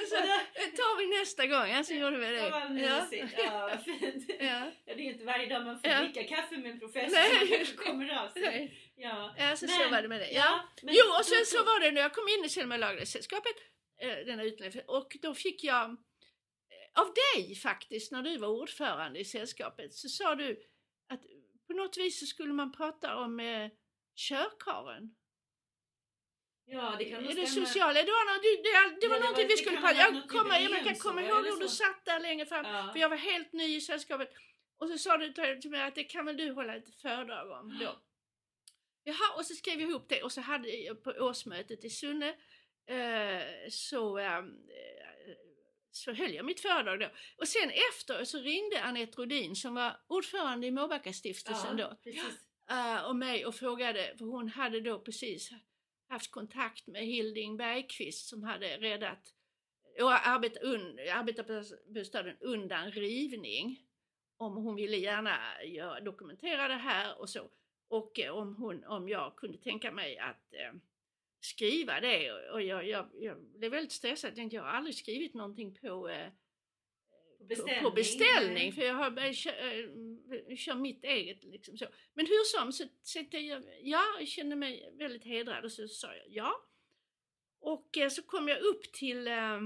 så 0.10 0.16
det 0.54 0.72
tar 0.78 0.98
vi 0.98 1.20
nästa 1.20 1.48
gång. 1.48 1.72
Alltså 1.72 1.94
gjorde 1.94 2.18
vi 2.18 2.26
det. 2.26 2.38
Ja, 2.38 2.50
vad 2.50 2.72
mysigt. 2.72 3.34
Ja, 3.38 3.70
ja 3.70 3.78
fint. 3.78 4.26
Ja. 4.40 4.72
ja. 4.86 4.96
det 4.96 5.02
är 5.02 5.12
inte 5.14 5.26
varje 5.26 5.46
dag 5.46 5.66
man 5.66 5.80
får 5.80 5.90
ja. 5.90 6.02
dricka 6.02 6.24
kaffe 6.24 6.58
med 6.58 6.72
en 6.72 6.80
professor 6.80 7.50
Nej. 7.50 7.66
som 7.66 7.78
kommer 7.78 8.24
av 8.24 8.30
sig. 8.30 8.42
Nej. 8.42 8.94
Ja, 8.96 9.36
ja 9.38 9.56
så, 9.56 9.66
men, 9.66 9.76
så 9.76 9.90
var 9.90 10.02
det 10.02 10.08
med 10.08 10.20
det. 10.20 10.32
Ja. 10.32 10.70
men, 10.82 10.94
jo, 10.98 11.06
och 11.20 11.26
sen 11.26 11.46
så 11.46 11.58
var 11.58 11.80
det 11.80 11.92
när 11.92 12.02
jag 12.02 12.14
kom 12.14 12.28
in 12.28 12.46
i 12.46 12.50
Selma 12.50 12.78
Lagerlöf-sällskapet, 12.78 13.56
eh, 14.02 14.26
denna 14.26 14.44
utläggning, 14.44 14.84
och 14.88 15.18
då 15.22 15.34
fick 15.34 15.64
jag 15.64 15.98
av 17.00 17.14
dig 17.14 17.56
faktiskt, 17.56 18.12
när 18.12 18.22
du 18.22 18.38
var 18.38 18.48
ordförande 18.48 19.20
i 19.20 19.26
sällskapet, 19.26 19.94
så 19.94 20.10
sa 20.10 20.36
du 20.36 20.64
att 21.08 21.22
på 21.68 21.74
något 21.74 21.98
vis 21.98 22.20
så 22.20 22.26
skulle 22.26 22.54
man 22.54 22.72
prata 22.72 23.16
om 23.18 23.40
eh, 23.40 23.70
körkaren. 24.16 25.16
Ja, 26.66 26.96
det 27.00 27.06
kan 27.06 27.24
nog 27.24 27.36
Det 27.36 27.48
sociala, 27.48 27.94
det 27.94 28.12
var, 28.12 28.34
något, 28.34 28.44
det, 28.44 28.56
det, 28.64 29.02
det 29.02 29.08
var 29.08 29.16
ja, 29.16 29.22
någonting 29.22 29.48
vi 29.48 29.58
skulle 29.58 29.78
prata 29.78 29.96
Jag, 29.96 30.30
kommer, 30.30 30.60
jag 30.60 30.84
kan 30.84 30.96
komma 30.96 31.22
ihåg 31.22 31.46
hur 31.46 31.60
du 31.60 31.68
satt 31.68 32.06
där 32.06 32.20
längre 32.20 32.46
fram, 32.46 32.66
ja. 32.66 32.90
för 32.94 33.00
jag 33.00 33.10
var 33.10 33.18
helt 33.18 33.54
ny 33.54 33.76
i 33.76 33.82
sällskapet. 33.82 34.30
Och 34.78 34.90
så 34.90 34.98
sa 34.98 35.18
du 35.18 35.34
till 35.34 35.72
mig 35.72 35.82
att 35.82 35.96
det 35.96 36.04
kan 36.04 36.26
väl 36.26 36.38
du 36.38 36.52
hålla 36.52 36.76
ett 36.76 37.02
föredrag 37.02 37.52
om 37.52 37.80
då. 37.80 38.02
Jaha, 39.04 39.36
och 39.38 39.46
så 39.46 39.54
skrev 39.54 39.78
vi 39.78 39.84
ihop 39.84 40.10
det 40.10 40.24
och 40.24 40.32
så 40.32 40.42
hade 40.42 40.70
jag 40.70 41.04
på 41.04 41.12
årsmötet 41.12 41.86
i 41.86 41.90
Sunne 41.90 42.30
eh, 42.86 43.70
så 43.70 44.18
eh, 44.18 44.44
så 45.92 46.14
höll 46.14 46.34
jag 46.34 46.46
mitt 46.46 46.60
föredrag 46.60 47.00
då. 47.00 47.10
Och 47.38 47.48
sen 47.48 47.72
efter 47.90 48.24
så 48.24 48.38
ringde 48.38 48.84
Anette 48.84 49.22
Rodin 49.22 49.56
som 49.56 49.76
var 49.76 49.98
ordförande 50.08 50.68
i 50.68 50.72
Mårbacka-stiftelsen 50.72 51.78
ja, 51.78 51.96
då 52.06 52.12
uh, 52.74 53.10
och 53.10 53.16
mig 53.16 53.46
och 53.46 53.56
frågade, 53.56 54.16
för 54.18 54.26
hon 54.26 54.50
hade 54.50 54.82
då 54.82 55.00
precis 55.00 55.52
haft 56.08 56.32
kontakt 56.32 56.88
med 56.88 57.06
Hilding 57.06 57.58
Bergqvist 57.58 58.28
som 58.28 58.44
hade 58.44 58.78
räddat 58.78 59.34
och 60.00 60.28
arbetat 60.28 60.64
un, 60.64 61.00
arbetarbostaden 61.14 62.38
undan 62.40 62.92
rivning. 62.92 63.80
Om 64.38 64.56
hon 64.56 64.76
ville 64.76 64.98
gärna 64.98 65.38
dokumentera 66.02 66.68
det 66.68 66.74
här 66.74 67.20
och 67.20 67.30
så. 67.30 67.50
Och 67.88 68.20
eh, 68.20 68.38
om, 68.38 68.56
hon, 68.56 68.84
om 68.86 69.10
jag 69.10 69.36
kunde 69.36 69.58
tänka 69.58 69.92
mig 69.92 70.18
att 70.18 70.54
eh, 70.54 70.74
skriva 71.42 72.00
det 72.00 72.32
och 72.32 72.62
jag, 72.62 72.88
jag, 72.88 73.10
jag 73.20 73.42
blev 73.42 73.72
väldigt 73.72 73.92
stressad. 73.92 74.38
Jag 74.38 74.62
har 74.62 74.70
aldrig 74.70 74.96
skrivit 74.96 75.34
någonting 75.34 75.76
på, 75.76 76.10
eh, 76.10 76.28
beställning. 77.40 77.84
På, 77.84 77.92
beställning 77.92 78.74
för 78.74 78.82
jag 78.82 78.94
har 78.94 79.12
börjat 79.12 79.36
köra, 79.36 79.56
kör 80.56 80.76
mitt 80.76 81.04
eget 81.04 81.44
liksom 81.44 81.78
så. 81.78 81.86
Men 82.14 82.26
hur 82.26 82.44
som 82.44 82.72
så 82.72 82.84
tänkte 83.14 83.38
jag, 83.38 83.64
ja, 83.82 84.04
jag 84.20 84.28
kände 84.28 84.56
mig 84.56 84.94
väldigt 84.98 85.24
hedrad 85.24 85.66
och 85.66 85.72
så 85.72 85.88
sa 85.88 86.16
jag 86.16 86.26
ja. 86.30 86.66
Och 87.60 87.98
eh, 87.98 88.10
så 88.10 88.22
kom 88.22 88.48
jag 88.48 88.60
upp 88.60 88.94
till 88.94 89.28
eh, 89.28 89.60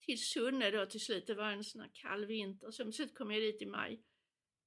till 0.00 0.24
Sunne 0.24 0.70
då 0.70 0.86
till 0.86 1.00
slut, 1.00 1.26
det 1.26 1.34
var 1.34 1.50
en 1.50 1.64
sån 1.64 1.80
här 1.80 1.90
kall 1.94 2.26
vinter, 2.26 2.70
så 2.70 2.84
till 2.84 2.92
slut 2.92 3.14
kom 3.14 3.30
jag 3.30 3.42
dit 3.42 3.62
i 3.62 3.66
maj 3.66 4.02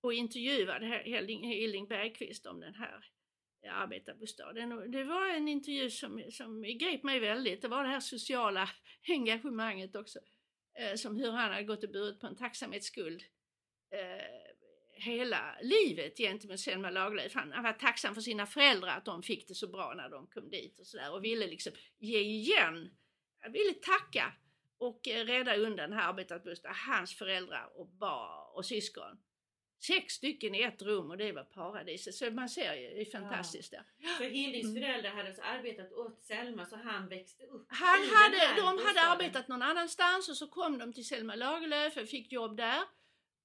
och 0.02 0.14
intervjuade 0.14 1.02
Hilding 1.06 1.88
Bergqvist 1.88 2.46
om 2.46 2.60
den 2.60 2.76
här 2.76 3.06
arbetarbostaden. 3.70 4.92
det 4.92 5.04
var 5.04 5.28
en 5.28 5.48
intervju 5.48 5.90
som, 5.90 6.24
som 6.32 6.62
grep 6.62 7.04
mig 7.04 7.20
väldigt. 7.20 7.62
Det 7.62 7.68
var 7.68 7.84
det 7.84 7.90
här 7.90 8.00
sociala 8.00 8.70
engagemanget 9.08 9.96
också. 9.96 10.20
Eh, 10.80 10.96
som 10.96 11.16
hur 11.16 11.32
han 11.32 11.52
hade 11.52 11.64
gått 11.64 11.84
och 11.84 11.92
burit 11.92 12.20
på 12.20 12.28
en 12.28 12.36
tacksamhetsskuld 12.36 13.24
eh, 13.92 14.48
hela 14.94 15.58
livet 15.62 16.18
gentemot 16.18 16.60
Selma 16.60 16.90
Lagerlöf. 16.90 17.34
Han, 17.34 17.52
han 17.52 17.64
var 17.64 17.74
tacksam 17.74 18.14
för 18.14 18.22
sina 18.22 18.46
föräldrar 18.46 18.98
att 18.98 19.06
de 19.06 19.24
fick 19.24 19.48
det 19.48 19.56
så 19.56 19.68
bra 19.68 19.94
när 19.94 20.10
de 20.10 20.28
kom 20.28 20.50
dit 20.50 20.80
och 20.80 20.88
sådär 20.88 21.14
och 21.14 21.24
ville 21.24 21.48
liksom 21.48 21.74
ge 22.00 22.20
igen. 22.20 22.90
Han 23.40 23.52
ville 23.52 23.74
tacka 23.74 24.34
och 24.78 25.08
eh, 25.08 25.26
rädda 25.26 25.56
undan 25.56 25.90
den 25.90 26.00
här 26.00 26.10
arbetarbostaden, 26.10 26.76
hans 26.88 27.16
föräldrar 27.16 27.80
och 27.80 27.88
barn 27.88 28.56
och 28.56 28.66
syskon 28.66 29.18
sex 29.80 30.14
stycken 30.14 30.56
i 30.56 30.62
ett 30.62 30.82
rum 30.82 31.12
och 31.12 31.18
det 31.18 31.32
var 31.32 31.44
paradiset. 31.44 32.16
Så 32.16 32.32
man 32.32 32.50
ser 32.50 32.74
ju, 32.74 32.88
det 32.88 33.02
är 33.02 33.12
fantastiskt 33.12 33.74
ja. 33.74 33.80
där. 34.00 34.08
För 34.08 34.26
Hildings 34.26 34.74
föräldrar 34.74 35.12
hade 35.12 35.28
alltså 35.28 35.42
arbetat 35.42 35.94
åt 35.94 36.24
Selma 36.24 36.66
så 36.66 36.76
han 36.76 37.10
växte 37.10 37.44
upp 37.44 37.66
han 37.70 37.90
hade, 37.90 38.38
De 38.38 38.62
bostaden. 38.62 38.88
hade 38.88 39.02
arbetat 39.02 39.48
någon 39.48 39.62
annanstans 39.62 40.30
och 40.30 40.38
så 40.38 40.48
kom 40.48 40.78
de 40.78 40.94
till 40.94 41.08
Selma 41.08 41.36
Lagerlöf 41.36 41.98
och 41.98 42.08
fick 42.08 42.32
jobb 42.32 42.58
där. 42.58 42.82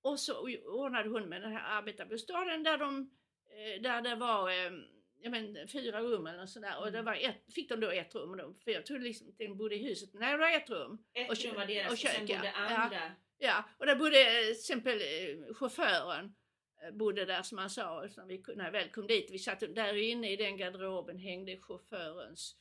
Och 0.03 0.21
så 0.21 0.49
ordnade 0.65 1.09
hon 1.09 1.29
med 1.29 1.43
den 1.43 1.53
här 1.53 1.79
arbetarbostaden 1.79 2.63
där 2.63 2.79
de, 2.79 3.11
eh, 3.51 3.83
där 3.83 4.03
det 4.03 4.15
var 4.15 4.51
ehm, 4.51 4.85
jag 5.23 5.31
men, 5.31 5.69
fyra 5.69 6.01
rum 6.01 6.27
eller 6.27 6.47
sådär 6.47 6.79
och 6.79 6.93
det 6.93 6.99
mm. 6.99 7.05
var 7.05 7.15
ett, 7.15 7.55
fick 7.55 7.69
de 7.69 7.81
då 7.81 7.91
ett 7.91 8.15
rum. 8.15 8.55
För 8.65 8.71
jag 8.71 8.87
trodde 8.87 9.05
liksom 9.05 9.29
att 9.29 9.39
de 9.39 9.49
bodde 9.57 9.75
i 9.75 9.89
huset. 9.89 10.11
Nej, 10.13 10.33
det 10.33 10.39
var 10.39 10.51
ett 10.51 10.71
rum. 10.71 10.99
Ett 11.15 11.31
och, 11.31 11.37
rum 11.37 11.55
var 11.55 11.67
deras 11.67 11.87
och, 11.87 11.93
och 11.93 11.99
sen 11.99 12.27
bodde 12.27 12.53
andra. 12.53 12.97
Ja. 12.97 13.11
Ja, 13.45 13.65
och 13.79 13.87
där 13.87 13.97
bodde 13.97 14.21
eh, 14.21 14.43
till 14.43 14.51
exempel 14.51 15.01
eh, 15.01 15.55
chauffören 15.55 16.35
eh, 16.83 16.91
bodde 16.91 17.25
där 17.25 17.43
som 17.43 17.59
han 17.59 17.71
sa, 17.71 18.09
när 18.17 18.27
vi 18.27 18.43
när 18.57 18.65
jag 18.65 18.73
väl 18.73 18.91
kom 18.91 19.07
dit, 19.07 19.31
vi 19.31 19.39
satt 19.39 19.61
där 19.61 19.95
inne 19.95 20.33
i 20.33 20.37
den 20.37 20.57
garderoben 20.57 21.19
hängde 21.19 21.59
chaufförens 21.61 22.57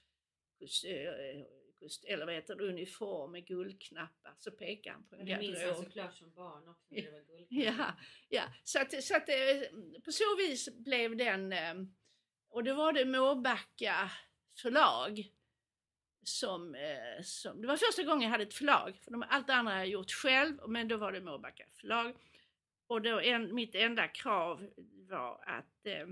eller 2.08 2.26
vad 2.26 2.36
heter 2.36 2.56
det, 2.56 2.64
uniform 2.64 3.32
med 3.32 3.46
guldknappar 3.46 4.34
så 4.38 4.52
pekade 4.52 4.94
han 4.94 5.08
på 5.08 5.16
en 5.16 5.26
garderob. 5.26 5.54
Det 5.54 5.60
minns 5.60 5.78
han 5.78 5.86
såklart 5.86 6.16
som 6.16 6.34
barn 6.34 6.68
också 6.68 6.96
när 6.96 7.02
det 7.02 7.12
var 7.12 7.22
guldknappar. 7.22 7.76
Ja, 7.78 7.96
ja. 8.30 8.44
Så, 8.64 8.80
att, 8.80 9.04
så 9.04 9.16
att 9.16 9.30
på 10.06 10.12
så 10.12 10.36
vis 10.38 10.70
blev 10.76 11.18
den 11.18 11.54
och 12.50 12.64
då 12.64 12.74
var 12.74 12.94
det 12.94 13.06
Mårbacka 13.06 14.12
förlag 14.62 15.32
som, 16.24 16.76
eh, 16.76 17.24
som, 17.24 17.62
det 17.62 17.68
var 17.68 17.78
första 17.78 18.04
gången 18.04 18.22
jag 18.22 18.30
hade 18.30 18.44
ett 18.44 18.54
förlag, 18.54 18.98
för 19.04 19.12
de, 19.12 19.24
allt 19.30 19.50
andra 19.50 19.72
har 19.72 19.80
jag 19.80 19.88
gjort 19.88 20.12
själv, 20.12 20.58
men 20.68 20.88
då 20.88 20.98
var 20.98 21.12
det 21.12 21.22
Mårbacka 21.22 21.66
förlag. 21.74 22.16
Och 22.88 23.02
då 23.02 23.20
en, 23.20 23.56
mitt 23.56 23.76
enda 23.76 24.08
krav 24.08 24.70
var 25.10 25.44
att 25.48 25.86
eh, 25.86 26.08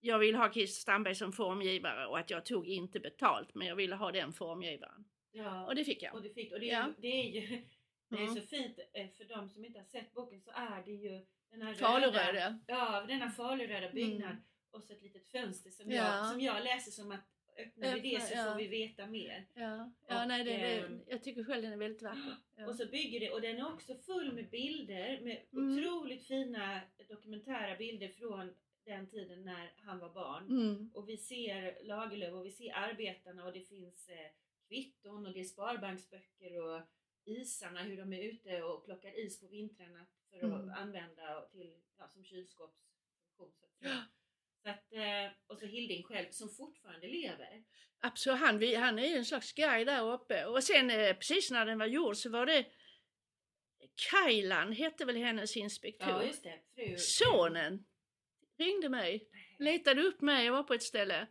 jag 0.00 0.18
ville 0.18 0.38
ha 0.38 0.52
Christer 0.52 0.80
Stamberg 0.80 1.14
som 1.14 1.32
formgivare 1.32 2.06
och 2.06 2.18
att 2.18 2.30
jag 2.30 2.44
tog 2.44 2.66
inte 2.66 3.00
betalt, 3.00 3.54
men 3.54 3.66
jag 3.66 3.76
ville 3.76 3.96
ha 3.96 4.12
den 4.12 4.32
formgivaren. 4.32 5.04
Ja, 5.32 5.66
och 5.66 5.74
det 5.74 5.84
fick 5.84 6.02
jag. 6.02 6.14
Och 6.14 6.22
det, 6.22 6.30
fick, 6.30 6.52
och 6.52 6.60
det, 6.60 6.70
är, 6.70 6.80
ja. 6.80 6.92
det 6.98 7.08
är 7.08 7.40
ju 7.40 7.62
det 8.10 8.16
är 8.16 8.22
mm. 8.22 8.34
så 8.34 8.40
fint, 8.40 8.78
eh, 8.92 9.08
för 9.08 9.24
de 9.24 9.48
som 9.48 9.64
inte 9.64 9.78
har 9.78 9.86
sett 9.86 10.12
boken 10.12 10.40
så 10.40 10.50
är 10.50 10.82
det 10.84 10.92
ju 10.92 11.26
den 11.50 11.62
här 11.62 11.74
faluröda, 11.74 12.60
ja, 12.66 13.04
denna 13.08 13.30
faluröda 13.30 13.90
byggnad 13.92 14.30
mm. 14.30 14.42
och 14.70 14.82
så 14.82 14.92
ett 14.92 15.02
litet 15.02 15.28
fönster 15.28 15.70
som, 15.70 15.90
ja. 15.90 16.16
jag, 16.16 16.26
som 16.26 16.40
jag 16.40 16.64
läser 16.64 16.90
som 16.90 17.12
att 17.12 17.24
öppnar 17.60 17.94
vi 17.94 18.10
det 18.10 18.20
så 18.20 18.34
ja. 18.34 18.44
får 18.44 18.58
vi 18.58 18.66
veta 18.66 19.06
mer. 19.06 19.46
Ja, 19.54 19.92
ja 20.06 20.22
och, 20.22 20.28
nej, 20.28 20.44
det, 20.44 20.50
det, 20.50 20.78
ehm, 20.78 21.00
jag 21.06 21.22
tycker 21.22 21.44
själv 21.44 21.62
den 21.62 21.72
är 21.72 21.76
väldigt 21.76 22.02
vacker. 22.02 22.36
Ja. 22.56 22.66
Och 22.66 22.74
så 22.74 22.86
bygger 22.86 23.20
det, 23.20 23.30
och 23.30 23.40
den 23.40 23.58
är 23.58 23.72
också 23.72 23.94
full 23.94 24.32
med 24.32 24.50
bilder, 24.50 25.20
med 25.20 25.42
mm. 25.52 25.78
otroligt 25.78 26.24
fina 26.24 26.80
dokumentära 27.08 27.76
bilder 27.76 28.08
från 28.08 28.54
den 28.84 29.06
tiden 29.06 29.44
när 29.44 29.72
han 29.76 29.98
var 29.98 30.10
barn. 30.10 30.46
Mm. 30.48 30.90
Och 30.94 31.08
vi 31.08 31.16
ser 31.16 31.84
Lagerlöf 31.84 32.34
och 32.34 32.46
vi 32.46 32.50
ser 32.50 32.72
arbetarna 32.76 33.44
och 33.44 33.52
det 33.52 33.60
finns 33.60 34.08
eh, 34.08 34.30
kvitton 34.68 35.26
och 35.26 35.32
det 35.32 35.40
är 35.40 35.44
sparbanksböcker 35.44 36.62
och 36.62 36.80
isarna, 37.24 37.82
hur 37.82 37.96
de 37.96 38.12
är 38.12 38.22
ute 38.22 38.62
och 38.62 38.84
plockar 38.84 39.18
is 39.18 39.40
på 39.40 39.46
vintrarna 39.46 40.06
för 40.30 40.36
att 40.36 40.42
Mm. 40.42 40.70
använda 40.70 41.40
till, 41.52 41.74
ja, 41.98 42.08
som 42.08 42.24
kylskåpsfunktion. 42.24 43.52
Så 43.60 43.66
att 43.66 43.78
säga. 43.78 44.04
Så 44.62 44.70
att, 44.70 44.92
eh, 44.92 45.32
och 45.46 45.58
så 45.58 45.66
Hilding 45.66 46.02
själv 46.04 46.26
som 46.30 46.48
fortfarande 46.48 47.06
lever. 47.08 47.64
Absolut, 48.00 48.38
han, 48.40 48.58
vi- 48.58 48.74
han 48.74 48.98
är 48.98 49.06
ju 49.06 49.14
en 49.16 49.24
slags 49.24 49.52
guide 49.52 49.86
där 49.86 50.12
uppe. 50.12 50.44
Och 50.46 50.64
sen 50.64 50.90
eh, 50.90 51.14
precis 51.16 51.50
när 51.50 51.66
den 51.66 51.78
var 51.78 51.86
gjord 51.86 52.16
så 52.16 52.30
var 52.30 52.46
det 52.46 52.66
Kajlan 54.10 54.72
hette 54.72 55.04
väl 55.04 55.16
hennes 55.16 55.56
inspektör. 55.56 56.08
Ja 56.10 56.24
just 56.24 56.42
det, 56.42 56.60
fru. 56.74 56.96
Sonen 56.96 57.84
ringde 58.58 58.88
mig, 58.88 59.28
letade 59.58 60.02
upp 60.02 60.20
mig, 60.20 60.46
jag 60.46 60.52
var 60.52 60.62
på 60.62 60.74
ett 60.74 60.82
ställe. 60.82 61.26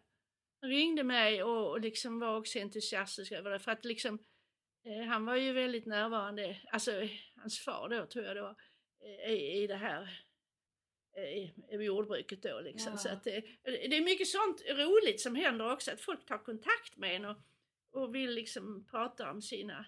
Ringde 0.66 1.04
mig 1.04 1.44
och, 1.44 1.70
och 1.72 1.80
liksom 1.82 2.20
var 2.20 2.38
också 2.38 2.60
entusiastisk 2.60 3.32
över 3.32 3.50
det 3.52 3.60
för 3.60 3.72
att 3.72 3.86
liksom 3.86 4.20
eh, 4.86 5.08
han 5.08 5.26
var 5.26 5.36
ju 5.36 5.54
väldigt 5.54 5.86
närvarande, 5.86 6.58
alltså 6.72 6.92
hans 7.36 7.60
far 7.60 7.90
då 7.90 8.06
tror 8.06 8.26
jag 8.26 8.36
det 8.36 8.42
var, 8.42 8.56
eh, 9.26 9.32
i, 9.34 9.64
i 9.64 9.68
det 9.68 9.76
här 9.76 10.24
i, 11.20 11.54
i 11.72 11.76
jordbruket 11.76 12.44
då 12.44 12.60
liksom. 12.60 12.92
Ja. 12.92 12.98
Så 12.98 13.10
att 13.10 13.24
det, 13.24 13.44
det 13.64 13.98
är 13.98 14.02
mycket 14.02 14.28
sånt 14.28 14.62
roligt 14.70 15.22
som 15.22 15.36
händer 15.36 15.72
också, 15.74 15.92
att 15.92 16.02
folk 16.02 16.26
tar 16.26 16.38
kontakt 16.38 16.98
med 16.98 17.16
en 17.16 17.26
och, 17.26 17.38
och 17.92 18.16
vill 18.16 18.32
liksom 18.32 18.86
prata 18.92 19.32
om 19.32 19.42
sina 19.42 19.86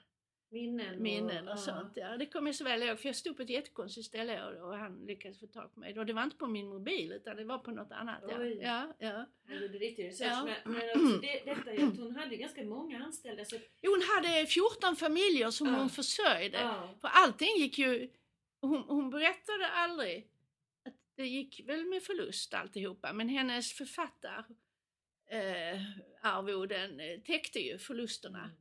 Minnen. 0.54 1.02
minnen 1.04 1.48
och 1.48 1.54
ja. 1.54 1.58
sånt. 1.58 1.92
Ja, 1.96 2.18
det 2.18 2.26
kommer 2.26 2.48
jag 2.48 2.56
så 2.56 2.64
väl 2.64 2.84
ihåg 2.84 3.00
för 3.00 3.10
jag 3.10 3.16
stod 3.16 3.36
på 3.38 3.42
ett 3.44 3.50
jättekonstigt 3.50 4.08
ställe 4.08 4.46
och, 4.46 4.68
och 4.70 4.78
han 4.78 5.06
lyckades 5.06 5.40
få 5.40 5.48
tag 5.48 5.74
på 5.74 5.80
mig. 5.80 6.00
Och 6.00 6.06
det 6.06 6.14
var 6.14 6.24
inte 6.24 6.36
på 6.36 6.48
min 6.48 6.68
mobil 6.70 7.12
utan 7.12 7.36
det 7.38 7.44
var 7.44 7.58
på 7.58 7.72
något 7.72 7.92
annat. 7.92 8.24
Ja, 8.30 8.36
Oj. 8.40 8.60
ja, 8.62 8.94
ja. 9.00 9.26
Han 9.48 9.62
gjorde 9.62 9.78
riktig 9.78 10.08
research. 10.08 10.32
Ja. 10.32 10.44
Men, 10.66 10.74
men 10.74 10.90
också 11.06 11.18
det, 11.22 11.42
detta 11.46 11.72
är 11.72 11.88
att 11.88 11.98
hon 11.98 12.16
hade 12.16 12.36
ganska 12.36 12.64
många 12.64 13.04
anställda. 13.06 13.46
Så, 13.46 13.56
Jo, 13.82 13.92
hon 13.92 14.02
hade 14.16 14.46
14 14.46 14.96
familjer 14.96 15.50
som 15.50 15.68
Ja. 15.68 15.74
hon 15.76 15.90
försörjde. 15.90 16.58
ja. 16.58 16.90
För 17.02 17.08
allting 17.08 17.58
gick 17.58 17.78
ju... 17.78 18.10
Hon, 18.62 18.84
hon 18.88 19.10
berättade 19.10 19.68
aldrig 19.68 20.28
det 21.22 21.28
gick 21.28 21.62
väl 21.68 21.86
med 21.86 22.04
förlust 22.04 22.54
alltihopa 22.54 23.14
men 23.14 23.30
hennes 23.30 23.74
författar 23.74 24.46
eh, 25.26 25.76
eh, 27.00 27.22
täckte 27.26 27.60
ju 27.60 27.78
förlusterna. 27.78 28.52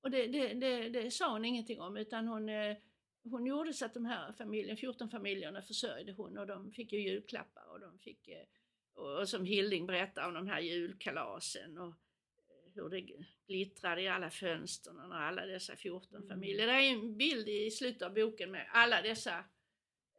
Och 0.00 0.10
det, 0.10 0.26
det, 0.26 0.54
det, 0.54 0.88
det 0.88 1.10
sa 1.10 1.32
hon 1.32 1.44
ingenting 1.44 1.80
om 1.80 1.96
utan 1.96 2.28
hon, 2.28 2.48
eh, 2.48 2.76
hon 3.30 3.46
gjorde 3.46 3.72
så 3.72 3.84
att 3.84 3.94
de 3.94 4.04
här 4.04 4.32
familjen, 4.32 4.76
14 4.76 5.10
familjerna 5.10 5.62
försörjde 5.62 6.12
hon 6.12 6.38
och 6.38 6.46
de 6.46 6.72
fick 6.72 6.92
ju 6.92 7.00
julklappar 7.00 7.72
och 7.72 7.80
de 7.80 7.98
fick 7.98 8.28
eh, 8.28 8.46
och, 8.94 9.18
och 9.20 9.28
som 9.28 9.44
Hilding 9.44 9.86
berättar 9.86 10.28
om 10.28 10.34
de 10.34 10.46
här 10.46 10.60
julkalasen 10.60 11.78
och 11.78 11.88
eh, 11.88 12.72
hur 12.74 12.88
det 12.88 13.06
glittrade 13.46 14.02
i 14.02 14.08
alla 14.08 14.30
fönstren 14.30 14.98
och 14.98 15.16
alla 15.16 15.46
dessa 15.46 15.76
14 15.76 16.16
Mm. 16.16 16.28
familjer. 16.28 16.66
Det 16.66 16.72
är 16.72 16.92
en 16.92 17.16
bild 17.16 17.48
i 17.48 17.70
slutet 17.70 18.02
av 18.02 18.14
boken 18.14 18.50
med 18.50 18.66
alla 18.72 19.02
dessa 19.02 19.44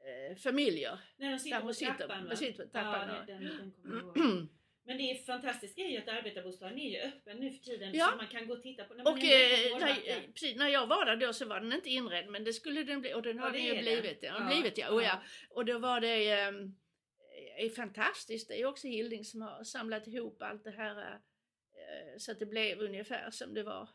eh, 0.07 0.35
familjer. 0.37 0.99
När 1.17 1.31
de 1.31 1.39
sitter 1.39 1.57
Där 1.59 1.65
på 1.67 1.73
sitter, 1.73 1.93
trappan 1.97 2.37
sitter 2.37 2.63
på 2.65 2.69
trappan. 2.69 3.09
Ja, 3.09 3.23
den, 3.27 3.43
den 3.43 3.71
kommer. 3.71 4.47
Men 4.85 4.97
det 4.97 5.03
är 5.11 5.15
fantastiska 5.25 5.81
är 5.81 5.89
ju 5.89 5.97
att 5.97 6.07
arbetarbostaden 6.07 6.77
är 6.79 6.89
ju 6.89 6.97
öppen 7.01 7.37
nu 7.39 7.51
för 7.51 7.57
tiden 7.63 7.91
Ja. 7.93 8.07
så 8.11 8.15
man 8.17 8.27
kan 8.27 8.47
gå 8.47 8.53
och 8.53 8.63
titta 8.63 8.83
på 8.83 8.93
när 8.93 9.03
man 9.03 9.13
Och 9.13 9.19
är 9.19 9.23
nere 9.23 9.67
eh, 9.75 9.79
när, 9.79 9.93
Vårbacka. 9.95 10.31
precis, 10.33 10.55
när 10.55 10.67
jag 10.67 10.87
var 10.87 11.05
där 11.05 11.15
då 11.15 11.33
så 11.33 11.45
var 11.45 11.59
den 11.59 11.73
inte 11.73 11.89
inredd 11.89 12.27
men 12.29 12.43
det 12.43 12.53
skulle 12.53 12.83
den 12.83 13.01
bli 13.01 13.13
och 13.13 13.21
den 13.21 13.37
Ja, 13.37 13.43
har 13.43 13.51
det 13.51 13.57
den 13.57 13.65
ju 13.65 13.73
den. 13.73 13.81
blivit. 13.81 14.21
Den 14.21 14.33
har 14.33 14.47
blivit 14.53 14.77
ja. 14.77 14.91
Oh, 14.91 15.03
ja. 15.03 15.21
Och 15.49 15.65
då 15.65 15.79
var 15.79 16.01
det 16.01 16.31
eh, 16.31 16.51
är 17.65 17.69
fantastiskt. 17.75 18.47
Det 18.47 18.61
är 18.61 18.65
också 18.65 18.87
Hilding 18.87 19.25
som 19.25 19.41
har 19.41 19.63
samlat 19.63 20.07
ihop 20.07 20.41
allt 20.41 20.63
det 20.63 20.71
här 20.71 20.97
eh, 21.13 22.17
så 22.17 22.31
att 22.31 22.39
det 22.39 22.45
blev 22.45 22.79
ungefär 22.79 23.31
som 23.31 23.53
det 23.53 23.63
var 23.63 23.81
eh, 23.81 23.87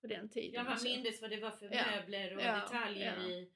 på 0.00 0.06
den 0.06 0.28
tiden. 0.30 0.50
Ja, 0.54 0.62
man 0.62 0.78
mindes 0.84 1.20
vad 1.22 1.30
det 1.30 1.40
var 1.40 1.50
för 1.50 1.68
Ja. 1.72 1.84
möbler 1.96 2.36
och 2.36 2.42
Ja, 2.42 2.54
detaljer 2.54 3.16
ja. 3.16 3.28
i, 3.28 3.50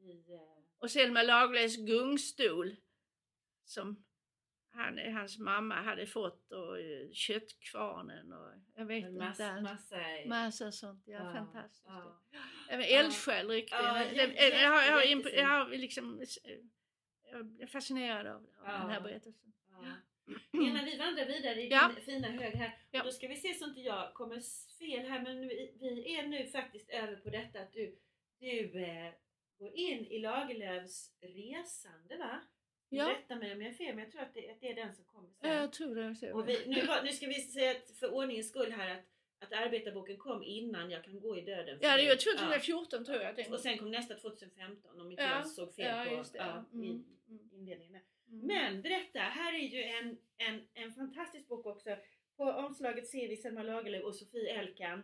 i 0.00 0.32
eh, 0.34 0.61
Och 0.82 0.90
Selma 0.90 1.22
Lagerlöfs 1.22 1.76
gungstol 1.76 2.76
som 3.64 4.04
han, 4.70 4.98
hans 4.98 5.38
mamma 5.38 5.74
hade 5.74 6.06
fått 6.06 6.52
och 6.52 6.78
eh, 6.80 7.10
köttkvarnen 7.12 8.32
och 8.32 8.52
jag 8.74 8.84
vet 8.86 9.04
en 9.04 9.10
inte. 9.10 9.24
massa, 9.24 9.52
allt. 9.52 9.62
massa, 9.62 9.96
Massa 10.26 10.72
sånt, 10.72 11.02
ja, 11.06 11.12
ja, 11.18 11.32
fantastiskt. 11.32 11.84
ja. 11.86 12.20
Även 12.68 12.86
eldsjäl 12.86 13.48
riktigt. 13.48 13.72
Ja, 13.72 13.98
jag, 14.04 14.16
jag, 14.16 15.06
jätte- 15.06 15.28
imp- 15.28 15.34
jag 15.36 15.46
har 15.48 15.68
liksom 15.68 16.22
jag 17.30 17.60
är 17.60 17.66
fascinerad 17.66 18.26
av, 18.26 18.34
av 18.36 18.46
Ja. 18.64 18.72
den 18.72 18.90
här 18.90 19.00
berättelsen. 19.00 19.52
Ja. 19.70 19.84
Innan 20.52 20.84
vi 20.84 20.96
vandrar 20.98 21.26
vidare 21.26 21.62
i 21.62 21.68
Ja. 21.70 21.90
din 21.96 22.04
fina 22.04 22.28
hög 22.28 22.54
här. 22.54 22.78
Ja. 22.90 23.02
Då 23.04 23.10
ska 23.12 23.28
vi 23.28 23.36
se 23.36 23.54
så 23.54 23.64
inte 23.64 23.80
jag 23.80 24.14
kommer 24.14 24.40
fel 24.78 25.08
här 25.10 25.22
men 25.22 25.40
vi, 25.40 25.74
vi 25.80 26.14
är 26.16 26.26
nu 26.26 26.46
faktiskt 26.46 26.90
över 26.90 27.16
på 27.16 27.30
detta 27.30 27.60
att 27.60 27.72
du, 27.72 27.98
du 28.40 28.82
eh, 28.84 29.12
går 29.58 29.70
in 29.74 30.06
i 30.06 30.18
Lagerlöfs 30.18 31.10
resande 31.20 32.16
va? 32.16 32.40
Ja. 32.88 33.10
Rätta 33.10 33.36
mig 33.36 33.52
om 33.52 33.62
jag 33.62 33.70
är 33.70 33.74
fel 33.74 33.94
men 33.94 34.04
jag 34.04 34.12
tror 34.12 34.22
att 34.22 34.34
det, 34.34 34.50
att 34.50 34.60
det 34.60 34.68
är 34.68 34.74
den 34.74 34.94
som 34.94 35.04
kommer 35.04 35.28
sen. 35.30 35.50
Ja, 35.50 35.54
jag 35.54 35.72
tror 35.72 35.94
det. 35.94 36.32
Och 36.32 36.48
vi, 36.48 36.66
nu, 36.66 36.86
nu 37.04 37.08
ska 37.08 37.26
vi 37.26 37.34
säga 37.34 37.70
att 37.70 37.90
för 37.98 38.14
ordningens 38.14 38.48
skull 38.48 38.72
här 38.72 38.90
att, 38.90 39.04
att 39.38 39.52
arbetarboken 39.52 40.16
kom 40.16 40.42
innan 40.42 40.90
Jag 40.90 41.04
kan 41.04 41.20
gå 41.20 41.38
i 41.38 41.40
döden. 41.40 41.78
ja, 41.82 41.96
det 41.96 42.02
är 42.02 42.10
ju 42.10 42.16
2014 42.16 43.04
tror 43.04 43.22
jag. 43.22 43.52
Och 43.52 43.60
sen 43.60 43.78
kom 43.78 43.90
nästa 43.90 44.14
2015 44.14 45.00
om 45.00 45.10
inte 45.10 45.22
Ja, 45.22 45.30
jag 45.30 45.46
såg 45.46 45.74
fel 45.74 45.86
ja, 45.86 46.22
på 46.22 46.24
ja, 46.38 46.64
Mm, 46.72 46.84
i 46.84 46.88
mm. 47.28 47.50
inledningen. 47.52 48.02
Mm. 48.28 48.46
Men 48.46 48.82
berätta, 48.82 49.18
här 49.18 49.52
är 49.52 49.58
ju 49.58 49.82
en, 49.82 50.18
en, 50.38 50.60
en 50.74 50.92
fantastisk 50.92 51.48
bok 51.48 51.66
också. 51.66 51.96
På 52.36 52.44
omslaget 52.44 53.08
ser 53.08 53.28
vi 53.28 53.36
Selma 53.36 53.62
Lagerlöf 53.62 54.04
och 54.04 54.14
Sofie 54.14 54.58
Elkan. 54.58 55.02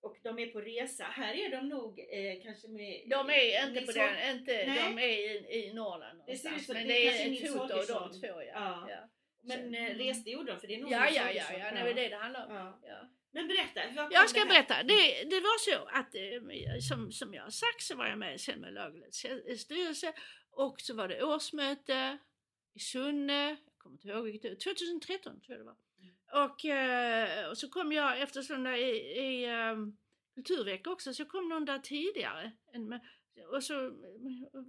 Och 0.00 0.16
de 0.22 0.38
är 0.38 0.46
på 0.46 0.60
resa. 0.60 1.04
Här 1.04 1.34
är 1.34 1.50
de 1.50 1.68
nog 1.68 2.00
eh, 2.00 2.42
kanske 2.42 2.68
med... 2.68 3.02
De 3.06 3.30
är 3.30 3.68
inte 3.68 3.80
på 3.86 3.92
den, 3.92 4.36
inte, 4.36 4.66
Nej. 4.66 4.82
de 4.84 4.98
är 4.98 5.08
i, 5.08 5.64
i 5.64 5.72
Norrland 5.72 6.22
Det 6.26 6.36
ser 6.36 6.48
ut 6.48 6.52
någonstans. 6.52 6.68
men 6.78 6.88
det 6.88 6.94
det 6.94 7.22
är 7.22 7.44
ett 7.44 7.52
foto 7.52 7.94
av 7.94 8.10
de 8.10 8.20
två. 8.20 8.26
Ja, 8.26 8.42
Ja. 8.52 8.86
ja. 8.90 9.08
Men 9.42 9.74
eh, 9.74 9.94
reste 9.94 10.30
gjorde 10.30 10.52
de 10.52 10.60
för 10.60 10.66
det 10.68 10.74
är 10.74 10.78
nog 10.78 10.90
Ja, 10.92 11.10
ja, 11.10 11.30
ja, 11.32 11.44
ja, 11.52 11.70
det 11.70 11.90
är 11.90 11.94
det 11.94 12.08
det 12.08 12.16
handlar 12.16 12.46
om. 12.46 12.54
Ja. 12.54 12.80
Ja. 12.82 13.08
Men 13.30 13.48
berätta, 13.48 13.80
Jag 14.10 14.30
ska 14.30 14.40
det 14.40 14.46
berätta. 14.46 14.82
Det, 14.82 15.24
det 15.24 15.40
var 15.40 15.58
så 15.58 15.88
att 15.98 16.14
eh, 16.14 16.80
som, 16.88 17.12
som 17.12 17.34
jag 17.34 17.42
har 17.42 17.50
sagt 17.50 17.82
så 17.82 17.96
var 17.96 18.06
jag 18.06 18.18
med 18.18 18.34
i 18.34 18.38
Selma 18.38 18.70
Lagerlöfs 18.70 19.26
styrelse 19.62 20.12
och 20.50 20.80
så 20.80 20.94
var 20.94 21.08
det 21.08 21.22
årsmöte 21.24 22.18
i 22.74 22.78
Sunne, 22.78 23.48
jag 23.48 23.58
kommer 23.78 23.94
inte 23.96 24.08
ihåg 24.08 24.24
vilket 24.24 24.50
år, 24.50 24.74
2013 24.74 25.40
tror 25.40 25.56
jag 25.56 25.60
det 25.60 25.64
var. 25.64 25.76
Och, 26.32 26.64
eh, 26.64 27.48
och 27.48 27.58
så 27.58 27.68
kom 27.68 27.92
jag 27.92 28.20
eftersom 28.20 28.64
det 28.64 28.78
i, 28.78 29.18
i 29.18 29.46
um, 29.72 29.96
kulturvecka 30.34 30.90
också 30.90 31.14
så 31.14 31.24
kom 31.24 31.48
någon 31.48 31.64
där 31.64 31.78
tidigare. 31.78 32.52
än 32.72 33.00
Och 33.52 33.64
så 33.64 33.86
eh, 33.86 33.90
och, 34.52 34.64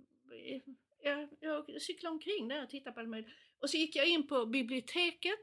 jag, 1.01 1.29
jag 1.39 1.81
cyklade 1.81 2.13
omkring 2.13 2.47
där 2.47 2.63
och 2.63 2.69
tittade 2.69 2.93
på 2.93 2.99
allt 2.99 3.09
möjligt. 3.09 3.33
Och 3.59 3.69
så 3.69 3.77
gick 3.77 3.95
jag 3.95 4.07
in 4.07 4.27
på 4.27 4.45
biblioteket 4.45 5.39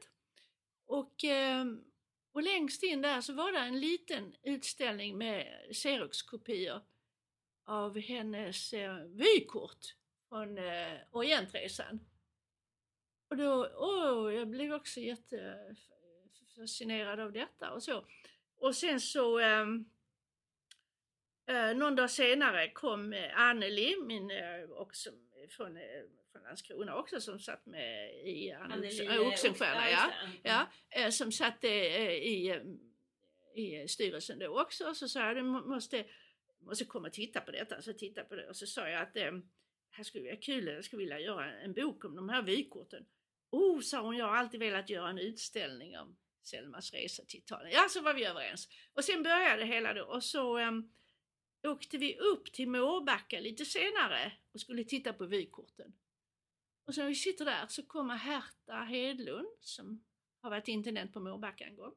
och 0.85 1.23
ehm, 1.23 1.83
och 2.37 2.43
längst 2.43 2.83
in 2.83 3.01
där 3.01 3.21
så 3.21 3.33
var 3.33 3.51
det 3.51 3.59
en 3.59 3.79
liten 3.79 4.35
utställning 4.43 5.17
med 5.17 5.67
Xerox-kopior 5.71 6.81
av 7.65 7.99
hennes 7.99 8.73
eh, 8.73 8.95
vykort 8.95 9.95
från 10.29 10.57
eh, 10.57 10.97
Orientresan. 11.11 11.99
Och 13.29 13.37
då, 13.37 13.69
åh, 13.75 14.33
jag 14.33 14.47
blev 14.49 14.73
också 14.73 14.99
jätte 14.99 15.55
jättefascinerad 16.57 17.19
av 17.19 17.31
detta 17.31 17.71
och 17.73 17.83
så. 17.83 18.05
Och 18.59 18.75
sen 18.75 18.99
så 19.01 19.39
ehm, 19.39 19.85
eh, 21.47 21.73
någon 21.75 21.95
dag 21.95 22.11
senare 22.11 22.69
kom 22.71 23.13
eh, 23.13 23.39
Anneli, 23.39 23.95
min 24.05 24.31
eh, 24.31 24.69
också 24.69 25.09
från, 25.49 25.77
eh, 25.77 25.83
från 26.31 26.43
Landskrona 26.43 26.95
också, 26.95 27.21
som 27.21 27.39
satt 27.39 27.65
med 27.65 28.15
i 28.25 28.51
Anneli, 28.51 29.05
eh, 29.05 29.27
Oxenstierna. 29.27 29.89
Ja. 29.89 30.11
Mm. 30.23 30.37
ja, 30.43 30.67
eh, 30.89 31.09
som 31.09 31.31
satt 31.31 31.63
eh, 31.63 31.71
i, 31.71 32.49
eh, 32.49 32.61
i 33.63 33.87
styrelsen 33.87 34.39
då 34.39 34.61
också. 34.61 34.93
Så 34.95 35.09
sa 35.09 35.19
jag, 35.27 35.35
du 35.35 35.43
må- 35.43 35.65
måste, 35.65 36.05
måste 36.59 36.85
komma 36.85 37.07
och 37.07 37.13
titta 37.13 37.41
på 37.41 37.51
detta. 37.51 37.81
Så 37.81 37.93
titta 37.93 38.23
på 38.23 38.35
det 38.35 38.49
och 38.49 38.55
så 38.55 38.67
sa 38.67 38.89
jag 38.89 39.01
att 39.01 39.15
eh, 39.17 39.31
här 39.91 40.03
skulle 40.03 40.25
vara 40.25 40.35
kul, 40.35 40.67
jag 40.67 40.85
skulle 40.85 40.99
vilja 40.99 41.19
göra 41.19 41.53
en 41.61 41.73
bok 41.73 42.05
om 42.05 42.15
de 42.15 42.29
här 42.29 42.41
vykorten. 42.41 43.05
Oh, 43.49 43.79
sa 43.81 44.01
hon, 44.01 44.17
jag 44.17 44.25
har 44.25 44.35
alltid 44.35 44.59
velat 44.59 44.89
göra 44.89 45.09
en 45.09 45.19
utställning 45.19 45.97
om 45.97 46.17
Selmas 46.47 46.93
resa 46.93 47.25
till 47.25 47.39
Italien. 47.39 47.71
Ja, 47.73 47.87
så 47.89 48.01
var 48.01 48.13
vi 48.13 48.25
överens. 48.25 48.69
Och 48.93 49.03
sen 49.03 49.23
började 49.23 49.61
det 49.61 49.65
hela 49.65 49.93
då 49.93 50.03
och 50.03 50.23
så 50.23 50.59
um, 50.59 50.93
åkte 51.63 51.97
vi 51.97 52.17
upp 52.17 52.53
till 52.53 52.69
Mårbacka 52.69 53.39
lite 53.39 53.65
senare 53.65 54.33
och 54.53 54.61
skulle 54.61 54.83
titta 54.83 55.13
på 55.13 55.25
vykorten. 55.25 55.93
Och 56.85 56.95
så 56.95 57.01
när 57.01 57.07
vi 57.07 57.15
sitter 57.15 57.45
där 57.45 57.67
så 57.67 57.85
kommer 57.85 58.15
Herta 58.15 58.73
Hedlund 58.73 59.57
som 59.61 60.05
har 60.41 60.49
varit 60.49 60.67
intendent 60.67 61.13
på 61.13 61.19
Mårbacka 61.19 61.65
en 61.65 61.75
gång 61.75 61.95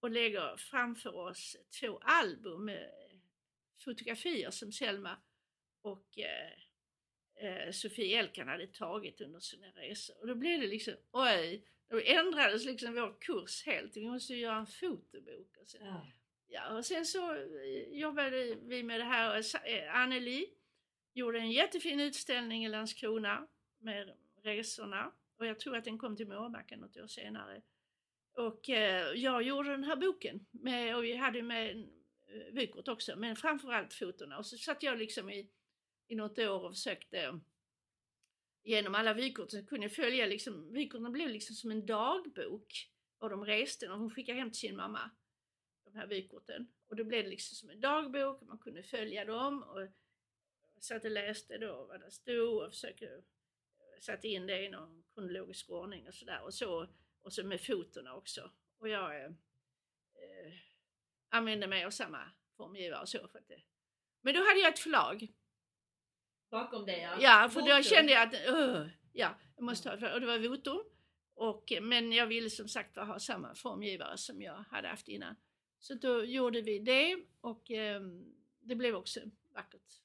och 0.00 0.10
lägger 0.10 0.56
framför 0.56 1.14
oss 1.14 1.56
två 1.80 1.98
album 1.98 2.64
med 2.64 2.90
fotografier 3.84 4.50
som 4.50 4.72
Selma 4.72 5.16
och 5.82 6.18
eh, 6.18 6.52
eh 7.44 7.70
Sofie 7.72 8.18
Elkan 8.18 8.48
hade 8.48 8.66
tagit 8.66 9.20
under 9.20 9.40
sina 9.40 9.66
resor. 9.66 10.20
Och 10.20 10.26
då 10.26 10.34
blev 10.34 10.60
det 10.60 10.66
liksom, 10.66 10.94
oj, 11.10 11.66
då 11.90 12.00
ändrades 12.04 12.64
liksom 12.64 12.94
vår 12.94 13.16
kurs 13.20 13.66
helt. 13.66 13.96
Vi 13.96 14.08
måste 14.08 14.34
göra 14.34 14.56
en 14.56 14.66
fotobok. 14.66 15.56
Och 15.62 15.68
sen, 15.68 15.86
Ja. 15.86 16.06
ja, 16.48 16.76
och 16.76 16.86
sen 16.86 17.06
så 17.06 17.34
eh, 17.34 17.98
jobbade 17.98 18.54
vi 18.62 18.82
med 18.82 19.00
det 19.00 19.04
här. 19.04 19.42
Sa- 19.42 19.58
eh, 19.58 19.94
Anneli 19.96 20.46
gjorde 21.12 21.38
en 21.38 21.50
jättefin 21.50 22.00
utställning 22.00 22.64
i 22.64 22.68
Landskrona 22.68 23.46
med 23.78 24.12
resorna. 24.42 25.12
Och 25.36 25.46
jag 25.46 25.60
tror 25.60 25.76
att 25.76 25.84
den 25.84 25.98
kom 25.98 26.16
till 26.16 26.28
Mårbacka 26.28 26.76
något 26.76 26.96
år 26.96 27.06
senare. 27.06 27.62
Och 28.32 28.70
eh, 28.70 29.12
jag 29.14 29.42
gjorde 29.42 29.70
den 29.70 29.84
här 29.84 29.96
boken. 29.96 30.46
Med, 30.50 30.96
och 30.96 31.04
vi 31.04 31.16
hade 31.16 31.42
med 31.42 31.70
eh, 32.28 32.52
vykort 32.52 32.88
också, 32.88 33.16
men 33.16 33.36
framförallt 33.36 33.94
fotona. 33.94 34.38
Och 34.38 34.46
så 34.46 34.56
satt 34.58 34.82
jag 34.82 34.98
liksom 34.98 35.30
i, 35.30 35.48
i 36.08 36.14
något 36.14 36.38
år 36.38 36.64
och 36.64 36.72
försökte 36.74 37.40
genom 38.62 38.94
alla 38.94 39.14
vykort 39.14 39.50
så 39.50 39.66
kunde 39.66 39.86
jag 39.86 39.92
följa 39.92 40.26
liksom, 40.26 40.72
vykorten 40.72 41.12
blev 41.12 41.28
liksom 41.28 41.56
som 41.56 41.70
en 41.70 41.86
dagbok. 41.86 42.90
Och 43.18 43.30
de 43.30 43.44
reste 43.44 43.88
och 43.88 43.98
hon 43.98 44.10
skickade 44.10 44.38
hem 44.38 44.50
till 44.50 44.60
sin 44.60 44.76
mamma 44.76 45.10
de 45.84 45.98
här 45.98 46.06
vykorten. 46.06 46.72
Och 46.86 46.96
då 46.96 47.04
blev 47.04 47.24
det 47.24 47.30
liksom 47.30 47.54
som 47.56 47.70
en 47.70 47.80
dagbok, 47.80 48.40
och 48.40 48.46
man 48.46 48.58
kunde 48.58 48.82
följa 48.82 49.24
dem 49.24 49.62
och 49.62 49.88
satt 50.80 51.04
och 51.04 51.10
läste 51.10 51.58
då 51.58 51.84
vad 51.84 52.00
det 52.00 52.10
stod 52.10 52.62
och 52.62 52.72
försökte 52.72 53.06
eh, 53.06 54.00
satte 54.00 54.28
in 54.28 54.46
det 54.46 54.64
i 54.64 54.68
någon 54.68 55.04
kronologisk 55.14 55.70
ordning 55.70 56.08
och 56.08 56.14
sådär. 56.14 56.42
Och 56.42 56.54
så, 56.54 56.88
och 57.22 57.32
så 57.32 57.46
med 57.46 57.60
fotona 57.60 58.14
också. 58.14 58.50
Och 58.78 58.88
jag 58.88 59.16
eh, 59.16 59.30
eh, 60.14 60.52
använde 61.28 61.66
mig 61.66 61.84
av 61.84 61.90
samma 61.90 62.30
formgivare 62.56 63.00
och 63.00 63.08
så. 63.08 63.28
För 63.28 63.38
att 63.38 63.48
det. 63.48 63.62
Men 64.20 64.34
då 64.34 64.40
hade 64.40 64.60
jag 64.60 64.72
ett 64.72 64.78
förlag. 64.78 65.28
Bakom 66.50 66.86
dig 66.86 67.00
ja. 67.00 67.16
Ja, 67.20 67.48
för 67.52 67.60
då 67.60 67.82
kände 67.82 68.12
jag 68.12 68.22
att 68.28 68.34
uh, 68.34 68.86
ja, 69.12 69.34
jag 69.56 69.64
måste 69.64 69.88
ha. 69.88 70.14
Och 70.14 70.20
det 70.20 70.26
var 70.26 70.48
Votum. 70.48 70.84
Och, 71.34 71.72
men 71.82 72.12
jag 72.12 72.26
ville 72.26 72.50
som 72.50 72.68
sagt 72.68 72.96
ha 72.96 73.18
samma 73.18 73.54
formgivare 73.54 74.16
som 74.16 74.42
jag 74.42 74.64
hade 74.70 74.88
haft 74.88 75.08
innan. 75.08 75.36
Så 75.78 75.94
då 75.94 76.24
gjorde 76.24 76.60
vi 76.62 76.78
det 76.78 77.16
och 77.40 77.70
eh, 77.70 78.00
det 78.60 78.74
blev 78.74 78.94
också 78.94 79.20
vackert. 79.54 80.00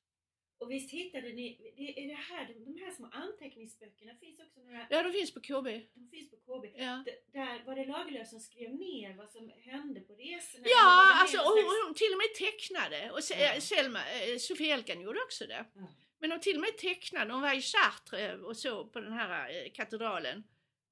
Och 0.58 0.72
visst 0.72 0.92
hittade 0.92 1.28
ni, 1.34 1.74
det 1.78 2.04
är 2.04 2.08
det 2.08 2.14
här, 2.14 2.48
de 2.66 2.78
här 2.84 2.92
små 2.92 3.08
anteckningsböckerna 3.12 4.16
finns 4.16 4.40
också 4.40 4.60
några, 4.60 4.88
Ja, 4.90 5.04
de 5.04 5.12
finns 5.12 5.34
på 5.34 5.40
KB. 5.40 5.68
de 5.94 6.10
finns 6.12 6.30
på 6.32 6.38
KB. 6.38 6.66
Ja. 6.78 7.04
Där 7.34 7.64
var 7.66 7.76
det 7.76 7.86
Lagerlöf 7.86 8.28
som 8.28 8.40
skrev 8.40 8.76
ner 8.76 9.14
vad 9.18 9.32
som 9.32 9.52
hände 9.64 10.00
på 10.00 10.14
resorna? 10.14 10.66
Ja, 10.68 11.14
alltså 11.22 11.38
hon, 11.38 11.64
hon 11.86 11.94
till 11.96 12.12
och 12.14 12.18
med 12.18 12.34
tecknade. 12.38 13.12
Och 13.12 13.20
Ja. 13.40 13.62
Selma, 13.62 14.00
eh, 14.00 14.38
Sofie 14.38 14.74
Elkan 14.74 15.02
gjorde 15.02 15.20
också 15.24 15.46
det. 15.48 15.66
Ja. 15.76 15.88
Men 16.26 16.32
hon 16.32 16.40
till 16.40 16.56
och 16.56 16.62
med 16.62 16.78
tecknade. 16.78 17.34
Hon 17.34 17.42
var 17.42 17.54
i 17.54 17.62
Chartres 17.62 18.20
eh, 18.20 18.40
och 18.40 18.58
så 18.58 18.86
på 18.86 19.00
den 19.00 19.14
här 19.14 19.50
eh, 19.50 19.72
katedralen. 19.72 20.44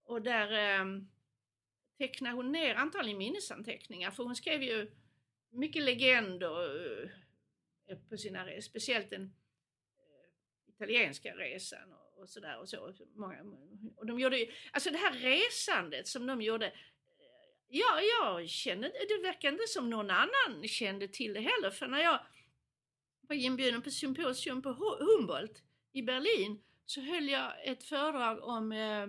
Och 0.05 0.21
där 0.21 0.51
eh, 0.51 0.85
tecknade 1.97 2.35
hon 2.35 2.51
ner 2.51 2.75
antagligen 2.75 3.17
minnesanteckningar. 3.17 4.11
För 4.11 4.23
hon 4.23 4.35
skrev 4.35 4.63
ju 4.63 4.91
mycket 5.51 5.83
legender 5.83 7.11
eh, 7.89 7.97
på 8.09 8.17
sina 8.17 8.45
resor. 8.45 8.61
Speciellt 8.61 9.09
den 9.09 9.33
italienska 10.67 11.35
resan 11.35 11.93
och, 11.93 12.21
och 12.21 12.29
sådär. 12.29 12.59
Och, 12.59 12.69
så. 12.69 12.93
Många, 13.15 13.43
och 13.95 14.05
de 14.05 14.19
gjorde 14.19 14.37
ju, 14.37 14.51
alltså 14.71 14.89
det 14.89 14.97
här 14.97 15.13
resandet 15.13 16.07
som 16.07 16.25
de 16.25 16.41
gjorde. 16.41 16.73
Ja, 17.67 18.01
jag 18.01 18.49
kände, 18.49 18.87
det 18.87 19.23
verkar 19.23 19.49
inte 19.49 19.67
som 19.67 19.89
någon 19.89 20.09
annan 20.09 20.67
kände 20.67 21.07
till 21.07 21.33
det 21.33 21.41
heller. 21.41 21.71
För 21.71 21.87
när 21.87 22.01
jag 22.01 22.19
var 23.27 23.35
inbjuden 23.35 23.81
på 23.81 23.91
symposium 23.91 24.61
på 24.61 24.69
Hu- 24.69 24.99
Humboldt 25.05 25.63
i 25.93 26.01
Berlin 26.01 26.63
så 26.85 27.01
höll 27.01 27.29
jag 27.29 27.67
ett 27.67 27.83
föredrag 27.83 28.43
om 28.43 28.71
eh, 28.71 29.03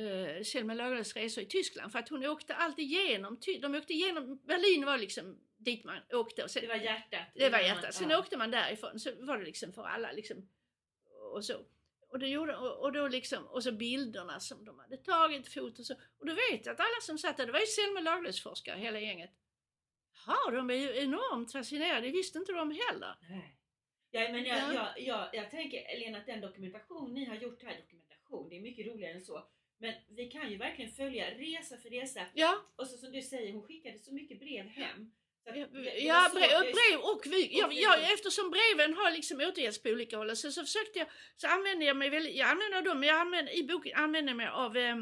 eh, 0.00 0.42
Selma 0.42 0.74
Lagerlöfs 0.74 1.16
resor 1.16 1.44
i 1.44 1.46
Tyskland 1.46 1.92
för 1.92 1.98
att 1.98 2.08
hon 2.08 2.26
åkte 2.26 2.54
alltid 2.54 2.84
igenom, 2.84 3.38
de 3.62 3.74
åkte 3.74 3.92
igenom, 3.92 4.38
Berlin 4.44 4.84
var 4.86 4.98
liksom 4.98 5.38
dit 5.56 5.84
man 5.84 5.98
åkte 6.12 6.42
och 6.44 6.50
sen, 6.50 6.62
Det 6.62 6.68
var 6.68 6.74
hjärtat. 6.76 7.20
det 7.34 7.50
var 7.50 7.58
hjärtat. 7.58 7.94
Sen 7.94 8.10
Ja. 8.10 8.18
åkte 8.18 8.36
man 8.36 8.50
därifrån 8.50 9.00
så 9.00 9.10
var 9.20 9.38
det 9.38 9.44
liksom 9.44 9.72
för 9.72 9.82
alla 9.84 10.12
liksom 10.12 10.48
och 11.32 11.44
så. 11.44 11.64
Och, 12.08 12.18
det 12.18 12.28
gjorde, 12.28 12.56
och, 12.56 12.80
och 12.84 12.92
då 12.92 13.08
liksom, 13.08 13.44
och 13.46 13.62
så 13.62 13.72
bilderna 13.72 14.40
som 14.40 14.64
de 14.64 14.78
hade 14.78 14.96
tagit, 14.96 15.52
foton 15.54 15.84
så. 15.84 15.94
Och 16.18 16.26
då 16.26 16.34
vet 16.50 16.66
att 16.66 16.80
alla 16.80 17.00
som 17.02 17.18
satt 17.18 17.36
där, 17.36 17.46
det 17.46 17.52
var 17.52 17.60
ju 17.60 17.66
Selma 17.66 18.00
Lagerlöf-forskare 18.00 18.78
hela 18.78 19.00
gänget. 19.00 19.30
Ja, 20.26 20.50
de 20.50 20.70
är 20.70 20.74
ju 20.74 20.96
enormt 20.96 21.52
fascinerade, 21.52 22.00
det 22.06 22.10
visste 22.12 22.38
inte 22.38 22.52
de 22.52 22.70
heller. 22.70 23.14
Nej. 23.30 23.56
Ja, 24.10 24.20
men 24.32 24.44
jag, 24.44 24.58
Ja. 24.58 24.72
jag, 24.72 25.06
jag, 25.06 25.28
jag 25.32 25.50
tänker 25.50 25.98
Lena 25.98 26.18
att 26.18 26.26
den 26.26 26.40
dokumentation 26.40 27.14
ni 27.14 27.24
har 27.24 27.34
gjort 27.36 27.62
här, 27.62 27.76
dokumentation, 27.80 28.48
det 28.48 28.56
är 28.56 28.60
mycket 28.60 28.86
roligare 28.86 29.12
än 29.14 29.20
så. 29.24 29.46
Men 29.78 29.94
vi 30.08 30.26
kan 30.30 30.50
ju 30.50 30.56
verkligen 30.56 30.90
följa 30.90 31.30
resa 31.30 31.76
för 31.76 31.90
resa. 31.90 32.20
Ja, 32.34 32.62
Och 32.76 32.86
så 32.86 32.96
som 32.98 33.12
du 33.12 33.22
säger, 33.22 33.52
hon 33.52 33.62
skickade 33.62 33.98
så 33.98 34.14
mycket 34.14 34.38
brev 34.40 34.66
hem. 34.66 35.12
Ja, 35.46 35.52
brev, 35.52 35.70
brev 35.70 37.00
och 37.02 37.22
vy. 37.26 37.48
Ja, 37.52 37.66
och 37.66 37.72
ja, 37.72 37.94
vykort. 37.96 38.10
eftersom 38.14 38.50
breven 38.50 38.94
har 38.96 39.10
liksom 39.10 39.40
återgetts 39.40 39.82
på 39.82 39.88
olika 39.88 40.16
håll 40.16 40.36
så, 40.36 40.52
så 40.52 40.60
försökte 40.64 40.98
jag, 40.98 41.08
så 41.36 41.46
använde 41.48 41.84
jag 41.84 41.96
mig 41.96 42.10
väldigt, 42.10 42.36
jag 42.36 42.48
använder 42.50 42.82
dem, 42.82 43.00
men 43.00 43.08
jag 43.08 43.18
använder, 43.20 43.52
i 43.52 43.64
boken 43.64 43.92
använder 43.96 44.30
jag 44.30 44.36
mig 44.36 44.48
av 44.48 44.76
eh, 44.76 44.96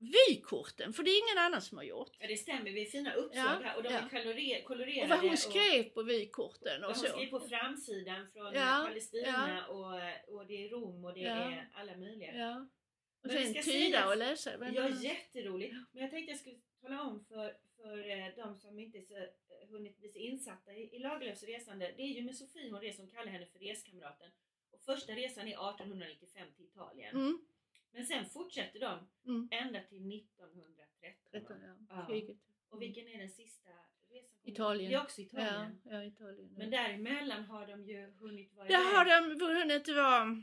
vykorten, 0.00 0.92
för 0.92 1.02
det 1.02 1.10
är 1.10 1.18
ingen 1.28 1.38
annan 1.46 1.62
som 1.62 1.78
har 1.78 1.84
gjort. 1.84 2.12
Ja 2.18 2.26
det 2.26 2.36
stämmer, 2.36 2.70
vi 2.70 2.82
är 2.82 2.86
fina 2.86 3.12
uppslag 3.14 3.44
Ja, 3.44 3.60
här 3.64 3.76
och 3.76 3.82
de 3.82 3.88
ja. 3.92 3.98
är 3.98 4.08
kolore, 4.08 4.62
kolorerade. 4.62 5.02
Och 5.02 5.08
vad 5.08 5.28
hon 5.28 5.36
skrev 5.36 5.82
på 5.82 6.02
vykorten 6.02 6.84
och, 6.84 6.90
och 6.90 6.96
vad 6.96 6.96
hon 6.96 7.06
så. 7.06 7.12
skrev 7.16 7.30
på 7.30 7.40
framsidan 7.40 8.26
från 8.32 8.54
Ja, 8.54 8.84
Palestina 8.88 9.66
och, 9.68 9.94
och 10.34 10.46
det 10.46 10.64
är 10.64 10.68
Rom 10.68 11.04
och 11.04 11.14
det 11.14 11.24
är 11.24 11.68
alla 11.74 11.96
möjliga. 11.96 12.34
Ja. 12.34 12.68
Och 13.22 13.26
Men 13.26 13.36
sen 13.36 13.54
ska 13.54 13.62
tyda 13.62 13.98
säga- 13.98 14.08
och 14.08 14.16
läsa. 14.16 14.50
Men, 14.58 14.74
Ja, 14.74 14.88
jätteroligt. 14.88 15.74
Men 15.92 16.02
jag 16.02 16.10
tänkte 16.10 16.30
jag 16.32 16.40
skulle 16.40 16.56
tala 16.82 17.02
om 17.02 17.24
för, 17.24 17.54
för 17.76 18.10
eh, 18.10 18.26
de 18.36 18.56
som 18.58 18.78
inte 18.78 19.02
så, 19.02 19.16
eh, 19.16 19.68
hunnit 19.70 19.98
bli 19.98 20.08
så 20.08 20.18
insatta 20.18 20.72
i, 20.74 20.96
i 20.96 20.98
Lagerlöfs 20.98 21.42
resande. 21.42 21.92
Det 21.96 22.02
är 22.02 22.06
ju 22.06 22.22
med 22.22 22.36
Sofie 22.36 22.70
hon 22.70 22.80
reser, 22.80 23.02
hon 23.02 23.10
kallar 23.10 23.32
henne 23.32 23.46
för 23.46 23.58
reskamraten. 23.58 24.30
Och 24.72 24.80
första 24.80 25.12
resan 25.12 25.48
är 25.48 25.70
1895 25.70 26.46
till 26.56 26.64
Italien. 26.64 27.16
Mm, 27.16 27.40
Men 27.92 28.06
sen 28.06 28.26
fortsätter 28.26 28.80
de 28.80 29.08
mm. 29.26 29.48
ända 29.50 29.80
till 29.80 30.16
1913. 30.16 31.30
Detta, 31.32 31.54
va? 31.54 31.60
ja. 31.88 32.06
Ja. 32.10 32.34
Och 32.68 32.82
vilken 32.82 33.08
är 33.08 33.18
den 33.18 33.30
sista 33.30 33.70
resan? 34.10 34.30
Italien. 34.42 34.90
Det 34.90 34.96
är 34.96 35.02
också 35.02 35.20
Ja, 35.20 35.26
Italien. 35.26 35.80
ja, 35.84 36.04
Italien. 36.04 36.54
Men 36.56 36.70
däremellan 36.70 37.44
har 37.44 37.66
de 37.66 37.84
ju 37.84 38.10
hunnit 38.20 38.54
vara 38.54 38.68
Där 38.68 38.96
har 38.96 39.04
de 39.04 39.44
hunnit 39.58 39.88
vara... 39.88 40.42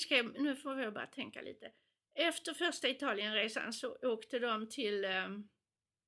Ska, 0.00 0.22
nu 0.22 0.56
får 0.56 0.74
vi 0.74 0.90
bara 0.90 1.06
tänka 1.06 1.42
lite. 1.42 1.72
Efter 2.14 2.54
första 2.54 2.88
Italienresan 2.88 3.72
så 3.72 3.96
åkte 4.02 4.38
de 4.38 4.68
till... 4.68 5.04
ehm, 5.04 5.48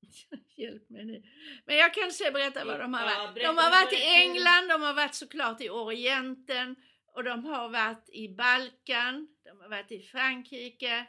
hjälp 0.57 0.89
mig 0.89 1.05
nu. 1.05 1.23
Men 1.65 1.75
jag 1.75 1.93
kan 1.93 2.11
se 2.11 2.31
berätta 2.31 2.65
vad 2.65 2.79
de 2.79 2.93
har 2.93 3.09
Ja, 3.11 3.27
varit. 3.27 3.43
De 3.43 3.57
har 3.57 3.71
varit 3.71 3.93
i. 3.93 4.03
England, 4.21 4.67
de 4.69 4.81
har 4.81 4.93
varit 4.93 5.15
såklart 5.15 5.61
i 5.61 5.69
Orienten 5.69 6.75
och 7.13 7.23
de 7.23 7.45
har 7.45 7.69
varit 7.69 8.09
i 8.09 8.29
Balkan, 8.29 9.27
de 9.51 9.61
har 9.61 9.69
varit 9.69 9.91
i 9.91 10.01
Frankrike, 10.01 11.05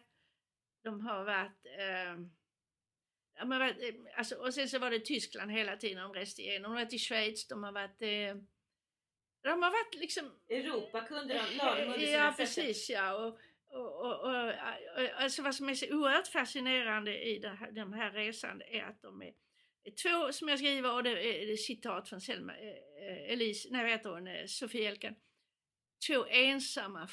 de 0.84 1.00
har 1.00 1.24
varit... 1.24 1.66
ehm, 1.78 2.30
de 3.40 3.50
har 3.50 3.58
varit 3.58 3.82
eh, 3.82 4.18
alltså, 4.18 4.34
och 4.34 4.54
sen 4.54 4.68
så 4.68 4.78
var 4.78 4.90
det 4.90 5.00
Tyskland 5.00 5.50
hela 5.50 5.76
tiden 5.76 6.02
de 6.02 6.14
reste 6.14 6.42
igenom. 6.42 6.62
De 6.62 6.68
har 6.68 6.84
varit 6.84 6.92
i 6.92 6.98
Schweiz, 6.98 7.48
de 7.48 7.64
har 7.64 7.72
varit... 7.72 8.02
Eh, 8.02 8.36
de 9.42 9.62
har 9.62 9.70
varit 9.70 9.94
liksom 9.94 10.32
Europa 10.48 11.00
kunde 11.00 11.34
de, 11.34 11.84
under 11.84 11.98
sina 11.98 12.12
Ja, 12.12 12.34
precis 12.36 12.90
ja. 12.90 13.14
Och, 13.14 13.38
och, 13.68 14.00
och, 14.00 14.20
och, 14.20 14.46
och, 14.96 15.22
alltså 15.22 15.42
vad 15.42 15.54
som 15.54 15.68
är 15.68 15.74
så 15.74 15.94
oerhört 15.94 16.28
fascinerande 16.28 17.24
i 17.24 17.38
det 17.38 17.48
här, 17.48 17.70
de 17.72 17.92
här 17.92 18.10
resan 18.12 18.62
är 18.62 18.82
att 18.82 19.02
de 19.02 19.22
är 19.22 19.32
två 19.90 20.32
som 20.32 20.48
jag 20.48 20.58
skriver 20.58 20.92
och 20.92 21.02
det 21.02 21.10
är, 21.10 21.46
det 21.46 21.52
är 21.52 21.56
citat 21.56 22.08
från 22.08 22.20
Selma, 22.20 22.56
eh, 22.56 22.68
eh, 23.08 23.32
Elise, 23.32 23.68
nej 23.70 23.82
vad 23.82 23.90
heter 23.90 24.10
hon, 24.10 24.26
eh, 24.26 24.46
Sofie 24.46 24.88
Elkan. 24.88 25.14
Två 26.06 26.26
ensamma 26.30 27.08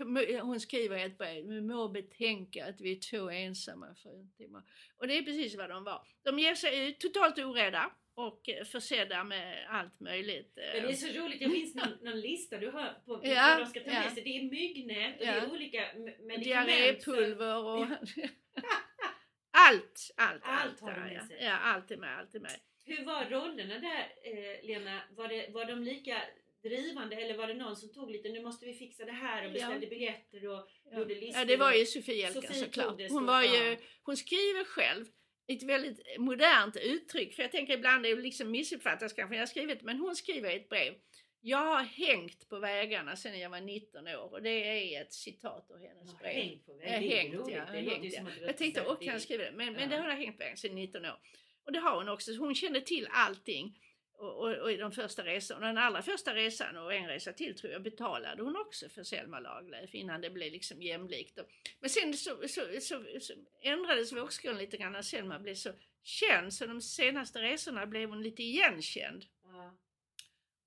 må- 0.00 0.40
Hon 0.42 0.60
skriver 0.60 0.96
i 0.98 1.02
ett 1.02 1.18
brev, 1.18 1.46
vi 1.46 1.60
må 1.60 1.88
betänka 1.88 2.66
att 2.66 2.80
vi 2.80 2.92
är 2.92 2.96
två 3.10 3.30
ensamma 3.30 3.94
fruntimmer. 3.94 4.62
Och 4.96 5.08
det 5.08 5.18
är 5.18 5.22
precis 5.22 5.56
vad 5.56 5.70
de 5.70 5.84
var. 5.84 6.06
De 6.22 6.38
ger 6.38 6.54
sig 6.54 6.88
ut 6.88 7.00
totalt 7.00 7.38
orädda 7.38 7.90
och 8.14 8.48
eh, 8.48 8.64
försedda 8.64 9.24
med 9.24 9.66
allt 9.68 10.00
möjligt. 10.00 10.58
eh, 10.58 10.64
Men 10.74 10.82
det 10.82 10.92
är 10.92 10.96
så 10.96 11.20
roligt, 11.22 11.40
jag 11.40 11.50
minns 11.50 11.74
någon, 11.74 11.88
någon 12.02 12.20
lista 12.20 12.58
du 12.58 12.70
har 12.70 12.94
på 13.06 13.18
på 13.18 13.26
Ja, 13.26 13.54
vad 13.58 13.66
de 13.66 13.70
ska 13.70 13.80
ta 13.80 13.90
ja. 13.90 14.00
med 14.00 14.12
sig. 14.12 14.22
Det 14.22 14.36
är 14.38 14.42
myggnät 14.42 15.12
och 15.20 15.26
det 15.26 15.32
Ja. 15.32 15.32
är 15.32 15.50
olika 15.52 15.88
medikament. 15.96 16.44
diarrépulver 16.44 17.56
och 17.64 17.86
allt, 19.50 20.10
allt, 20.16 20.42
Allt 20.42 20.42
allt. 20.44 20.80
har 20.80 20.94
de 20.94 21.00
med 21.00 21.22
sig. 21.26 21.38
ja, 21.40 21.56
allt 21.58 21.90
är 21.90 21.96
med, 21.96 22.18
allt 22.18 22.34
är 22.34 22.40
med. 22.40 22.56
Hur 22.84 23.04
var 23.04 23.24
rollerna 23.24 23.78
där 23.78 24.12
eh, 24.24 24.66
Lena? 24.66 25.00
Var, 25.10 25.28
det, 25.28 25.48
var 25.50 25.64
de 25.64 25.82
lika 25.82 26.22
drivande 26.62 27.16
eller 27.16 27.36
var 27.36 27.46
det 27.48 27.54
någon 27.54 27.76
som 27.76 27.92
tog 27.92 28.10
lite, 28.10 28.28
nu 28.28 28.42
måste 28.42 28.66
vi 28.66 28.74
fixa 28.74 29.04
det 29.04 29.12
här 29.12 29.46
och 29.46 29.52
beställde 29.52 29.86
biljetter 29.86 30.48
och 30.48 30.68
Ja. 30.90 30.98
gjorde 30.98 31.14
listor? 31.14 31.38
Ja, 31.40 31.44
det 31.44 31.56
var 31.56 31.70
och- 31.72 31.78
ju 31.78 31.86
Sofie 31.86 32.26
Elkan 32.26 32.54
såklart. 32.54 32.98
Hon, 33.00 33.08
så- 33.08 33.20
var 33.24 33.42
ju, 33.42 33.70
ja. 33.70 33.76
hon 34.02 34.16
skriver 34.16 34.64
själv 34.64 35.06
ett 35.46 35.62
väldigt 35.62 36.00
modernt 36.18 36.76
uttryck, 36.76 37.34
för 37.34 37.42
jag 37.42 37.52
tänker 37.52 37.74
ibland 37.74 38.02
det 38.02 38.08
är 38.10 38.16
liksom 38.16 38.50
missuppfattas 38.50 39.12
kanske, 39.12 39.36
jag 39.36 39.48
skrivit, 39.48 39.82
men 39.82 39.98
hon 39.98 40.16
skriver 40.16 40.50
i 40.50 40.56
ett 40.56 40.68
brev 40.68 40.94
Jag 41.42 41.58
har 41.58 41.82
hängt 41.82 42.48
på 42.48 42.58
vägarna 42.58 43.16
sedan 43.16 43.38
jag 43.40 43.50
var 43.50 43.60
19 43.60 44.06
år 44.08 44.32
och 44.32 44.42
det 44.42 44.50
är 44.94 45.02
ett 45.02 45.12
citat 45.12 45.66
ur 45.70 45.78
hennes 45.88 46.10
Ja, 46.12 46.18
brev. 46.20 46.32
hängt 46.32 46.66
på 46.66 46.72
Jag 46.72 46.78
väg. 46.78 46.92
har 46.92 47.00
Det 47.00 47.06
är 47.06 47.22
hängt, 47.22 47.34
ja. 47.34 47.56
Jag, 47.56 47.82
hängt, 47.82 48.14
ja. 48.14 48.22
jag 48.46 48.56
tänkte, 48.56 48.84
åh 48.86 48.96
kan 48.98 49.06
jag 49.06 49.22
skriva 49.22 49.44
det? 49.44 49.52
Men, 49.52 49.72
men 49.72 49.82
Ja. 49.82 49.88
det 49.88 50.02
har 50.02 50.08
jag 50.08 50.16
hängt 50.16 50.36
på 50.38 50.44
vägen 50.44 50.56
sedan 50.56 50.74
19 50.74 51.04
år. 51.04 51.18
Och 51.64 51.72
det 51.72 51.78
har 51.78 51.96
hon 51.96 52.08
också. 52.08 52.32
Hon 52.36 52.54
kände 52.54 52.80
till 52.80 53.08
allting. 53.10 53.78
Och, 54.20 54.36
och, 54.38 54.56
och 54.56 54.72
i 54.72 54.76
de 54.76 54.92
första 54.92 55.24
resorna, 55.24 55.66
den 55.66 55.78
allra 55.78 56.02
första 56.02 56.34
resan 56.34 56.76
och 56.76 56.94
en 56.94 57.06
resa 57.06 57.32
till 57.32 57.56
tror 57.56 57.72
jag 57.72 57.82
betalade 57.82 58.42
hon 58.42 58.56
också 58.56 58.88
för 58.88 59.02
Selma 59.02 59.40
Lagerlöf 59.40 59.94
innan 59.94 60.20
det 60.20 60.30
blev 60.30 60.52
liksom 60.52 60.82
jämlikt. 60.82 61.38
Men 61.80 61.90
sen 61.90 62.14
så, 62.14 62.48
så, 62.48 62.60
så, 62.80 63.04
så 63.20 63.34
ändrades 63.62 64.12
vågskålen 64.12 64.58
lite 64.58 64.76
grann 64.76 64.92
när 64.92 65.02
Selma 65.02 65.38
blev 65.38 65.54
så 65.54 65.72
känd 66.02 66.54
så 66.54 66.66
de 66.66 66.80
senaste 66.80 67.42
resorna 67.42 67.86
blev 67.86 68.08
hon 68.08 68.22
lite 68.22 68.42
igenkänd. 68.42 69.24
Ja. 69.42 69.78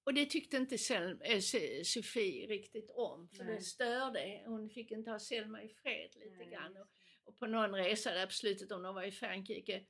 Och 0.04 0.14
det 0.14 0.26
tyckte 0.26 0.58
inte 0.58 0.78
Sel- 0.78 1.22
äh, 1.24 1.40
Se- 1.40 1.86
Sofie 1.86 2.48
riktigt 2.48 2.90
om 2.90 3.30
för 3.30 3.44
Nej. 3.44 3.56
det 3.56 3.62
störde. 3.62 4.44
Hon 4.46 4.70
fick 4.70 4.92
inte 4.92 5.12
ha 5.12 5.20
Selma 5.20 5.64
i 5.64 5.70
fred 5.70 6.10
lite 6.16 6.38
Nej. 6.38 6.50
grann. 6.52 6.78
Och, 6.78 6.88
och 7.24 7.40
på 7.40 7.46
någon 7.46 7.76
resa 7.76 8.14
där 8.14 8.26
på 8.26 8.32
slutet 8.34 8.72
om 8.72 8.84
de 8.84 8.96
var 8.96 9.04
i 9.04 9.12
Frankrike 9.12 9.84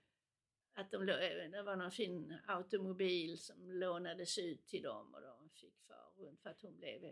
att 0.76 0.92
de, 0.92 1.10
eh, 1.10 1.16
det 1.52 1.64
var 1.66 1.76
någon 1.76 1.92
fin 1.92 2.34
automobil 2.48 3.38
som 3.40 3.72
lånades 3.72 4.38
ut 4.38 4.68
till 4.68 4.82
dem 4.82 5.14
och 5.14 5.22
de 5.22 5.50
fick 5.50 5.74
fara 5.88 6.28
runt 6.28 6.42
för 6.42 6.50
att 6.50 6.62
hon 6.62 6.78
blev 6.78 7.04
eh, 7.06 7.12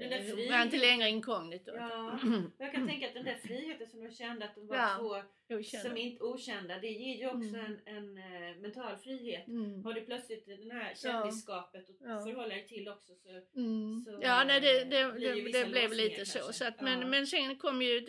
Den 0.00 0.10
där 0.10 0.36
hon 0.36 0.48
var 0.50 0.62
inte 0.62 0.76
längre 0.78 1.08
inkognito. 1.08 1.72
Ja, 1.76 2.18
jag 2.58 2.72
kan 2.72 2.88
tänka 2.88 3.08
att 3.08 3.14
den 3.14 3.24
där 3.24 3.34
friheten 3.34 3.86
som 3.90 4.04
de 4.04 4.10
kände 4.10 4.44
att 4.44 4.54
de 4.54 4.66
var 4.66 4.76
Ja, 4.76 4.96
två 4.98 5.54
Okända. 5.56 5.88
som 5.88 5.96
inte 5.96 6.24
okända, 6.24 6.78
det 6.78 6.88
ger 6.90 7.18
ju 7.18 7.26
också 7.26 7.48
Mm. 7.58 7.78
en, 7.86 7.96
en 7.96 8.18
eh, 8.18 8.56
mental 8.56 8.96
frihet. 8.96 9.46
Mm. 9.48 9.84
Har 9.84 9.92
du 9.92 10.00
plötsligt 10.00 10.46
det 10.46 10.74
här 10.74 10.94
kändisskapet 10.94 11.90
att 11.90 11.96
Ja. 12.00 12.20
förhålla 12.24 12.48
dig 12.48 12.66
till 12.68 12.88
också 12.88 13.14
så 13.14 13.28
Mm. 13.60 14.04
Så, 14.06 14.18
ja, 14.22 14.44
nej, 14.44 14.60
det, 14.60 14.84
det, 14.84 15.12
det, 15.12 15.52
det 15.52 15.70
blev 15.70 15.92
lite 15.92 16.26
så. 16.26 16.38
kanske. 16.38 16.52
så 16.52 16.64
att, 16.64 16.80
men, 16.80 17.00
Ja. 17.00 17.06
men 17.06 17.26
sen 17.26 17.56
kom 17.58 17.82
ju, 17.82 18.06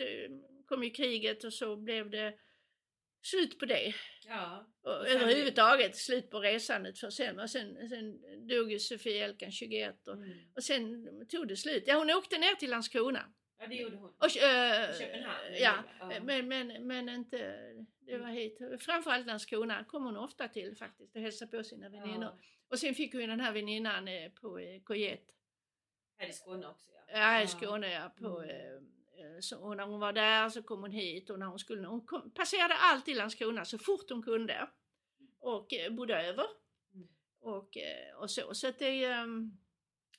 kom 0.66 0.84
ju 0.84 0.90
kriget 0.90 1.44
och 1.44 1.52
så 1.52 1.76
blev 1.76 2.10
det 2.10 2.34
slut 3.26 3.58
på 3.58 3.64
det. 3.66 3.94
ja. 4.28 4.66
Och 4.82 5.00
Och 5.00 5.06
sen- 5.06 5.20
överhuvudtaget 5.22 5.96
slut 5.96 6.30
på 6.30 6.40
resandet 6.40 6.98
för 6.98 7.10
Selma. 7.10 7.48
Sen, 7.48 7.88
sen 7.88 8.20
dog 8.48 8.72
ju 8.72 8.78
Sofie 8.78 9.24
Elkan 9.24 9.50
21 9.52 10.08
och, 10.08 10.14
Mm. 10.14 10.38
och 10.56 10.62
sen 10.64 11.06
tog 11.28 11.48
det 11.48 11.56
slut. 11.56 11.84
Ja, 11.86 11.94
hon 11.98 12.10
åkte 12.10 12.38
ner 12.38 12.54
till 12.54 12.70
Landskrona. 12.70 13.32
ja, 13.58 13.66
det 13.66 13.74
gjorde 13.74 13.96
hon. 13.96 14.10
Och, 14.18 14.36
äh, 14.36 14.98
Köpenhamn, 14.98 15.54
Ja, 15.54 15.84
ja. 16.00 16.20
Men, 16.22 16.48
men, 16.48 16.86
men 16.86 17.08
inte, 17.08 17.56
det 18.00 18.18
var 18.18 18.28
hit. 18.28 18.58
Framförallt 18.80 19.26
Landskrona 19.26 19.84
kom 19.84 20.04
hon 20.04 20.16
ofta 20.16 20.48
till 20.48 20.76
faktiskt 20.76 21.14
och 21.16 21.20
hälsade 21.22 21.56
på 21.58 21.64
sina 21.64 21.88
väninnor. 21.88 22.22
Ja. 22.24 22.38
Och 22.68 22.78
sen 22.78 22.94
fick 22.94 23.12
hon 23.14 23.28
den 23.28 23.40
här 23.40 23.52
väninnan 23.52 24.08
eh, 24.08 24.30
på 24.30 24.58
eh, 24.58 24.80
Cojet. 24.82 25.24
Här 26.18 26.28
i 26.28 26.32
Skåne 26.32 26.66
också 26.68 26.90
ja. 27.12 27.18
Ja, 27.18 27.42
i 27.42 27.46
Skåne 27.46 27.92
ja. 27.92 28.12
På, 28.18 28.40
Mm. 28.40 28.84
Eh, 29.18 29.40
så, 29.40 29.58
och 29.58 29.76
när 29.76 29.84
hon 29.84 30.00
var 30.00 30.12
där 30.12 30.48
så 30.48 30.62
kom 30.62 30.80
hon 30.80 30.90
hit 30.90 31.30
och 31.30 31.38
när 31.38 31.46
hon 31.46 31.58
skulle, 31.58 31.86
hon 31.88 32.06
kom, 32.06 32.30
passerade 32.30 32.74
alltid 32.74 33.16
Landskrona 33.16 33.64
så 33.64 33.78
fort 33.78 34.10
hon 34.10 34.22
kunde. 34.22 34.68
Och 35.40 35.74
eh, 35.74 35.92
bodde 35.92 36.14
över. 36.22 36.44
Mm. 36.94 37.08
Och, 37.40 37.76
eh, 37.76 38.14
och 38.16 38.30
så. 38.30 38.54
Så 38.54 38.70
det, 38.78 39.04
eh, 39.04 39.26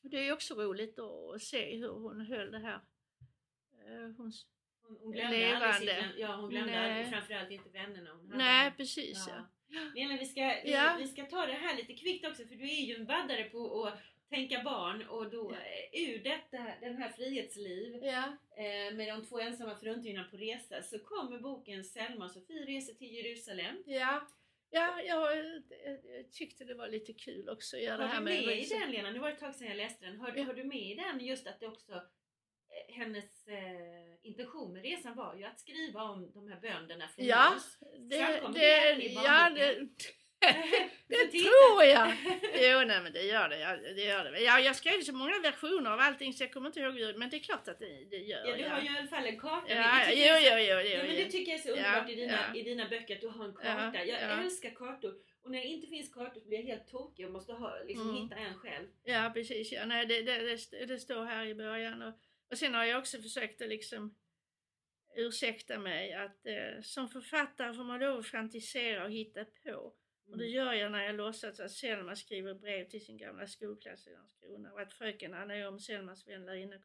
det 0.02 0.28
är 0.28 0.34
också 0.34 0.54
roligt 0.56 1.00
att 1.00 1.42
se 1.42 1.78
hur 1.78 1.90
hon 1.90 2.22
höll 2.22 2.52
det 2.52 2.60
här. 2.60 2.80
Hon, 4.18 4.32
Hon, 4.88 5.12
glömde 5.12 5.38
Levande. 5.38 5.78
sitt, 5.80 6.18
ja, 6.20 6.36
hon 6.36 6.50
glömde 6.50 6.72
Nej. 6.72 6.90
aldrig, 6.92 7.14
framförallt 7.14 7.52
inte 7.52 7.70
vännerna 7.70 8.12
hon 8.14 8.32
hade. 8.32 8.38
nej, 8.44 8.74
precis 8.78 9.26
ja. 9.28 9.50
Ja. 9.68 9.80
Lena, 9.96 10.18
vi 10.18 10.26
ska, 10.26 10.42
vi, 10.64 10.72
Ja. 10.72 10.96
vi 11.00 11.08
ska 11.08 11.26
ta 11.26 11.46
det 11.46 11.54
här 11.54 11.76
lite 11.78 11.94
kvickt 11.94 12.28
också 12.28 12.46
för 12.46 12.56
du 12.56 12.64
är 12.64 12.86
ju 12.86 12.96
en 12.96 13.06
vaddare 13.06 13.44
på 13.44 13.86
att 13.86 14.00
tänka 14.30 14.64
barn 14.64 15.08
och 15.10 15.30
då 15.30 15.52
eh, 15.52 16.02
ur 16.02 16.24
detta, 16.24 16.66
den 16.82 16.98
här 16.98 17.10
frihetsliv 17.10 18.00
ja. 18.04 18.38
eh, 18.58 18.96
med 18.96 19.08
de 19.08 19.26
två 19.26 19.40
ensamma 19.40 19.76
fruntimmarna 19.76 20.28
på 20.32 20.38
resa 20.38 20.82
så 20.82 21.00
kommer 21.00 21.40
boken 21.40 21.84
Selma 21.84 22.26
och 22.26 22.32
Sofie 22.32 22.66
reser 22.66 22.94
till 22.94 23.14
Jerusalem. 23.14 23.84
Ja, 23.86 24.28
ja 24.70 25.02
jag, 25.02 25.36
jag 25.36 26.32
tyckte 26.32 26.64
det 26.66 26.74
var 26.74 26.88
lite 26.88 27.14
kul 27.14 27.50
också 27.50 27.76
att 27.78 27.84
göra 27.84 27.98
det 27.98 28.04
Har 28.04 28.10
här 28.10 28.20
du 28.20 28.26
med 28.26 28.46
med 28.46 28.60
i 28.60 28.70
den 28.70 28.92
Lena? 28.92 29.12
Nu 29.12 29.20
var 29.20 29.28
det 29.28 29.34
ett 29.34 29.40
tag 29.40 29.56
sedan 29.56 29.68
jag 29.68 29.78
läste 29.78 30.06
den. 30.06 30.20
Har, 30.20 30.34
Ja. 30.36 30.44
har 30.44 30.54
du 30.54 30.64
med 30.64 30.82
i 30.92 30.96
den 30.96 31.26
just 31.26 31.48
att 31.48 31.60
det 31.60 31.68
också 31.68 31.94
eh, 31.94 32.96
hennes 32.96 33.48
eh, 33.48 34.28
intention 34.28 34.74
med 34.74 34.82
resan 34.82 35.16
var 35.16 35.36
ju 35.36 35.44
att 35.44 35.60
skriva 35.60 36.04
om 36.04 36.32
de 36.32 36.48
här 36.48 36.60
bönderna 36.60 37.08
från 37.08 37.26
Ja, 37.26 37.52
Mos. 37.54 37.80
det, 38.10 38.42
det, 38.54 39.08
ja, 39.08 39.50
det, 39.56 39.78
jag. 41.88 42.14
Jo, 42.62 42.84
nej, 42.88 43.02
men 43.04 43.14
det 43.14 43.24
gör 43.24 43.50
det. 43.50 43.60
Ja, 43.60 43.76
det, 43.78 44.02
gör 44.04 44.24
det. 44.32 44.40
Ja, 44.40 44.60
jag 44.60 44.76
skrev 44.76 45.02
så 45.02 45.14
många 45.14 45.40
versioner 45.44 45.92
av 45.92 46.00
allting 46.00 46.34
så 46.34 46.44
jag 46.44 46.52
kommer 46.54 46.68
inte 46.68 46.80
ihåg 46.80 47.16
men 47.18 47.30
det 47.30 47.38
är 47.38 47.40
klart 47.40 47.68
att 47.68 47.80
det, 47.80 48.06
det 48.12 48.18
gör 48.18 48.46
Ja, 48.48 48.58
du 48.58 48.64
har 48.64 48.70
jag. 48.78 48.84
ju 48.84 48.94
i 48.94 48.98
alla 48.98 49.08
fall 49.08 49.26
en 49.26 49.40
karta. 49.40 49.74
Ja, 49.74 50.02
jo, 50.10 50.16
jo, 50.18 50.58
jo, 50.60 50.60
Ja, 50.60 50.82
jo, 50.82 50.98
men 50.98 51.16
jo. 51.18 51.24
det 51.24 51.32
tycker 51.32 51.52
jag 51.52 51.60
är 51.60 51.64
så 51.64 51.70
Ja, 51.70 51.76
underbart 51.76 52.10
i, 52.10 52.16
dina, 52.16 52.34
ja. 52.54 52.60
i 52.60 52.64
dina 52.64 52.90
böcker 52.90 53.16
att 53.16 53.22
du 53.22 53.28
har 53.28 53.46
en 53.46 53.54
Ja, 53.64 53.74
karta. 53.76 54.06
jag 54.06 54.22
ja. 54.22 54.44
älskar 54.44 54.70
kartor. 54.70 55.14
Och 55.44 55.52
när 55.52 55.60
det 55.60 55.66
inte 55.66 55.88
finns 55.88 56.14
kartor 56.14 56.42
så 56.42 56.48
blir 56.48 56.58
jag 56.60 56.66
helt 56.66 56.88
tokig 56.92 57.26
och 57.26 57.32
måste 57.32 57.54
ha, 57.54 57.78
liksom, 57.88 58.10
Mm. 58.10 58.22
hitta 58.24 58.36
en 58.36 58.58
själv. 58.60 58.88
Ja, 59.04 59.32
precis. 59.34 59.72
Ja, 59.72 59.86
nej, 59.86 60.06
det, 60.06 60.22
det, 60.22 60.58
det, 60.72 60.86
det 60.86 61.00
står 61.00 61.26
här 61.26 61.46
i 61.46 61.56
början. 61.56 62.02
Och, 62.02 62.14
och 62.52 62.58
sen 62.58 62.74
har 62.74 62.86
jag 62.86 63.00
också 63.00 63.22
försökt 63.22 63.62
att 63.62 63.68
liksom 63.70 64.16
ursäkta 65.16 65.80
mig 65.80 66.14
att 66.14 66.46
eh, 66.46 66.82
som 66.84 67.10
författare 67.10 67.74
får 67.74 67.84
man 67.84 68.00
lov 68.00 68.20
att 68.20 68.28
fantisera 68.28 69.04
och 69.06 69.12
hitta 69.12 69.46
på. 69.64 69.94
Och 70.28 70.38
det 70.38 70.46
gör 70.46 70.74
jag 70.74 70.92
när 70.92 71.06
jag 71.06 71.16
låtsas 71.16 71.60
att 71.60 71.72
Selma 71.72 72.16
skriver 72.16 72.54
brev 72.54 72.90
till 72.90 73.06
sin 73.06 73.18
gamla 73.18 73.48
skolklass 73.48 74.08
i 74.08 74.12
Landskrona 74.12 74.74
och 74.74 74.82
att 74.82 74.94
fröken 74.94 75.34
Anna 75.34 75.68
om 75.68 75.80
Selmas 75.80 76.28
vän 76.28 76.46
lärarinna 76.46 76.76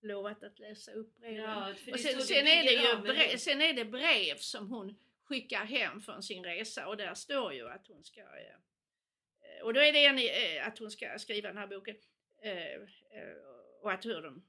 lovat 0.00 0.42
att 0.42 0.58
läsa 0.58 0.92
upp 0.92 1.16
breven. 1.16 1.42
Ja, 1.42 1.70
och 1.92 2.00
sen, 2.00 2.20
sen, 2.22 2.46
är 2.46 2.64
det 2.64 2.72
ju 2.72 2.96
brev, 3.02 3.36
sen 3.36 3.60
är 3.60 3.72
det 3.72 3.84
brev 3.84 4.36
som 4.36 4.70
hon 4.70 4.94
skickar 5.24 5.64
hem 5.64 6.00
från 6.00 6.22
sin 6.22 6.44
resa 6.44 6.88
och 6.88 6.96
där 6.96 7.14
står 7.14 7.52
ju 7.52 7.68
att 7.68 7.86
hon 7.86 8.04
ska 8.04 8.20
eh, 8.20 9.62
och 9.62 9.74
då 9.74 9.80
är 9.80 9.92
det 9.92 10.04
en, 10.04 10.18
eh, 10.18 10.66
att 10.66 10.78
hon 10.78 10.90
ska 10.90 11.18
skriva 11.18 11.48
den 11.48 11.56
här 11.56 11.66
boken 11.66 11.96
eh, 12.42 12.72
eh, 12.72 12.80
och 13.82 13.92
att 13.92 14.06
hur 14.06 14.22
de 14.22 14.42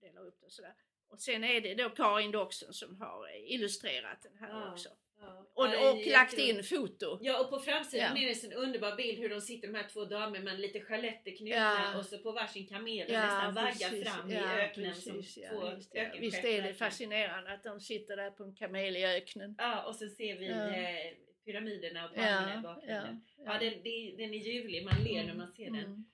delar 0.00 0.26
upp 0.26 0.40
det 0.40 0.46
och 0.46 0.52
sådär. 0.52 0.74
Och 1.08 1.20
sen 1.20 1.44
är 1.44 1.60
det 1.60 1.74
då 1.74 1.90
Karin 1.90 2.30
Doxen 2.30 2.72
som 2.72 3.00
har 3.00 3.36
illustrerat 3.36 4.22
den 4.22 4.36
här 4.36 4.48
Ja. 4.50 4.72
också. 4.72 4.88
Ja. 5.20 5.46
Och, 5.54 5.66
Ja, 5.66 5.90
och 5.92 6.06
lagt 6.06 6.38
in 6.38 6.62
foto. 6.64 7.18
Ja 7.22 7.40
och 7.44 7.50
på 7.50 7.58
framsidan 7.58 8.16
Ja. 8.16 8.22
är 8.22 8.26
det 8.26 8.44
en 8.44 8.52
underbar 8.52 8.96
bild 8.96 9.18
hur 9.18 9.28
de 9.28 9.40
sitter 9.40 9.68
de 9.68 9.74
här 9.74 9.88
två 9.88 10.04
damerna 10.04 10.44
med 10.44 10.60
lite 10.60 10.80
chaletter 10.80 11.36
knutna 11.36 11.56
Ja. 11.92 11.98
och 11.98 12.04
så 12.06 12.18
på 12.18 12.32
varsin 12.32 12.66
kamel 12.66 13.06
och 13.06 13.12
nästan 13.12 13.54
vaggar 13.54 14.04
fram 14.04 14.30
Ja, 14.30 14.58
i 14.58 14.60
öknen 14.64 14.92
precis, 14.92 15.34
som 15.34 15.42
ja, 15.42 15.48
två 15.50 15.74
visst, 15.76 15.90
ja. 15.94 16.04
Visst 16.20 16.44
är 16.44 16.62
det 16.62 16.74
fascinerande 16.74 17.52
att 17.52 17.62
de 17.62 17.80
sitter 17.80 18.16
där 18.16 18.30
på 18.30 18.44
en 18.44 18.54
kamel 18.54 18.96
i 18.96 19.04
öknen. 19.06 19.54
Ja 19.58 19.82
och 19.82 19.96
så 19.96 20.08
ser 20.08 20.38
vi 20.38 20.46
Ja. 20.46 20.70
eh, 20.76 21.14
pyramiderna 21.44 22.04
och 22.08 22.14
palmerna 22.14 22.52
i 22.52 22.54
Ja, 22.54 22.60
bakgrunden. 22.62 23.24
ja, 23.36 23.44
Ja, 23.52 23.58
den, 23.58 23.72
den 24.16 24.34
är 24.34 24.38
ljuvlig, 24.38 24.84
man 24.84 25.04
ler 25.04 25.24
när 25.24 25.34
man 25.34 25.52
ser 25.52 25.64
den. 25.70 25.74
Mm. 25.84 26.04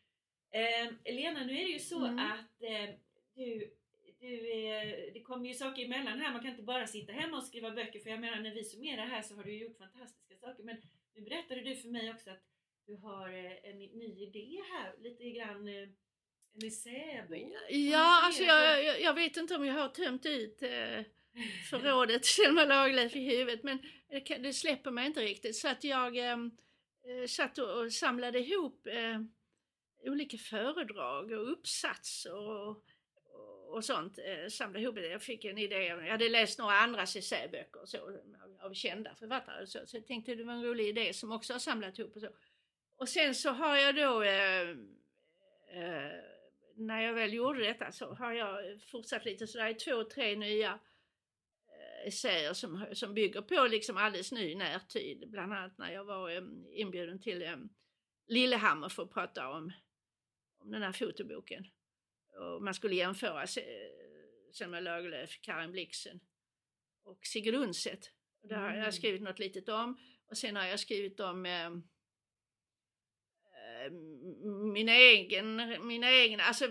Eh, 1.05 1.15
Lena, 1.15 1.45
nu 1.45 1.53
är 1.53 1.65
det 1.65 1.73
ju 1.73 1.79
så 1.79 2.05
Mm. 2.07 2.19
att 2.19 2.63
eh, 2.63 2.95
du, 3.35 3.71
du 4.23 5.11
det 5.15 5.21
kommer 5.21 5.49
ju 5.49 5.55
saker 5.55 5.85
emellan 5.85 6.19
här. 6.21 6.33
Man 6.33 6.43
kan 6.43 6.51
inte 6.51 6.63
bara 6.63 6.87
sitta 6.87 7.13
hemma 7.13 7.37
och 7.37 7.45
skriva 7.45 7.71
böcker. 7.71 8.01
För 8.01 8.11
jag 8.11 8.21
menar, 8.21 8.41
när 8.41 8.55
vi 8.55 8.65
summerar 8.65 9.07
här 9.07 9.23
så 9.23 9.35
har 9.35 9.45
du 9.45 9.59
gjort 9.59 9.79
fantastiska 9.79 10.37
saker. 10.37 10.63
Men 10.63 10.77
nu 11.15 11.23
berättade 11.23 11.61
du 11.61 11.77
för 11.77 11.89
mig 11.89 12.11
också 12.11 12.31
att 12.31 12.45
du 12.87 12.97
har 12.97 13.29
eh, 13.29 13.71
en 13.71 13.79
ny 13.79 14.23
idé 14.23 14.61
här. 14.73 14.95
Lite 15.03 15.31
grann 15.31 15.69
eh, 15.69 15.89
en 16.55 16.67
essäbok. 16.67 17.53
Ja, 17.71 18.21
alltså 18.25 18.43
jag, 18.43 18.85
jag, 18.85 19.01
jag 19.01 19.15
vet 19.15 19.37
inte 19.37 19.55
om 19.55 19.65
jag 19.65 19.75
har 19.75 19.89
tömt 19.89 20.27
ut 20.27 20.63
eh, 20.63 21.05
förrådet 21.71 22.25
Selma 22.37 22.65
Lagerlöf 22.65 23.17
i 23.17 23.21
huvudet 23.21 23.63
men 23.63 23.79
det, 24.41 24.53
släpper 24.53 24.91
mig 24.91 25.07
inte 25.07 25.21
riktigt 25.21 25.57
så 25.57 25.69
att 25.69 25.85
jag 25.85 26.17
eh, 26.17 26.37
satt 27.29 27.59
och, 27.59 27.79
och 27.79 27.93
samlade 27.93 28.39
ihop 28.39 28.87
eh, 28.87 29.21
olika 30.05 30.39
föredrag 30.39 31.33
och 31.33 31.53
uppsatser 31.53 32.35
och, 32.35 32.85
och, 33.73 33.85
sånt. 33.85 34.19
Eh, 34.19 34.81
ihop 34.81 34.95
det. 34.95 35.09
Jag 35.09 35.23
fick 35.23 35.45
en 35.45 35.59
idé, 35.59 35.85
jag 35.85 36.11
hade 36.11 36.29
läst 36.29 36.59
några 36.59 36.75
andra 36.75 37.03
essäböcker 37.03 37.81
och 37.81 37.89
så, 37.89 37.99
av, 37.99 38.59
av 38.61 38.75
kända 38.75 39.15
författare 39.15 39.63
och 39.63 39.69
så, 39.69 39.87
så 39.87 39.97
jag 39.97 40.07
tänkte 40.07 40.35
det 40.35 40.45
var 40.45 40.53
en 40.53 40.65
rolig 40.65 40.89
idé 40.89 41.13
som 41.13 41.33
också 41.33 41.53
har 41.53 41.61
samlat 41.61 41.99
ihop 41.99 42.17
och 42.17 42.21
så. 42.21 42.29
Och 42.97 43.09
sen 43.09 43.35
så 43.35 43.51
har 43.51 43.77
jag 43.77 43.97
då 43.97 44.23
eh, 44.23 44.71
eh, 45.69 46.13
när 46.77 47.03
jag 47.03 47.15
väl 47.15 47.33
gjorde 47.33 47.65
detta 47.65 47.93
så 47.93 48.15
har 48.15 48.33
jag 48.33 48.83
fortsatt 48.83 49.25
lite 49.25 49.47
sådär 49.47 49.69
i 49.69 49.75
två, 49.75 50.05
tre 50.05 50.37
nya 50.37 50.79
eh, 51.69 52.09
essäer 52.09 52.53
som, 52.53 52.87
som 52.93 53.15
bygger 53.15 53.43
på 53.43 53.67
liksom 53.67 53.97
alldeles 53.97 54.33
ny 54.33 54.55
närtid. 54.55 55.31
Bland 55.31 55.53
annat 55.53 55.79
när 55.79 55.93
jag 55.93 56.05
var 56.05 56.31
eh, 56.31 56.43
inbjuden 56.71 57.21
till 57.21 57.43
eh, 57.43 57.57
Lillehammer 58.27 58.89
för 58.89 59.03
att 59.03 59.11
prata 59.11 59.49
om, 59.49 59.73
om 60.59 60.71
den 60.71 60.83
här 60.83 60.93
fotoboken. 60.93 61.67
Och 62.33 62.63
man 62.63 62.75
skulle 62.75 62.95
jämföra 62.95 63.47
Se- 63.47 63.89
Selma 64.53 64.81
Lagerlöf, 64.81 65.41
Karin 65.41 65.73
Blixen 65.73 66.21
och 67.05 67.19
Sigrid 67.27 67.55
Undset. 67.55 68.11
Det 68.43 68.55
har 68.55 68.69
Mm. 68.69 68.81
jag 68.83 68.95
skrivit 68.95 69.23
något 69.23 69.39
litet 69.39 69.69
om. 69.69 69.99
Och 70.31 70.39
sen 70.39 70.57
har 70.57 70.67
jag 70.67 70.81
skrivit 70.81 71.21
om 71.21 71.47
eh, 71.47 71.71
min 74.73 74.89
egen, 74.89 75.57
mina 75.87 76.13
egna, 76.13 76.43
alltså 76.43 76.67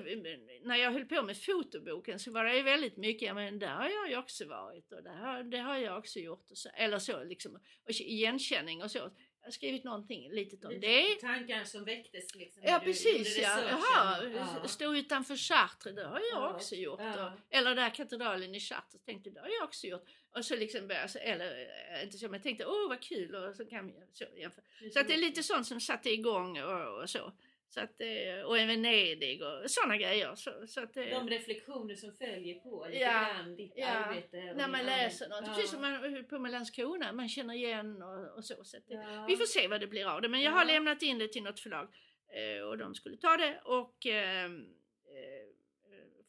när 0.63 0.75
jag 0.75 0.91
höll 0.91 1.05
på 1.05 1.23
med 1.23 1.37
fotoboken 1.37 2.19
så 2.19 2.31
var 2.31 2.45
det 2.45 2.55
ju 2.57 2.63
väldigt 2.63 2.97
mycket, 2.97 3.35
men 3.35 3.59
där 3.59 3.67
har 3.75 3.89
jag 3.89 4.09
ju 4.09 4.17
också 4.17 4.47
varit 4.47 4.91
och 4.91 5.03
det 5.03 5.09
har, 5.09 5.43
det 5.43 5.57
har 5.57 5.77
jag 5.77 5.97
också 5.97 6.19
gjort 6.19 6.51
och 6.51 6.57
så, 6.57 6.69
eller 6.69 6.99
så 6.99 7.23
liksom, 7.23 7.55
och 7.83 7.89
igenkänning 7.91 8.83
och 8.83 8.91
så. 8.91 9.11
Jag 9.41 9.47
har 9.47 9.51
skrivit 9.51 9.83
någonting 9.83 10.29
litet 10.31 10.65
om 10.65 10.79
det. 10.79 11.15
Tankar 11.21 11.63
som 11.63 11.83
väcktes 11.85 12.35
liksom. 12.35 12.63
Ja 12.65 12.79
precis 12.83 13.37
ja. 13.37 13.59
Jaha, 13.69 14.23
Ja. 14.61 14.67
stå 14.67 14.95
utanför 14.95 15.35
Chartres, 15.35 15.95
det 15.95 16.03
har 16.03 16.19
jag 16.19 16.41
Ja, 16.41 16.53
också 16.55 16.75
gjort. 16.75 16.99
ja. 16.99 17.25
Och, 17.27 17.31
eller 17.49 17.75
där 17.75 17.89
katedralen 17.89 18.55
i 18.55 18.59
Chartres, 18.59 19.01
tänkte 19.05 19.29
det 19.29 19.39
har 19.39 19.47
jag 19.47 19.63
också 19.63 19.87
gjort. 19.87 20.05
Och 20.35 20.45
så 20.45 20.55
liksom 20.55 20.87
började 20.87 21.09
jag, 21.13 21.23
eller 21.25 21.67
eh, 21.97 22.03
inte 22.03 22.17
så, 22.17 22.25
men 22.25 22.33
jag 22.33 22.43
tänkte 22.43 22.65
åh 22.65 22.89
vad 22.89 23.01
kul 23.01 23.35
och 23.35 23.55
så 23.55 23.65
kan 23.65 23.87
vi 23.87 23.93
så 24.13 24.25
jämföra. 24.37 24.63
Så 24.93 24.99
att 24.99 25.07
det 25.07 25.13
är 25.13 25.17
lite 25.17 25.43
sånt 25.43 25.67
som 25.67 25.81
satte 25.81 26.09
igång 26.09 26.61
och, 26.61 27.01
och 27.01 27.09
så. 27.09 27.31
Så 27.73 27.79
att, 27.79 28.01
eh, 28.01 28.41
och 28.45 28.57
i 28.59 28.65
Venedig 28.65 29.41
och 29.43 29.71
sådana 29.71 29.97
grejer. 29.97 30.35
Så, 30.35 30.67
så 30.67 30.83
att, 30.83 30.97
eh, 30.97 31.03
De 31.05 31.29
reflektioner 31.29 31.95
som 31.95 32.13
följer 32.13 32.59
på 32.59 32.85
lite 32.89 32.99
Ja, 33.03 33.11
grann 33.33 33.55
ditt 33.55 33.73
ja. 33.75 33.87
arbete. 33.87 34.53
när 34.53 34.67
man 34.67 34.85
läser 34.85 35.29
något, 35.29 35.37
arbete. 35.37 35.53
precis 35.55 35.71
som 35.71 35.81
man 35.81 35.93
höll 36.13 36.23
på 36.23 36.39
med 36.39 36.51
Landskrona, 36.51 37.11
man 37.13 37.29
känner 37.29 37.53
igen 37.53 38.01
och, 38.01 38.37
och 38.37 38.45
så. 38.45 38.63
så 38.63 38.77
att, 38.77 38.83
Ja. 38.87 39.25
Vi 39.27 39.37
får 39.37 39.45
se 39.45 39.67
vad 39.67 39.79
det 39.81 39.87
blir 39.87 40.05
av 40.05 40.21
det, 40.21 40.29
men 40.29 40.41
jag 40.41 40.51
har 40.51 40.59
Ja. 40.65 40.73
lämnat 40.73 41.01
in 41.01 41.17
det 41.17 41.27
till 41.27 41.43
något 41.43 41.59
förlag 41.59 41.87
eh, 42.33 42.63
och 42.63 42.77
de 42.77 42.95
skulle 42.95 43.17
ta 43.17 43.37
det 43.37 43.61
och 43.65 44.05
eh, 44.05 44.45
eh, 44.45 44.49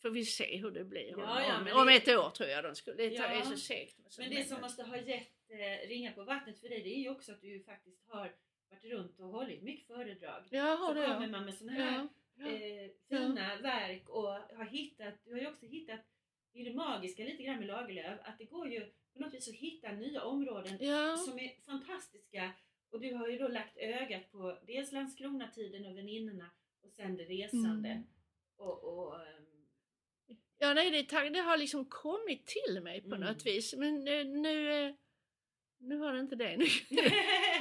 får 0.03 0.11
vi 0.11 0.25
se 0.25 0.57
hur 0.57 0.71
det 0.71 0.85
blir. 0.85 1.11
Ja, 1.11 1.15
om, 1.17 1.67
ja, 1.67 1.73
om, 1.75 1.81
om 1.81 1.87
det- 1.87 1.95
ett 1.97 2.09
år 2.09 2.31
tror 2.31 2.49
jag 2.49 2.65
de 2.65 2.75
skulle. 2.75 2.97
Det 2.97 3.07
Ja. 3.15 3.25
är 3.27 3.43
så 3.43 3.57
segt. 3.57 3.97
Men 4.19 4.31
det 4.31 4.45
som 4.45 4.61
måste 4.61 4.83
ha 4.83 4.97
gett 4.97 5.29
eh, 5.49 5.89
ringa 5.89 6.13
på 6.13 6.25
vattnet 6.25 6.61
för 6.61 6.69
dig 6.69 6.83
det 6.83 6.95
är 6.97 7.03
ju 7.03 7.11
också 7.11 7.33
att 7.33 7.41
du 7.41 7.63
faktiskt 7.63 8.03
har 8.09 8.33
varit 8.73 8.85
runt 8.93 9.21
och 9.21 9.29
hållit 9.29 9.63
mycket 9.63 9.87
föredrag. 9.87 10.45
Ja, 10.51 10.77
Så 10.87 10.95
det 10.95 11.07
kommer 11.07 11.23
ja. 11.23 11.31
man 11.31 11.45
med 11.45 11.55
sådana 11.55 11.79
här 11.79 12.09
ja. 12.35 12.47
ja. 12.47 12.53
eh, 12.53 12.91
fina 13.09 13.57
verk 13.57 14.09
och 14.09 14.29
har 14.29 14.65
hittat, 14.65 15.15
du 15.25 15.33
har 15.33 15.41
ju 15.41 15.47
också 15.49 15.67
hittat, 15.67 16.01
det 16.53 16.61
är 16.61 16.65
det 16.65 16.75
magiska 16.75 17.25
lite 17.25 17.43
grann 17.43 17.59
med 17.59 17.67
Lagerlöf, 17.69 18.21
att 18.23 18.39
det 18.39 18.45
går 18.45 18.69
ju 18.69 18.81
på 19.13 19.21
något 19.21 19.35
vis 19.35 19.49
att 19.49 19.55
hitta 19.55 19.93
nya 19.93 20.23
områden 20.25 20.79
ja. 20.81 21.17
som 21.17 21.39
är 21.39 21.61
fantastiska. 21.67 22.53
Och 22.91 23.01
du 23.01 23.15
har 23.15 23.29
ju 23.29 23.39
då 23.39 23.49
lagt 23.49 23.77
ögat 23.77 24.31
på 24.31 24.59
dels 24.67 24.93
Landskronatiden 24.93 25.87
och 25.87 25.97
väninnorna 25.99 26.51
och 26.83 26.93
sen 26.93 27.17
det 27.17 27.25
resande. 27.25 27.89
Mm. 27.89 28.03
Och, 28.57 28.85
och, 28.85 29.15
ehm, 29.17 29.47
Ja, 30.59 30.75
nej, 30.75 30.91
det, 30.91 31.29
det 31.31 31.39
har 31.41 31.57
liksom 31.57 31.85
kommit 31.85 32.47
till 32.47 32.83
mig 32.83 33.01
på 33.01 33.15
Mm. 33.15 33.21
något 33.21 33.47
vis. 33.47 33.75
Men 33.77 34.09
eh, 34.09 34.25
nu, 34.27 34.73
eh, 34.87 34.95
nu 35.83 35.99
har 35.99 36.13
det 36.13 36.21
inte 36.21 36.37
det. 36.37 36.57
Nu. 36.57 36.65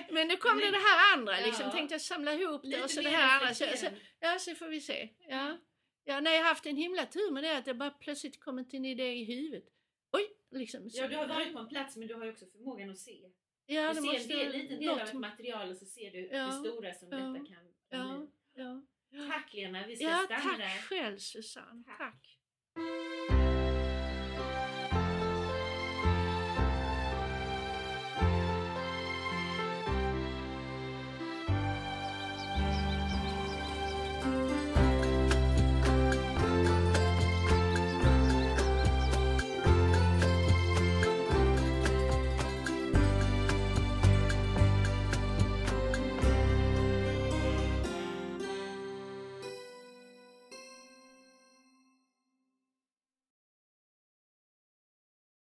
Men 0.13 0.27
nu 0.27 0.35
kom 0.37 0.57
det 0.57 0.71
det 0.71 0.77
här 0.77 1.13
andra, 1.17 1.39
Ja. 1.39 1.45
liksom. 1.45 1.71
Tänkte 1.71 1.93
jag 1.93 2.01
samla 2.01 2.33
ihop 2.33 2.61
det 2.61 2.67
lite 2.67 2.83
och 2.83 2.91
så 2.91 3.01
det 3.01 3.09
här 3.09 3.39
andra. 3.39 3.53
Så, 3.53 3.65
så, 3.77 3.85
ja, 4.19 4.39
så 4.39 4.55
får 4.55 4.67
vi 4.67 4.81
se. 4.81 5.09
Ja. 5.27 5.57
Ja, 6.03 6.19
nej, 6.19 6.33
jag 6.35 6.41
har 6.43 6.49
haft 6.49 6.65
en 6.65 6.75
himla 6.77 7.05
tur 7.05 7.31
med 7.31 7.43
det 7.43 7.57
att 7.57 7.65
det 7.65 7.73
bara 7.73 7.89
plötsligt 7.89 8.39
kommit 8.39 8.73
en 8.73 8.85
idé 8.85 9.13
i 9.13 9.23
huvudet. 9.23 9.63
Oj, 10.11 10.23
liksom. 10.51 10.89
Så, 10.89 11.01
Ja, 11.01 11.07
du 11.07 11.15
har 11.15 11.27
varit 11.27 11.53
på 11.53 11.59
en 11.59 11.67
plats 11.69 11.97
men 11.97 12.07
du 12.07 12.13
har 12.15 12.25
ju 12.25 12.31
också 12.31 12.45
förmågan 12.45 12.89
att 12.89 12.97
se. 12.97 13.29
Ja, 13.65 13.81
Du 13.81 13.87
det 13.87 13.95
ser 13.95 14.01
måste... 14.01 14.33
en 14.33 14.39
del, 14.39 14.51
liten 14.51 14.79
del 14.79 14.89
av 14.89 14.99
ett 14.99 15.13
material 15.13 15.69
och 15.71 15.77
så 15.77 15.85
ser 15.85 16.11
du 16.11 16.27
Ja, 16.31 16.45
det 16.45 16.51
stora 16.51 16.93
som 16.93 17.07
ja, 17.11 17.17
detta 17.17 17.33
kan, 17.37 17.45
kan 17.45 17.59
Ja, 17.89 18.17
bli. 18.17 18.27
ja. 18.63 18.81
Tack 19.31 19.53
Lena, 19.53 19.87
vi 19.87 19.95
ska 19.95 20.05
Ja, 20.05 20.17
stanna 20.25 20.41
tack 20.41 20.57
där. 20.57 20.81
själv 20.81 21.17
Susanne. 21.17 21.83
Tack. 21.87 21.97
tack. 21.99 22.37